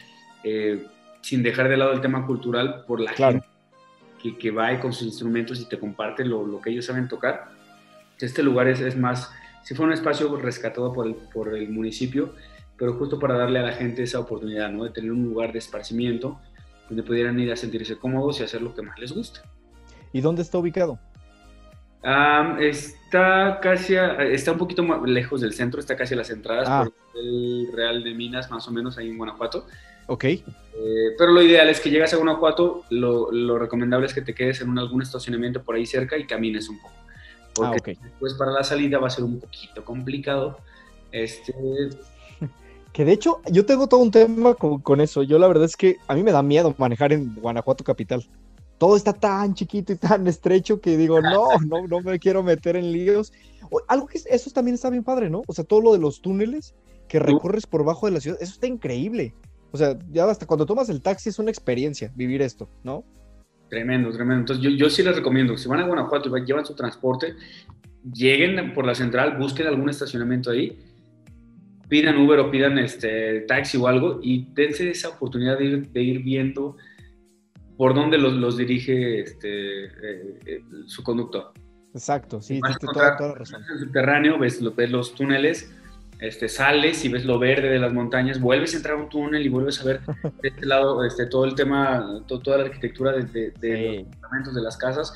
eh, 0.42 0.86
sin 1.20 1.42
dejar 1.42 1.68
de 1.68 1.76
lado 1.76 1.92
el 1.92 2.00
tema 2.00 2.26
cultural 2.26 2.84
por 2.86 3.00
la 3.00 3.12
gente 3.12 3.46
que, 4.22 4.36
que, 4.36 4.50
va 4.50 4.78
con 4.80 4.92
sus 4.92 5.06
instrumentos 5.06 5.60
y 5.60 5.66
te 5.66 5.78
comparte 5.78 6.24
lo, 6.24 6.46
lo, 6.46 6.60
que 6.60 6.70
ellos 6.70 6.86
saben 6.86 7.08
tocar. 7.08 7.48
Este 8.18 8.42
lugar 8.42 8.68
es, 8.68 8.80
es 8.80 8.96
más, 8.96 9.30
si 9.62 9.74
fue 9.74 9.86
un 9.86 9.92
espacio 9.92 10.34
rescatado 10.36 10.92
por 10.92 11.06
el, 11.06 11.14
por 11.14 11.56
el 11.56 11.68
municipio, 11.70 12.34
pero 12.76 12.94
justo 12.94 13.18
para 13.18 13.36
darle 13.36 13.58
a 13.58 13.62
la 13.62 13.72
gente 13.72 14.02
esa 14.02 14.20
oportunidad, 14.20 14.70
¿no? 14.70 14.84
De 14.84 14.90
tener 14.90 15.12
un 15.12 15.24
lugar 15.24 15.52
de 15.52 15.58
esparcimiento 15.58 16.40
donde 16.88 17.02
pudieran 17.02 17.38
ir 17.38 17.52
a 17.52 17.56
sentirse 17.56 17.98
cómodos 17.98 18.40
y 18.40 18.44
hacer 18.44 18.62
lo 18.62 18.74
que 18.74 18.82
más 18.82 18.98
les 18.98 19.12
gusta. 19.12 19.42
¿Y 20.12 20.20
dónde 20.20 20.42
está 20.42 20.58
ubicado? 20.58 20.98
está 22.60 23.58
casi, 23.60 23.96
está 23.96 24.52
un 24.52 24.58
poquito 24.58 24.82
más 24.82 25.02
lejos 25.02 25.40
del 25.40 25.52
centro, 25.52 25.80
está 25.80 25.96
casi 25.96 26.14
a 26.14 26.18
las 26.18 26.30
entradas 26.30 26.68
ah. 26.70 26.84
por 26.84 27.20
el 27.20 27.68
Real 27.74 28.04
de 28.04 28.14
Minas, 28.14 28.50
más 28.50 28.66
o 28.68 28.70
menos, 28.70 28.96
ahí 28.98 29.08
en 29.08 29.18
Guanajuato. 29.18 29.66
Ok. 30.08 30.24
Eh, 30.24 30.42
pero 31.16 31.32
lo 31.32 31.42
ideal 31.42 31.68
es 31.68 31.80
que 31.80 31.90
llegas 31.90 32.12
a 32.12 32.16
Guanajuato, 32.16 32.84
lo, 32.90 33.30
lo, 33.30 33.58
recomendable 33.58 34.06
es 34.06 34.14
que 34.14 34.22
te 34.22 34.34
quedes 34.34 34.60
en 34.60 34.70
un, 34.70 34.78
algún 34.78 35.02
estacionamiento 35.02 35.62
por 35.62 35.76
ahí 35.76 35.86
cerca 35.86 36.18
y 36.18 36.26
camines 36.26 36.68
un 36.68 36.80
poco. 36.80 36.94
Porque 37.54 37.74
ah, 37.74 37.78
okay. 37.78 37.98
después 38.02 38.34
para 38.34 38.52
la 38.52 38.64
salida 38.64 38.98
va 38.98 39.08
a 39.08 39.10
ser 39.10 39.24
un 39.24 39.40
poquito 39.40 39.84
complicado. 39.84 40.58
Este... 41.12 41.54
Que 42.92 43.04
de 43.04 43.12
hecho, 43.12 43.42
yo 43.52 43.64
tengo 43.64 43.86
todo 43.86 44.00
un 44.00 44.10
tema 44.10 44.54
con, 44.54 44.80
con 44.80 45.00
eso. 45.00 45.22
Yo 45.22 45.38
la 45.38 45.46
verdad 45.46 45.64
es 45.64 45.76
que 45.76 45.98
a 46.08 46.14
mí 46.14 46.22
me 46.22 46.32
da 46.32 46.42
miedo 46.42 46.74
manejar 46.78 47.12
en 47.12 47.34
Guanajuato 47.34 47.84
capital 47.84 48.26
todo 48.78 48.96
está 48.96 49.12
tan 49.12 49.54
chiquito 49.54 49.92
y 49.92 49.96
tan 49.96 50.26
estrecho 50.26 50.80
que 50.80 50.96
digo, 50.96 51.20
no, 51.20 51.48
no, 51.66 51.86
no 51.86 52.00
me 52.00 52.18
quiero 52.18 52.42
meter 52.42 52.76
en 52.76 52.92
líos. 52.92 53.32
algo 53.88 54.06
que 54.06 54.20
eso 54.24 54.50
también 54.50 54.76
está 54.76 54.88
bien 54.88 55.04
padre, 55.04 55.28
¿no? 55.28 55.42
O 55.46 55.52
sea, 55.52 55.64
todo 55.64 55.80
lo 55.80 55.92
de 55.92 55.98
los 55.98 56.22
túneles 56.22 56.74
que 57.08 57.18
recorres 57.18 57.66
por 57.66 57.84
bajo 57.84 58.06
de 58.06 58.12
la 58.12 58.20
ciudad, 58.20 58.38
eso 58.40 58.52
está 58.52 58.66
increíble. 58.66 59.34
O 59.70 59.76
sea, 59.76 59.98
ya 60.10 60.28
hasta 60.28 60.46
cuando 60.46 60.66
tomas 60.66 60.88
el 60.88 61.02
taxi 61.02 61.28
es 61.28 61.38
una 61.38 61.50
experiencia 61.50 62.10
vivir 62.14 62.42
esto, 62.42 62.68
¿no? 62.82 63.04
Tremendo, 63.68 64.10
tremendo. 64.10 64.40
Entonces 64.40 64.64
yo, 64.64 64.70
yo 64.70 64.88
sí 64.88 65.02
les 65.02 65.16
recomiendo, 65.16 65.56
si 65.56 65.68
van 65.68 65.80
a 65.80 65.86
Guanajuato 65.86 66.34
y 66.36 66.44
llevan 66.44 66.64
su 66.64 66.74
transporte, 66.74 67.34
lleguen 68.12 68.72
por 68.72 68.86
la 68.86 68.94
central, 68.94 69.36
busquen 69.36 69.66
algún 69.66 69.90
estacionamiento 69.90 70.50
ahí, 70.50 70.78
pidan 71.88 72.16
Uber 72.18 72.38
o 72.40 72.50
pidan 72.50 72.78
este 72.78 73.40
taxi 73.42 73.76
o 73.76 73.86
algo 73.86 74.20
y 74.22 74.52
dense 74.54 74.90
esa 74.90 75.10
oportunidad 75.10 75.58
de 75.58 75.64
ir, 75.64 75.88
de 75.90 76.02
ir 76.02 76.22
viendo 76.22 76.76
por 77.76 77.94
dónde 77.94 78.18
los, 78.18 78.32
los 78.34 78.56
dirige 78.56 79.20
este, 79.20 79.84
eh, 79.84 80.38
eh, 80.46 80.62
su 80.86 81.02
conductor. 81.02 81.52
Exacto, 81.94 82.40
sí, 82.40 82.60
toda, 82.80 83.16
toda 83.16 83.30
la 83.30 83.34
razón. 83.36 83.62
En 83.64 83.72
el 83.72 83.78
subterráneo, 83.80 84.38
ves, 84.38 84.62
ves 84.76 84.90
los 84.90 85.14
túneles, 85.14 85.72
este, 86.20 86.48
sales 86.48 87.04
y 87.04 87.08
ves 87.08 87.24
lo 87.24 87.38
verde 87.38 87.68
de 87.68 87.78
las 87.78 87.92
montañas, 87.92 88.40
vuelves 88.40 88.74
a 88.74 88.78
entrar 88.78 88.96
a 88.96 88.98
un 88.98 89.08
túnel 89.08 89.44
y 89.44 89.48
vuelves 89.48 89.80
a 89.80 89.84
ver 89.84 90.00
de 90.42 90.48
este 90.48 90.66
lado 90.66 91.04
este, 91.04 91.26
todo 91.26 91.44
el 91.44 91.54
tema, 91.54 92.22
to- 92.26 92.40
toda 92.40 92.58
la 92.58 92.64
arquitectura 92.64 93.12
de, 93.12 93.22
de- 93.24 93.50
de 93.52 93.76
Sí. 93.76 93.96
los 93.98 94.06
apartamentos, 94.16 94.54
de 94.54 94.62
las 94.62 94.76
casas. 94.76 95.14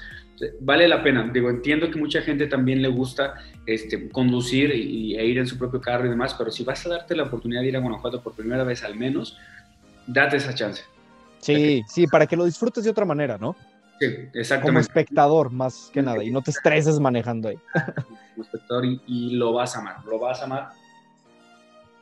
Vale 0.61 0.89
la 0.89 1.03
pena. 1.05 1.31
Digo, 1.33 1.51
entiendo 1.51 1.89
que 1.91 1.99
mucha 2.01 2.21
gente 2.21 2.47
también 2.49 2.83
le 2.83 2.89
gusta 2.89 3.35
este, 3.65 4.09
conducir 4.09 4.75
y, 4.75 5.15
e 5.17 5.25
ir 5.25 5.39
en 5.39 5.47
su 5.47 5.57
propio 5.57 5.81
carro 5.81 6.07
y 6.07 6.09
demás, 6.11 6.35
pero 6.35 6.51
si 6.51 6.65
vas 6.65 6.85
a 6.85 6.89
darte 6.89 7.15
la 7.15 7.25
oportunidad 7.25 7.61
de 7.61 7.69
ir 7.69 7.77
a 7.77 7.81
Guanajuato 7.81 8.21
por 8.23 8.33
primera 8.35 8.65
vez 8.65 8.83
al 8.83 8.97
menos, 8.97 9.37
date 10.07 10.39
esa 10.39 10.53
chance. 10.55 10.83
Sí, 11.39 11.83
sí, 11.89 12.07
para 12.09 12.27
que 12.27 12.37
lo 12.37 12.45
disfrutes 12.45 12.83
de 12.83 12.91
otra 12.91 13.05
manera, 13.05 13.39
¿no? 13.39 13.55
Sí, 14.01 14.07
Como 14.17 14.29
exactamente. 14.35 14.81
espectador, 14.81 15.51
más 15.53 15.91
que 15.93 16.03
nada, 16.03 16.25
y 16.25 16.31
no 16.33 16.43
te 16.43 16.51
estreses 16.51 16.99
manejando 16.99 17.49
ahí. 17.51 17.59
Como 18.35 18.43
espectador 18.45 18.85
y, 18.85 19.01
y 19.07 19.37
lo 19.37 19.53
vas 19.53 19.77
a 19.77 19.81
amar. 19.81 19.97
Lo 20.07 20.19
vas 20.19 20.41
a 20.41 20.45
amar 20.45 20.71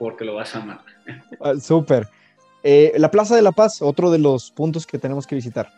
porque 0.00 0.24
lo 0.24 0.34
vas 0.34 0.56
a 0.56 0.62
amar. 0.62 0.80
Ah, 1.42 1.54
Súper. 1.60 2.08
Eh, 2.62 2.92
la 2.98 3.10
Plaza 3.10 3.36
de 3.36 3.42
la 3.42 3.52
Paz, 3.52 3.80
otro 3.80 4.10
de 4.10 4.18
los 4.18 4.50
puntos 4.50 4.86
que 4.86 4.98
tenemos 4.98 5.26
que 5.26 5.34
visitar. 5.36 5.70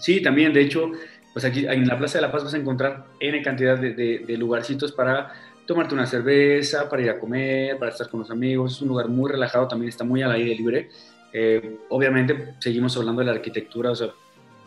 Sí, 0.00 0.22
también, 0.22 0.52
de 0.52 0.62
hecho, 0.62 0.90
pues 1.32 1.44
aquí 1.44 1.66
en 1.66 1.86
la 1.86 1.98
Plaza 1.98 2.18
de 2.18 2.22
la 2.22 2.32
Paz 2.32 2.42
vas 2.44 2.54
a 2.54 2.56
encontrar 2.56 3.04
N 3.20 3.40
cantidad 3.42 3.76
de, 3.78 3.92
de- 3.94 4.18
de 4.26 4.36
lugarcitos 4.36 4.90
para 4.92 5.30
tomarte 5.66 5.94
una 5.94 6.06
cerveza, 6.06 6.88
para 6.88 7.02
ir 7.02 7.10
a 7.10 7.18
comer, 7.20 7.78
para 7.78 7.90
estar 7.92 8.08
con 8.08 8.20
los 8.20 8.30
amigos. 8.30 8.72
Es 8.72 8.82
un 8.82 8.88
lugar 8.88 9.08
muy 9.08 9.30
relajado, 9.30 9.68
también 9.68 9.90
está 9.90 10.02
muy 10.04 10.22
al 10.22 10.32
aire 10.32 10.54
libre. 10.56 10.88
Eh, 11.32 11.76
obviamente, 11.90 12.54
seguimos 12.58 12.96
hablando 12.96 13.20
de 13.20 13.26
la 13.26 13.32
arquitectura, 13.32 13.90
o 13.90 13.94
sea, 13.94 14.08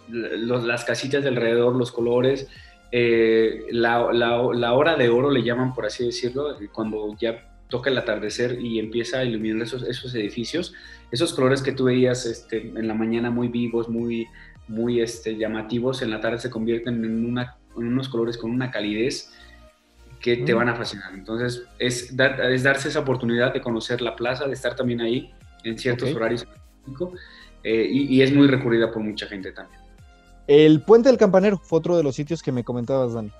los- 0.09 0.63
las 0.63 0.85
casitas 0.85 1.23
de 1.23 1.29
alrededor, 1.29 1.75
los 1.75 1.91
colores, 1.91 2.47
eh, 2.91 3.65
la, 3.71 4.13
la- 4.13 4.41
la 4.53 4.73
hora 4.73 4.95
de 4.95 5.09
oro 5.09 5.29
le 5.31 5.43
llaman, 5.43 5.73
por 5.73 5.85
así 5.85 6.05
decirlo, 6.05 6.55
cuando 6.71 7.15
ya 7.19 7.43
toca 7.69 7.89
el 7.89 7.97
atardecer 7.97 8.59
y 8.61 8.79
empieza 8.79 9.19
a 9.19 9.23
iluminar 9.25 9.63
esos, 9.63 9.83
esos 9.83 10.13
edificios, 10.15 10.73
esos 11.11 11.33
colores 11.33 11.61
que 11.61 11.71
tú 11.71 11.85
veías 11.85 12.25
este, 12.25 12.61
en 12.61 12.87
la 12.87 12.93
mañana 12.93 13.29
muy 13.31 13.47
vivos, 13.47 13.89
muy, 13.89 14.27
muy 14.67 15.01
este, 15.01 15.35
llamativos, 15.37 16.01
en 16.01 16.11
la 16.11 16.19
tarde 16.21 16.37
se 16.39 16.49
convierten 16.49 17.03
en, 17.03 17.25
una, 17.25 17.57
en 17.77 17.87
unos 17.87 18.09
colores 18.09 18.37
con 18.37 18.51
una 18.51 18.71
calidez 18.71 19.31
que 20.21 20.37
te 20.37 20.53
Mm. 20.53 20.57
van 20.57 20.69
a 20.69 20.75
fascinar. 20.75 21.13
Entonces, 21.13 21.63
es, 21.79 22.15
dar- 22.15 22.39
es 22.51 22.63
darse 22.63 22.89
esa 22.89 22.99
oportunidad 22.99 23.53
de 23.53 23.61
conocer 23.61 24.01
la 24.01 24.15
plaza, 24.15 24.47
de 24.47 24.53
estar 24.53 24.75
también 24.75 25.01
ahí 25.01 25.31
en 25.63 25.77
ciertos 25.77 26.09
Ok. 26.09 26.15
horarios 26.15 26.47
eh, 27.63 27.87
y, 27.91 28.15
y 28.15 28.21
es 28.21 28.33
muy 28.33 28.47
recurrida 28.47 28.91
por 28.91 29.01
mucha 29.03 29.25
gente 29.27 29.51
también. 29.51 29.79
El 30.47 30.81
Puente 30.81 31.09
del 31.09 31.17
Campanero 31.17 31.57
fue 31.57 31.79
otro 31.79 31.97
de 31.97 32.03
los 32.03 32.15
sitios 32.15 32.43
que 32.43 32.51
me 32.51 32.63
comentabas, 32.63 33.13
Dani. 33.13 33.31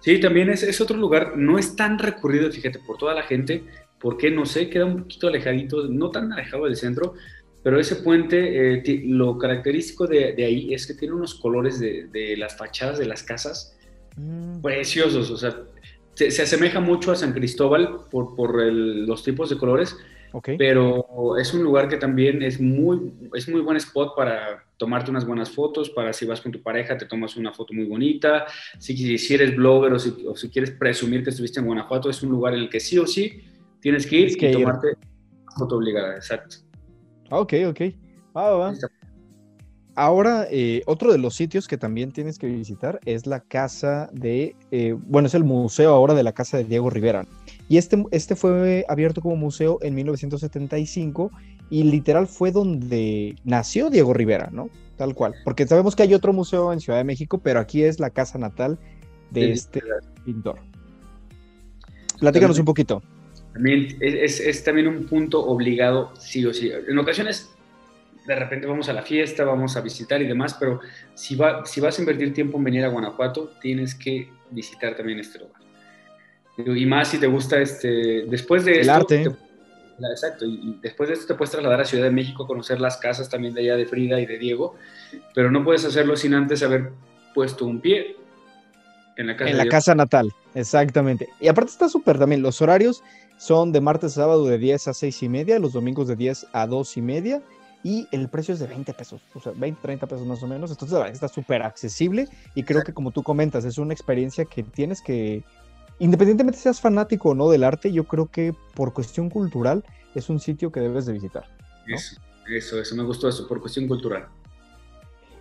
Sí, 0.00 0.18
también 0.20 0.50
es, 0.50 0.62
es 0.62 0.80
otro 0.80 0.96
lugar, 0.96 1.36
no 1.36 1.58
es 1.58 1.76
tan 1.76 1.98
recurrido, 1.98 2.50
fíjate, 2.50 2.78
por 2.80 2.96
toda 2.98 3.14
la 3.14 3.22
gente, 3.24 3.64
porque 3.98 4.30
no 4.30 4.46
sé, 4.46 4.70
queda 4.70 4.86
un 4.86 5.02
poquito 5.02 5.28
alejadito, 5.28 5.88
no 5.88 6.10
tan 6.10 6.32
alejado 6.32 6.64
del 6.64 6.76
centro, 6.76 7.14
pero 7.62 7.78
ese 7.78 7.96
puente, 7.96 8.74
eh, 8.78 9.02
lo 9.06 9.36
característico 9.38 10.06
de, 10.06 10.32
de 10.34 10.44
ahí 10.44 10.72
es 10.74 10.86
que 10.86 10.94
tiene 10.94 11.14
unos 11.14 11.34
colores 11.34 11.78
de, 11.78 12.06
de 12.08 12.36
las 12.36 12.56
fachadas 12.56 12.98
de 12.98 13.06
las 13.06 13.22
casas 13.22 13.76
Mm, 14.16 14.62
preciosos, 14.62 15.30
o 15.30 15.36
sea, 15.36 15.56
se, 16.14 16.30
se 16.30 16.42
asemeja 16.42 16.80
mucho 16.80 17.12
a 17.12 17.16
San 17.16 17.32
Cristóbal 17.32 18.06
por, 18.10 18.34
por 18.36 18.60
el- 18.60 19.06
los 19.06 19.22
tipos 19.24 19.48
de 19.50 19.58
colores, 19.58 19.96
ok. 20.32 20.50
pero 20.56 21.36
es 21.38 21.54
un 21.54 21.62
lugar 21.62 21.88
que 21.88 21.96
también 21.96 22.42
es 22.42 22.60
muy, 22.60 23.12
es 23.34 23.48
muy 23.48 23.60
buen 23.60 23.76
spot 23.76 24.14
para 24.16 24.64
tomarte 24.80 25.10
unas 25.10 25.26
buenas 25.26 25.50
fotos, 25.50 25.90
para 25.90 26.10
si 26.14 26.24
vas 26.24 26.40
con 26.40 26.50
tu 26.50 26.62
pareja 26.62 26.96
te 26.96 27.04
tomas 27.04 27.36
una 27.36 27.52
foto 27.52 27.74
muy 27.74 27.84
bonita, 27.84 28.46
si, 28.78 29.18
si 29.18 29.34
eres 29.34 29.54
blogger 29.54 29.92
o 29.92 29.98
si, 29.98 30.14
o 30.26 30.34
si 30.34 30.48
quieres 30.48 30.70
presumir 30.70 31.22
que 31.22 31.28
estuviste 31.28 31.60
en 31.60 31.66
Guanajuato, 31.66 32.08
es 32.08 32.22
un 32.22 32.30
lugar 32.30 32.54
en 32.54 32.60
el 32.60 32.70
que 32.70 32.80
sí 32.80 32.96
o 32.96 33.06
sí 33.06 33.42
tienes 33.78 34.06
que 34.06 34.16
ir 34.16 34.28
Tienes 34.28 34.36
que 34.38 34.50
y 34.50 34.52
tomarte 34.54 34.88
foto 35.54 35.76
obligada, 35.76 36.16
exacto. 36.16 36.56
Ok, 37.30 37.52
ok. 37.68 37.80
Va, 38.34 38.72
Ahora, 39.96 40.46
eh, 40.50 40.82
otro 40.86 41.12
de 41.12 41.18
los 41.18 41.34
sitios 41.34 41.68
que 41.68 41.76
también 41.76 42.10
tienes 42.10 42.38
que 42.38 42.46
visitar 42.46 43.00
es 43.04 43.26
la 43.26 43.40
casa 43.40 44.08
de, 44.14 44.56
eh, 44.70 44.96
bueno, 44.98 45.26
es 45.26 45.34
el 45.34 45.44
museo 45.44 45.92
ahora 45.92 46.14
de 46.14 46.22
la 46.22 46.32
casa 46.32 46.56
de 46.56 46.64
Diego 46.64 46.88
Rivera. 46.88 47.26
Y 47.68 47.76
este, 47.76 48.02
este 48.12 48.34
fue 48.34 48.86
abierto 48.88 49.20
como 49.20 49.36
museo 49.36 49.78
en 49.82 49.94
1975 49.96 51.30
y 51.70 51.84
literal 51.84 52.26
fue 52.26 52.50
donde 52.50 53.36
nació 53.44 53.88
Diego 53.90 54.12
Rivera, 54.12 54.50
¿no? 54.52 54.68
Tal 54.96 55.14
cual. 55.14 55.34
Porque 55.44 55.66
sabemos 55.66 55.96
que 55.96 56.02
hay 56.02 56.12
otro 56.14 56.32
museo 56.32 56.72
en 56.72 56.80
Ciudad 56.80 56.98
de 56.98 57.04
México, 57.04 57.38
pero 57.38 57.60
aquí 57.60 57.84
es 57.84 58.00
la 58.00 58.10
casa 58.10 58.38
natal 58.38 58.78
de 59.30 59.46
Sí, 59.46 59.50
este 59.52 59.82
pintor. 60.24 60.58
Platícanos 62.18 62.58
un 62.58 62.64
poquito. 62.66 63.02
También 63.52 63.96
es, 64.00 64.40
es- 64.40 64.40
es 64.40 64.64
también 64.64 64.86
un 64.88 65.04
punto 65.06 65.44
obligado, 65.44 66.12
sí 66.18 66.44
o 66.44 66.52
sí. 66.52 66.70
En 66.88 66.98
ocasiones, 66.98 67.50
de 68.26 68.34
repente 68.36 68.66
vamos 68.66 68.88
a 68.88 68.92
la 68.92 69.02
fiesta, 69.02 69.44
vamos 69.44 69.76
a 69.76 69.80
visitar 69.80 70.20
y 70.20 70.26
demás, 70.26 70.54
pero 70.60 70.80
si, 71.14 71.34
va, 71.34 71.64
si 71.64 71.80
vas 71.80 71.98
a 71.98 72.02
invertir 72.02 72.34
tiempo 72.34 72.58
en 72.58 72.64
venir 72.64 72.84
a 72.84 72.88
Guanajuato, 72.88 73.52
tienes 73.60 73.94
que 73.94 74.28
visitar 74.50 74.94
también 74.96 75.18
este 75.20 75.38
lugar. 75.38 75.60
Y 76.78 76.84
más 76.84 77.08
si 77.08 77.18
te 77.18 77.26
gusta, 77.26 77.58
este, 77.60 78.26
después 78.26 78.64
de 78.66 78.72
El 78.72 78.80
esto... 78.80 78.92
arte. 78.92 79.24
te- 79.30 79.49
la- 80.00 80.10
exacto, 80.10 80.44
y 80.44 80.54
y 80.54 80.78
después 80.82 81.08
de 81.08 81.14
esto 81.14 81.26
te 81.26 81.34
puedes 81.34 81.50
trasladar 81.52 81.80
a 81.80 81.84
Ciudad 81.84 82.04
de 82.04 82.10
México 82.10 82.44
a 82.44 82.46
conocer 82.46 82.80
las 82.80 82.96
casas 82.96 83.28
también 83.28 83.54
de 83.54 83.62
allá 83.62 83.76
de 83.76 83.86
Frida 83.86 84.20
y 84.20 84.26
de 84.26 84.38
Diego, 84.38 84.74
pero 85.34 85.50
no 85.50 85.62
puedes 85.64 85.84
hacerlo 85.84 86.16
sin 86.16 86.34
antes 86.34 86.62
haber 86.62 86.92
puesto 87.34 87.64
un 87.64 87.80
pie 87.80 88.16
en 89.16 89.26
la 89.26 89.36
casa 89.36 89.50
En 89.50 89.58
la 89.58 89.66
casa 89.66 89.94
natal, 89.94 90.32
exactamente. 90.54 91.28
Y 91.40 91.48
aparte 91.48 91.70
está 91.72 91.88
súper 91.88 92.18
también. 92.18 92.42
Los 92.42 92.60
horarios 92.62 93.02
son 93.38 93.72
de 93.72 93.80
martes 93.80 94.12
a 94.12 94.22
sábado 94.22 94.46
de 94.46 94.58
10 94.58 94.88
a 94.88 94.94
6 94.94 95.22
y 95.22 95.28
media, 95.28 95.58
los 95.58 95.72
domingos 95.72 96.08
de 96.08 96.16
10 96.16 96.46
a 96.52 96.66
2 96.66 96.96
y 96.96 97.02
media. 97.02 97.42
Y 97.82 98.06
el 98.12 98.28
precio 98.28 98.52
es 98.52 98.60
de 98.60 98.66
20 98.66 98.92
pesos, 98.92 99.22
o 99.34 99.40
sea, 99.40 99.52
20, 99.56 99.80
30 99.80 100.06
pesos 100.06 100.26
más 100.26 100.42
o 100.42 100.46
menos. 100.46 100.70
Entonces, 100.70 100.98
está 101.12 101.28
súper 101.28 101.62
accesible. 101.62 102.28
Y 102.54 102.62
creo 102.62 102.82
que, 102.82 102.92
como 102.92 103.10
tú 103.10 103.22
comentas, 103.22 103.64
es 103.64 103.78
una 103.78 103.94
experiencia 103.94 104.44
que 104.44 104.62
tienes 104.62 105.00
que, 105.00 105.42
independientemente 106.00 106.58
seas 106.58 106.80
fanático 106.80 107.30
o 107.30 107.34
no 107.34 107.48
del 107.48 107.62
arte, 107.62 107.92
yo 107.92 108.04
creo 108.04 108.26
que 108.26 108.54
por 108.74 108.92
cuestión 108.92 109.30
cultural 109.30 109.84
es 110.14 110.28
un 110.28 110.40
sitio 110.40 110.72
que 110.72 110.80
debes 110.80 111.06
de 111.06 111.12
visitar. 111.12 111.44
¿no? 111.86 111.94
Eso, 111.94 112.20
eso, 112.48 112.80
eso, 112.80 112.96
me 112.96 113.04
gustó 113.04 113.28
eso, 113.28 113.46
por 113.46 113.60
cuestión 113.60 113.86
cultural. 113.86 114.26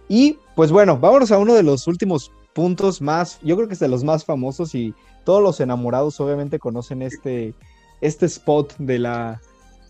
Y 0.07 0.37
pues 0.55 0.71
bueno, 0.71 0.97
vámonos 0.97 1.31
a 1.31 1.37
uno 1.37 1.55
de 1.55 1.63
los 1.63 1.87
últimos 1.87 2.31
puntos 2.53 3.01
más, 3.01 3.39
yo 3.41 3.55
creo 3.55 3.67
que 3.67 3.73
es 3.73 3.79
de 3.79 3.87
los 3.87 4.03
más 4.03 4.25
famosos 4.25 4.75
y 4.75 4.93
todos 5.23 5.41
los 5.41 5.59
enamorados 5.59 6.19
obviamente 6.19 6.59
conocen 6.59 7.01
este, 7.01 7.53
este 8.01 8.25
spot 8.25 8.75
de 8.77 8.99
la, 8.99 9.41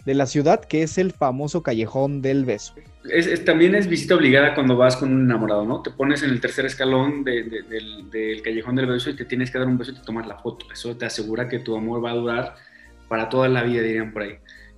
de 0.05 0.13
la 0.13 0.26
ciudad, 0.26 0.63
que 0.63 0.84
es 0.84 0.97
el 0.97 1.11
famoso 1.13 1.63
Callejón 1.63 2.22
del 2.22 2.45
Beso. 2.45 2.74
Es, 3.12 3.28
es- 3.28 3.45
también 3.45 3.76
es 3.76 3.88
visita 3.88 4.16
obligada 4.16 4.53
cuando 4.55 4.76
vas 4.78 4.95
con 4.97 5.12
un 5.14 5.22
enamorado, 5.26 5.66
¿no? 5.66 5.82
Te 5.82 5.91
pones 5.91 6.24
en 6.24 6.30
el 6.32 6.39
tercer 6.41 6.66
escalón 6.66 7.24
de- 7.24 7.43
de- 7.43 7.62
del, 7.64 8.10
del 8.10 8.41
callejón 8.41 8.76
del 8.76 8.86
beso 8.88 9.10
y 9.10 9.16
te 9.16 9.26
tienes 9.26 9.51
que 9.51 9.57
dar 9.60 9.68
un 9.68 9.78
beso 9.78 9.91
y 9.91 9.95
te 9.95 10.01
tomar 10.01 10.26
la 10.28 10.38
foto. 10.38 10.66
Eso 10.72 10.95
te 10.97 11.05
asegura 11.05 11.47
que 11.47 11.60
tu 11.60 11.76
amor 11.76 12.03
va 12.03 12.12
a 12.12 12.16
durar 12.16 12.55
para 13.07 13.28
toda 13.30 13.47
la 13.49 13.64
vida, 13.64 13.82
dirían 13.82 14.12
por 14.14 14.24
ahí. 14.24 14.36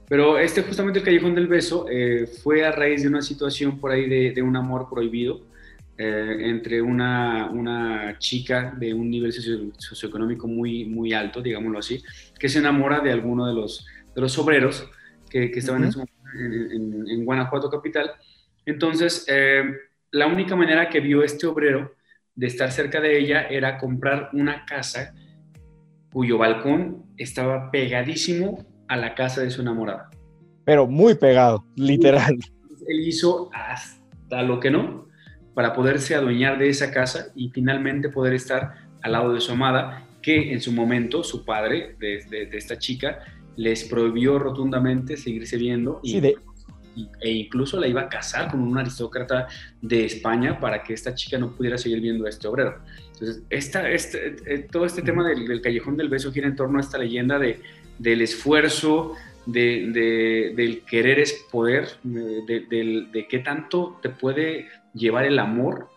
Pero 0.07 0.37
este, 0.37 0.61
justamente 0.63 0.99
el 0.99 1.05
callejón 1.05 1.35
del 1.35 1.47
beso, 1.47 1.85
eh, 1.89 2.27
fue 2.43 2.65
a 2.65 2.71
raíz 2.71 3.01
de 3.03 3.07
una 3.07 3.21
situación 3.21 3.79
por 3.79 3.91
ahí 3.91 4.09
de, 4.09 4.31
de 4.31 4.41
un 4.41 4.55
amor 4.57 4.87
prohibido 4.89 5.41
eh, 5.97 6.37
entre 6.41 6.81
una, 6.81 7.49
una 7.51 8.17
chica 8.19 8.73
de 8.77 8.93
un 8.93 9.09
nivel 9.09 9.31
socio- 9.31 9.71
socioeconómico 9.77 10.47
muy, 10.47 10.85
muy 10.85 11.13
alto, 11.13 11.41
digámoslo 11.41 11.79
así, 11.79 12.01
que 12.39 12.49
se 12.49 12.59
enamora 12.59 12.99
de 13.01 13.11
alguno 13.11 13.45
de 13.47 13.53
los, 13.53 13.85
de 14.15 14.19
los 14.21 14.37
obreros 14.37 14.89
que, 15.29 15.49
que 15.51 15.59
estaban 15.59 15.83
en, 15.85 15.91
su- 15.93 16.05
en- 16.39 16.71
en- 16.71 17.09
en 17.09 17.25
Guanajuato 17.25 17.69
capital. 17.69 18.11
Entonces, 18.65 19.25
eh, 19.27 19.63
la 20.11 20.27
única 20.27 20.55
manera 20.55 20.89
que 20.89 20.99
vio 20.99 21.23
este 21.23 21.47
obrero 21.47 21.93
de 22.35 22.47
estar 22.47 22.71
cerca 22.71 22.99
de 23.01 23.17
ella 23.19 23.43
era 23.49 23.77
comprar 23.77 24.29
una 24.33 24.65
casa 24.65 25.13
cuyo 26.11 26.37
balcón 26.37 27.05
estaba 27.17 27.71
pegadísimo 27.71 28.65
a 28.87 28.97
la 28.97 29.15
casa 29.15 29.41
de 29.41 29.49
su 29.49 29.61
enamorada. 29.61 30.09
Pero 30.65 30.85
muy 30.87 31.15
pegado, 31.15 31.65
literal. 31.75 32.35
Él 32.87 32.99
hizo 33.07 33.49
hasta 33.53 34.41
lo 34.43 34.59
que 34.59 34.69
no 34.71 35.07
para 35.53 35.73
poderse 35.73 36.15
adueñar 36.15 36.57
de 36.57 36.69
esa 36.69 36.91
casa 36.91 37.27
y 37.35 37.49
finalmente 37.49 38.09
poder 38.09 38.33
estar 38.33 38.73
al 39.01 39.11
lado 39.13 39.33
de 39.33 39.41
su 39.41 39.51
amada, 39.53 40.05
que 40.21 40.53
en 40.53 40.61
su 40.61 40.71
momento 40.71 41.23
su 41.23 41.43
padre 41.45 41.95
de, 41.99 42.23
de- 42.29 42.45
de 42.45 42.57
esta 42.57 42.77
chica 42.77 43.19
les 43.57 43.83
prohibió 43.85 44.39
rotundamente 44.39 45.17
seguirse 45.17 45.57
viendo 45.57 45.99
y, 46.03 46.11
Sí, 46.11 46.19
de- 46.21 46.37
e 47.21 47.31
incluso 47.31 47.79
la 47.79 47.87
iba 47.87 48.01
a 48.01 48.09
casar 48.09 48.51
con 48.51 48.59
un 48.61 48.77
aristócrata 48.77 49.47
de 49.81 50.05
España 50.05 50.59
para 50.59 50.83
que 50.83 50.93
esta 50.93 51.15
chica 51.15 51.37
no 51.37 51.51
pudiera 51.55 51.77
seguir 51.77 52.01
viendo 52.01 52.25
a 52.25 52.29
este 52.29 52.47
obrero. 52.47 52.79
Entonces, 53.13 53.43
esta, 53.49 53.89
este, 53.89 54.35
eh, 54.45 54.67
todo 54.69 54.85
este 54.85 55.01
tema 55.01 55.25
del, 55.27 55.47
del 55.47 55.61
callejón 55.61 55.95
del 55.95 56.09
beso 56.09 56.31
gira 56.33 56.47
en 56.47 56.55
torno 56.55 56.77
a 56.79 56.81
esta 56.81 56.97
leyenda 56.97 57.39
de, 57.39 57.61
del 57.97 58.21
esfuerzo, 58.21 59.13
de, 59.45 59.89
de- 59.93 60.53
del 60.55 60.81
querer 60.81 61.19
es 61.19 61.33
poder, 61.51 61.87
de, 62.03 63.07
de 63.11 63.27
qué 63.27 63.39
tanto 63.39 63.97
te 64.01 64.09
puede 64.09 64.67
llevar 64.93 65.25
el 65.25 65.39
amor 65.39 65.87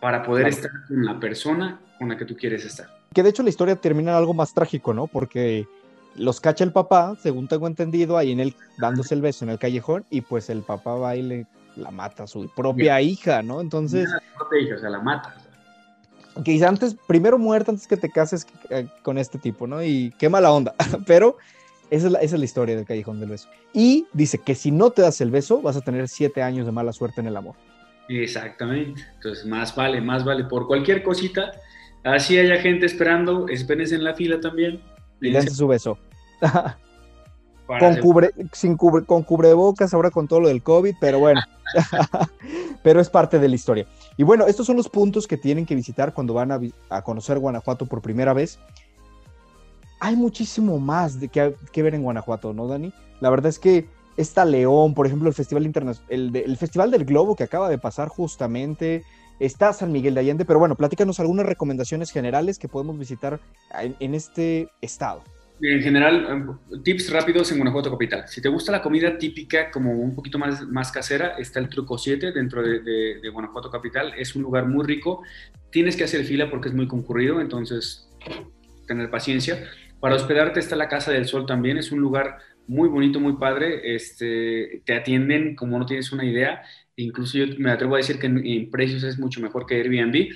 para 0.00 0.22
poder 0.22 0.46
Claro. 0.48 0.56
estar 0.56 0.70
con 0.88 1.04
la 1.04 1.20
persona 1.20 1.80
con 1.98 2.08
la 2.08 2.16
que 2.16 2.24
tú 2.24 2.36
quieres 2.36 2.64
estar. 2.64 2.86
Que 3.14 3.22
de 3.22 3.30
hecho 3.30 3.42
la 3.42 3.48
historia 3.50 3.76
termina 3.76 4.12
en 4.12 4.16
algo 4.18 4.34
más 4.34 4.52
trágico, 4.54 4.92
¿no? 4.94 5.06
Porque 5.06 5.66
los 6.18 6.40
cacha 6.40 6.64
el 6.64 6.72
papá, 6.72 7.16
según 7.22 7.48
tengo 7.48 7.66
entendido, 7.66 8.16
ahí 8.16 8.32
en 8.32 8.40
el 8.40 8.54
dándose 8.78 9.14
el 9.14 9.20
beso 9.20 9.44
en 9.44 9.50
el 9.50 9.58
callejón 9.58 10.04
y 10.10 10.20
pues 10.20 10.50
el 10.50 10.62
papá 10.62 10.94
va 10.94 11.16
y 11.16 11.22
le 11.22 11.46
la 11.76 11.90
mata 11.90 12.24
a 12.24 12.26
su 12.26 12.48
propia 12.54 13.00
hija, 13.00 13.42
¿no? 13.42 13.60
Entonces, 13.60 14.08
No 14.08 14.46
te 14.48 14.56
dije, 14.56 14.74
o 14.74 14.78
sea, 14.78 14.90
la 14.90 15.00
mata. 15.00 15.34
o 15.36 16.34
sea. 16.34 16.42
que 16.44 16.52
dice 16.52 16.66
antes, 16.66 16.96
primero 17.06 17.38
muerta 17.38 17.70
antes 17.70 17.86
que 17.86 17.96
te 17.96 18.10
cases 18.10 18.46
eh, 18.70 18.88
con 19.02 19.18
este 19.18 19.38
tipo, 19.38 19.66
¿no? 19.66 19.82
Y 19.82 20.12
qué 20.18 20.28
mala 20.28 20.52
onda, 20.52 20.74
pero 21.06 21.36
esa 21.90 22.06
es, 22.06 22.12
la, 22.12 22.18
esa 22.20 22.36
es 22.36 22.40
la 22.40 22.44
historia 22.44 22.76
del 22.76 22.86
callejón 22.86 23.20
del 23.20 23.30
beso. 23.30 23.48
Y 23.72 24.06
dice 24.12 24.38
que 24.38 24.54
si 24.54 24.70
no 24.70 24.90
te 24.90 25.02
das 25.02 25.20
el 25.20 25.30
beso, 25.30 25.60
vas 25.60 25.76
a 25.76 25.82
tener 25.82 26.08
siete 26.08 26.42
años 26.42 26.66
de 26.66 26.72
mala 26.72 26.92
suerte 26.92 27.20
en 27.20 27.28
el 27.28 27.36
amor. 27.36 27.54
Exactamente. 28.08 29.02
Entonces, 29.16 29.44
más 29.46 29.74
vale, 29.74 30.00
más 30.00 30.24
vale. 30.24 30.44
Por 30.44 30.66
cualquier 30.66 31.02
cosita, 31.02 31.52
así 32.04 32.38
haya 32.38 32.56
gente 32.56 32.86
esperando, 32.86 33.48
espérense 33.48 33.96
en 33.96 34.04
la 34.04 34.14
fila 34.14 34.40
también. 34.40 34.80
Y 35.20 35.30
dense 35.30 35.54
su 35.54 35.66
beso. 35.66 35.98
Con, 37.66 37.96
cubre, 37.96 38.30
sin 38.52 38.76
cubre, 38.76 39.04
con 39.04 39.24
cubrebocas, 39.24 39.92
ahora 39.92 40.12
con 40.12 40.28
todo 40.28 40.38
lo 40.38 40.46
del 40.46 40.62
COVID, 40.62 40.94
pero 41.00 41.18
bueno, 41.18 41.40
pero 42.84 43.00
es 43.00 43.10
parte 43.10 43.40
de 43.40 43.48
la 43.48 43.56
historia. 43.56 43.86
Y 44.16 44.22
bueno, 44.22 44.46
estos 44.46 44.66
son 44.66 44.76
los 44.76 44.88
puntos 44.88 45.26
que 45.26 45.36
tienen 45.36 45.66
que 45.66 45.74
visitar 45.74 46.14
cuando 46.14 46.32
van 46.32 46.52
a, 46.52 47.02
conocer 47.02 47.40
Guanajuato 47.40 47.86
por 47.86 48.02
primera 48.02 48.32
vez. 48.32 48.60
Hay 49.98 50.14
muchísimo 50.14 50.78
más 50.78 51.18
de 51.18 51.28
que, 51.28 51.56
que 51.72 51.82
ver 51.82 51.96
en 51.96 52.04
Guanajuato, 52.04 52.52
¿no, 52.52 52.68
Dani? 52.68 52.92
La 53.20 53.30
verdad 53.30 53.48
es 53.48 53.58
que 53.58 53.88
está 54.16 54.44
León, 54.44 54.94
por 54.94 55.06
ejemplo, 55.06 55.28
el 55.28 55.34
Festival 55.34 55.72
el, 56.08 56.32
de- 56.32 56.40
el 56.42 56.56
Festival 56.56 56.90
del 56.92 57.04
Globo 57.04 57.34
que 57.34 57.44
acaba 57.44 57.68
de 57.68 57.78
pasar 57.78 58.08
justamente, 58.08 59.04
está 59.38 59.72
San 59.72 59.92
Miguel 59.92 60.14
de 60.14 60.20
Allende, 60.20 60.44
pero 60.44 60.58
bueno, 60.58 60.76
platícanos 60.76 61.20
algunas 61.20 61.46
recomendaciones 61.46 62.10
generales 62.10 62.58
que 62.58 62.68
podemos 62.68 62.98
visitar 62.98 63.40
en- 63.80 63.96
en 64.00 64.14
este 64.14 64.68
estado. 64.80 65.22
En 65.58 65.80
general, 65.80 66.56
eh, 66.74 66.78
tips 66.84 67.10
rápidos 67.10 67.50
en 67.50 67.56
Guanajuato 67.58 67.90
Capital. 67.90 68.28
Si 68.28 68.42
te 68.42 68.48
gusta 68.50 68.72
la 68.72 68.82
comida 68.82 69.16
típica, 69.16 69.70
como 69.70 69.92
un 69.92 70.14
poquito 70.14 70.38
más, 70.38 70.66
más 70.66 70.92
casera, 70.92 71.28
está 71.38 71.60
el 71.60 71.70
Truco 71.70 71.96
7 71.96 72.32
dentro 72.32 72.62
de, 72.62 72.80
de- 72.80 73.20
de 73.22 73.28
Guanajuato 73.30 73.70
Capital. 73.70 74.12
Es 74.18 74.36
un 74.36 74.42
lugar 74.42 74.66
muy 74.66 74.84
rico. 74.86 75.22
Tienes 75.70 75.96
que 75.96 76.04
hacer 76.04 76.24
fila 76.24 76.50
porque 76.50 76.68
es 76.68 76.74
muy 76.74 76.86
concurrido, 76.86 77.40
entonces 77.40 78.10
tener 78.86 79.10
paciencia. 79.10 79.64
Para 80.00 80.16
hospedarte 80.16 80.60
está 80.60 80.76
la 80.76 80.88
Casa 80.88 81.10
del 81.10 81.26
Sol 81.26 81.46
también. 81.46 81.78
Es 81.78 81.90
un 81.90 82.00
lugar 82.00 82.36
muy 82.66 82.88
bonito, 82.90 83.18
muy 83.18 83.36
padre. 83.38 83.94
Este, 83.94 84.82
te 84.84 84.94
atienden 84.94 85.56
como 85.56 85.78
no 85.78 85.86
tienes 85.86 86.12
una 86.12 86.24
idea. 86.26 86.62
Incluso 86.96 87.38
yo 87.38 87.46
me 87.58 87.70
atrevo 87.70 87.94
a 87.94 87.98
decir 87.98 88.18
que 88.18 88.26
en, 88.26 88.44
en 88.46 88.70
precios 88.70 89.02
es 89.04 89.18
mucho 89.18 89.40
mejor 89.40 89.66
que 89.66 89.74
Airbnb. 89.76 90.28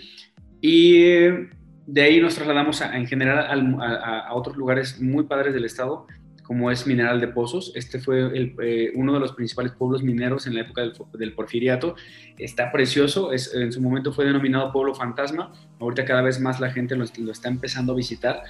Y 0.61 0.97
eh, 1.05 1.49
de 1.87 2.03
ahí 2.03 2.21
nos 2.21 2.35
trasladamos 2.35 2.83
a- 2.83 2.97
en 2.97 3.07
general 3.07 3.39
al- 3.49 3.77
a, 3.81 4.21
a 4.29 4.35
otros 4.35 4.57
lugares 4.57 5.01
muy 5.01 5.25
padres 5.25 5.55
del 5.55 5.65
estado, 5.65 6.07
como 6.43 6.71
es 6.71 6.87
Mineral 6.87 7.19
de 7.21 7.29
Pozos. 7.29 7.73
Este 7.77 7.99
fue 7.99 8.21
el, 8.37 8.55
eh, 8.63 8.91
uno 8.95 9.15
de 9.15 9.21
los 9.21 9.33
principales 9.33 9.73
pueblos 9.73 10.03
mineros 10.03 10.47
en 10.47 10.55
la 10.55 10.63
época 10.63 10.83
del, 10.83 10.93
del 11.15 11.33
porfiriato. 11.33 11.95
Está 12.37 12.71
precioso, 12.73 13.33
es, 13.33 13.55
en 13.55 13.73
su 13.73 13.81
momento 13.81 14.13
fue 14.13 14.27
denominado 14.27 14.71
pueblo 14.73 14.95
fantasma. 14.95 15.53
Ahorita 15.79 16.05
cada 16.05 16.21
vez 16.23 16.41
más 16.41 16.61
la 16.61 16.71
gente 16.71 16.95
lo, 16.97 17.05
lo 17.21 17.33
está 17.33 17.49
empezando 17.49 17.93
a 17.93 17.97
visitar 17.97 18.43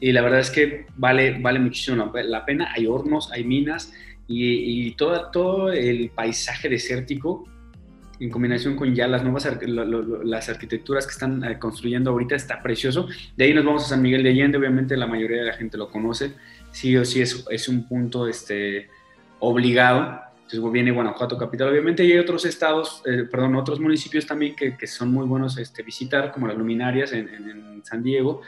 y 0.00 0.12
la 0.12 0.22
verdad 0.22 0.38
es 0.40 0.50
que 0.50 0.86
vale, 0.96 1.38
vale 1.40 1.58
muchísimo 1.58 2.10
la 2.14 2.46
pena. 2.46 2.72
Hay 2.74 2.86
hornos, 2.86 3.30
hay 3.32 3.44
minas 3.44 3.92
y, 4.28 4.86
y 4.86 4.92
todo, 4.92 5.30
todo 5.32 5.72
el 5.72 6.10
paisaje 6.10 6.68
desértico 6.68 7.44
en 8.20 8.30
combinación 8.30 8.74
con 8.76 8.94
ya 8.94 9.06
las 9.06 9.22
nuevas 9.22 9.48
las 10.24 10.48
arquitecturas 10.48 11.06
que 11.06 11.12
están 11.12 11.44
eh, 11.44 11.58
construyendo 11.58 12.10
ahorita 12.10 12.34
está 12.34 12.62
precioso. 12.62 13.08
De 13.36 13.44
ahí 13.44 13.54
nos 13.54 13.64
vamos 13.64 13.84
a 13.84 13.88
San 13.88 14.02
Miguel 14.02 14.22
de 14.22 14.30
Allende, 14.30 14.58
obviamente 14.58 14.96
la 14.96 15.06
mayoría 15.06 15.38
de 15.38 15.46
la 15.46 15.52
gente 15.54 15.76
lo 15.78 15.88
conoce, 15.90 16.32
sí 16.72 16.96
o 16.96 17.04
sí 17.04 17.20
es, 17.20 17.44
es 17.50 17.68
un 17.68 17.86
punto 17.86 18.26
este, 18.26 18.88
obligado. 19.38 20.20
Entonces 20.50 20.72
viene 20.72 20.90
Guanajuato 20.90 21.36
capital, 21.36 21.68
obviamente, 21.68 22.02
y 22.04 22.12
hay 22.12 22.18
otros 22.18 22.46
estados, 22.46 23.02
eh, 23.04 23.24
perdón, 23.30 23.54
otros 23.56 23.78
municipios 23.80 24.26
también 24.26 24.56
que, 24.56 24.76
que 24.78 24.86
son 24.86 25.12
muy 25.12 25.26
buenos 25.26 25.58
este, 25.58 25.82
visitar, 25.82 26.32
como 26.32 26.48
las 26.48 26.56
luminarias 26.56 27.12
en, 27.12 27.28
en- 27.28 27.50
en 27.50 27.84
San 27.84 28.02
Diego, 28.02 28.40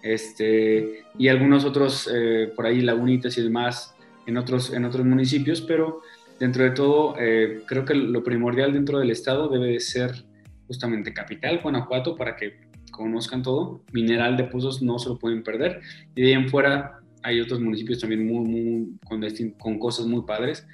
este, 0.00 1.04
y 1.18 1.26
algunos 1.28 1.64
otros 1.64 2.08
eh, 2.14 2.52
por 2.54 2.64
ahí, 2.66 2.80
lagunitas 2.80 3.36
y 3.38 3.42
demás, 3.42 3.94
en 4.26 4.36
otros, 4.36 4.72
en 4.72 4.84
otros 4.84 5.04
municipios, 5.04 5.60
pero 5.60 6.00
dentro 6.38 6.64
de 6.64 6.70
todo, 6.70 7.14
eh, 7.18 7.62
creo 7.66 7.84
que 7.84 7.94
lo 7.94 8.22
primordial 8.22 8.72
dentro 8.72 8.98
del 8.98 9.10
estado 9.10 9.48
debe 9.48 9.68
de 9.68 9.80
ser 9.80 10.24
justamente 10.66 11.12
capital, 11.12 11.60
Guanajuato, 11.62 12.16
para 12.16 12.36
que 12.36 12.54
conozcan 12.90 13.42
todo. 13.42 13.82
Mineral 13.92 14.36
de 14.36 14.44
Pozos 14.44 14.82
no 14.82 14.98
se 14.98 15.08
lo 15.08 15.18
pueden 15.18 15.42
perder. 15.42 15.80
Y 16.14 16.22
de 16.22 16.28
ahí 16.28 16.32
en 16.34 16.48
fuera 16.48 17.00
hay 17.22 17.40
otros 17.40 17.60
municipios 17.60 18.00
también 18.00 18.26
muy, 18.26 18.48
muy, 18.48 18.98
con, 19.04 19.20
destin- 19.20 19.56
con 19.58 19.78
cosas 19.78 20.06
muy 20.06 20.22
padres 20.22 20.66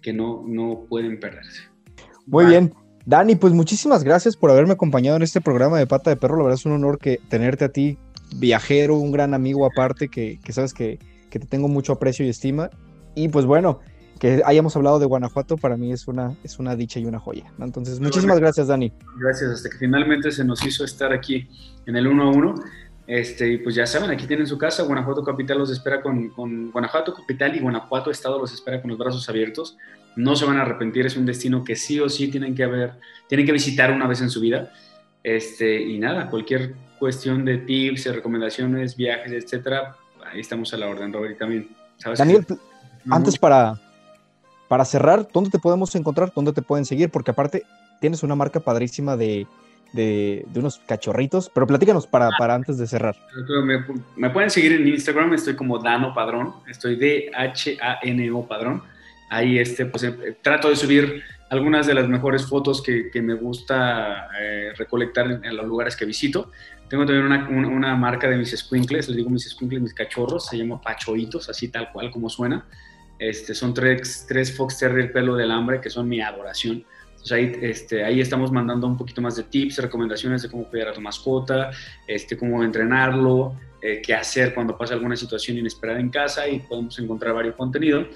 que 0.00 0.12
no, 0.12 0.44
no 0.46 0.84
pueden 0.88 1.20
perderse. 1.20 1.62
Muy 2.26 2.46
bien. 2.46 2.72
Dani, 3.04 3.34
pues 3.34 3.52
muchísimas 3.52 4.04
gracias 4.04 4.36
por 4.36 4.50
haberme 4.50 4.72
acompañado 4.74 5.16
en 5.16 5.22
este 5.22 5.40
programa 5.40 5.78
de 5.78 5.86
Pata 5.86 6.10
de 6.10 6.16
Perro. 6.16 6.36
La 6.36 6.44
verdad 6.44 6.58
es 6.58 6.66
un 6.66 6.72
honor 6.72 6.98
que 6.98 7.18
tenerte 7.28 7.64
a 7.64 7.68
ti, 7.68 7.98
viajero, 8.36 8.96
un 8.96 9.10
gran 9.10 9.34
amigo 9.34 9.66
aparte, 9.66 10.08
que, 10.08 10.38
que 10.42 10.52
sabes 10.52 10.72
que, 10.72 10.98
que 11.28 11.38
te 11.40 11.46
tengo 11.46 11.66
mucho 11.66 11.92
aprecio 11.94 12.24
y 12.24 12.28
estima. 12.28 12.70
Y 13.14 13.28
pues 13.28 13.44
bueno, 13.44 13.80
que 14.22 14.40
hayamos 14.44 14.76
hablado 14.76 15.00
de 15.00 15.06
Guanajuato 15.06 15.56
para 15.56 15.76
mí 15.76 15.92
es 15.92 16.06
una, 16.06 16.36
es 16.44 16.60
una 16.60 16.76
dicha 16.76 17.00
y 17.00 17.06
una 17.06 17.18
joya. 17.18 17.52
Entonces, 17.58 17.98
muchísimas 17.98 18.38
gracias, 18.38 18.68
Dani. 18.68 18.92
Gracias, 19.18 19.50
hasta 19.50 19.68
que 19.68 19.78
finalmente 19.78 20.30
se 20.30 20.44
nos 20.44 20.64
hizo 20.64 20.84
estar 20.84 21.12
aquí 21.12 21.48
en 21.86 21.96
el 21.96 22.06
1 22.06 22.22
a 22.22 22.30
1. 22.30 22.54
Este, 23.08 23.48
y 23.48 23.58
pues 23.58 23.74
ya 23.74 23.84
saben, 23.84 24.12
aquí 24.12 24.28
tienen 24.28 24.46
su 24.46 24.56
casa, 24.56 24.84
Guanajuato 24.84 25.24
Capital 25.24 25.58
los 25.58 25.72
espera 25.72 26.00
con, 26.00 26.28
con 26.28 26.70
Guanajuato 26.70 27.12
Capital 27.12 27.56
y 27.56 27.58
Guanajuato 27.58 28.12
Estado 28.12 28.38
los 28.38 28.54
espera 28.54 28.80
con 28.80 28.90
los 28.90 28.98
brazos 28.98 29.28
abiertos. 29.28 29.76
No 30.14 30.36
se 30.36 30.44
van 30.44 30.56
a 30.56 30.62
arrepentir, 30.62 31.04
es 31.04 31.16
un 31.16 31.26
destino 31.26 31.64
que 31.64 31.74
sí 31.74 31.98
o 31.98 32.08
sí 32.08 32.28
tienen 32.28 32.54
que 32.54 32.62
haber, 32.62 32.92
tienen 33.28 33.44
que 33.44 33.52
visitar 33.52 33.90
una 33.90 34.06
vez 34.06 34.20
en 34.20 34.30
su 34.30 34.40
vida. 34.40 34.72
Este, 35.24 35.82
y 35.82 35.98
nada, 35.98 36.30
cualquier 36.30 36.76
cuestión 37.00 37.44
de 37.44 37.58
tips, 37.58 38.06
recomendaciones, 38.14 38.94
viajes, 38.94 39.32
etcétera, 39.32 39.96
ahí 40.24 40.38
estamos 40.38 40.72
a 40.74 40.76
la 40.76 40.86
orden, 40.86 41.12
Robert, 41.12 41.34
y 41.34 41.38
también. 41.38 41.76
¿sabes 41.96 42.20
Daniel, 42.20 42.46
antes 43.10 43.36
para, 43.36 43.80
para 44.72 44.86
cerrar, 44.86 45.28
¿dónde 45.30 45.50
te 45.50 45.58
podemos 45.58 45.94
encontrar? 45.96 46.32
¿Dónde 46.34 46.54
te 46.54 46.62
pueden 46.62 46.86
seguir? 46.86 47.10
Porque 47.10 47.32
aparte 47.32 47.64
tienes 48.00 48.22
una 48.22 48.34
marca 48.34 48.58
padrísima 48.58 49.18
de, 49.18 49.46
de, 49.92 50.46
de 50.48 50.60
unos 50.60 50.80
cachorritos, 50.86 51.50
pero 51.54 51.66
platícanos 51.66 52.06
para, 52.06 52.30
para 52.38 52.54
antes 52.54 52.78
de 52.78 52.86
cerrar. 52.86 53.14
Me, 53.66 53.84
me 54.16 54.30
pueden 54.30 54.48
seguir 54.48 54.72
en 54.72 54.88
Instagram, 54.88 55.34
estoy 55.34 55.56
como 55.56 55.78
Dano 55.78 56.14
Padrón, 56.14 56.54
estoy 56.66 56.96
D-H-A-N-O 56.96 58.48
Padrón. 58.48 58.82
Ahí 59.28 59.58
este, 59.58 59.84
pues, 59.84 60.04
eh, 60.04 60.38
trato 60.40 60.70
de 60.70 60.76
subir 60.76 61.22
algunas 61.50 61.86
de 61.86 61.92
las 61.92 62.08
mejores 62.08 62.46
fotos 62.46 62.82
que, 62.82 63.10
que 63.10 63.20
me 63.20 63.34
gusta 63.34 64.28
eh, 64.40 64.72
recolectar 64.78 65.30
en, 65.30 65.44
en 65.44 65.54
los 65.54 65.66
lugares 65.66 65.96
que 65.96 66.06
visito. 66.06 66.50
Tengo 66.88 67.04
también 67.04 67.26
una, 67.26 67.46
una, 67.50 67.68
una 67.68 67.94
marca 67.94 68.26
de 68.26 68.38
mis 68.38 68.58
squinkles, 68.58 69.06
les 69.06 69.18
digo 69.18 69.28
mis 69.28 69.50
squinkles, 69.50 69.82
mis 69.82 69.92
cachorros, 69.92 70.46
se 70.46 70.56
llama 70.56 70.80
Pachoitos, 70.80 71.50
así 71.50 71.68
tal 71.68 71.92
cual 71.92 72.10
como 72.10 72.30
suena. 72.30 72.64
Este, 73.22 73.54
son 73.54 73.72
tres, 73.72 74.24
tres 74.26 74.56
Fox 74.56 74.78
Terrier 74.78 75.12
pelo 75.12 75.36
del 75.36 75.52
hambre 75.52 75.80
que 75.80 75.88
son 75.88 76.08
mi 76.08 76.20
adoración. 76.20 76.84
Entonces 77.10 77.32
ahí, 77.32 77.56
este, 77.62 78.04
ahí 78.04 78.20
estamos 78.20 78.50
mandando 78.50 78.84
un 78.88 78.96
poquito 78.96 79.22
más 79.22 79.36
de 79.36 79.44
tips, 79.44 79.78
recomendaciones 79.78 80.42
de 80.42 80.50
cómo 80.50 80.64
cuidar 80.64 80.88
a 80.88 80.92
tu 80.92 81.00
mascota, 81.00 81.70
este, 82.08 82.36
cómo 82.36 82.64
entrenarlo, 82.64 83.54
eh, 83.80 84.02
qué 84.04 84.12
hacer 84.12 84.52
cuando 84.52 84.76
pasa 84.76 84.94
alguna 84.94 85.14
situación 85.14 85.56
inesperada 85.56 86.00
en 86.00 86.10
casa 86.10 86.48
y 86.48 86.58
podemos 86.58 86.98
encontrar 86.98 87.32
varios 87.32 87.54
contenidos. 87.54 88.08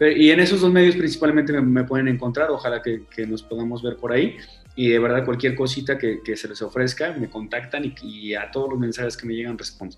Y 0.00 0.30
en 0.30 0.40
esos 0.40 0.60
dos 0.60 0.72
medios 0.72 0.96
principalmente 0.96 1.52
me, 1.52 1.60
me 1.60 1.84
pueden 1.84 2.08
encontrar, 2.08 2.50
ojalá 2.50 2.82
que, 2.82 3.04
que, 3.14 3.26
nos 3.28 3.44
podamos 3.44 3.80
ver 3.80 3.96
por 3.96 4.10
ahí. 4.12 4.36
Y 4.74 4.88
de 4.88 4.98
verdad 4.98 5.24
cualquier 5.24 5.54
cosita 5.54 5.96
que, 5.96 6.20
que 6.24 6.36
se 6.36 6.48
les 6.48 6.60
ofrezca, 6.62 7.12
me 7.12 7.30
contactan 7.30 7.84
y, 7.84 7.94
y, 8.02 8.34
a 8.34 8.50
todos 8.50 8.70
los 8.70 8.78
mensajes 8.80 9.16
que 9.16 9.24
me 9.24 9.34
llegan 9.34 9.56
respondo. 9.56 9.96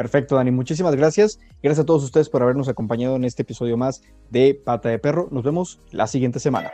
Perfecto, 0.00 0.36
Dani. 0.36 0.50
Muchísimas 0.50 0.96
gracias. 0.96 1.38
Gracias 1.62 1.80
a 1.80 1.84
todos 1.84 2.02
ustedes 2.02 2.30
por 2.30 2.42
habernos 2.42 2.70
acompañado 2.70 3.16
en 3.16 3.24
este 3.24 3.42
episodio 3.42 3.76
más 3.76 4.00
de 4.30 4.54
Pata 4.54 4.88
de 4.88 4.98
Perro. 4.98 5.28
Nos 5.30 5.44
vemos 5.44 5.78
la 5.90 6.06
siguiente 6.06 6.40
semana. 6.40 6.72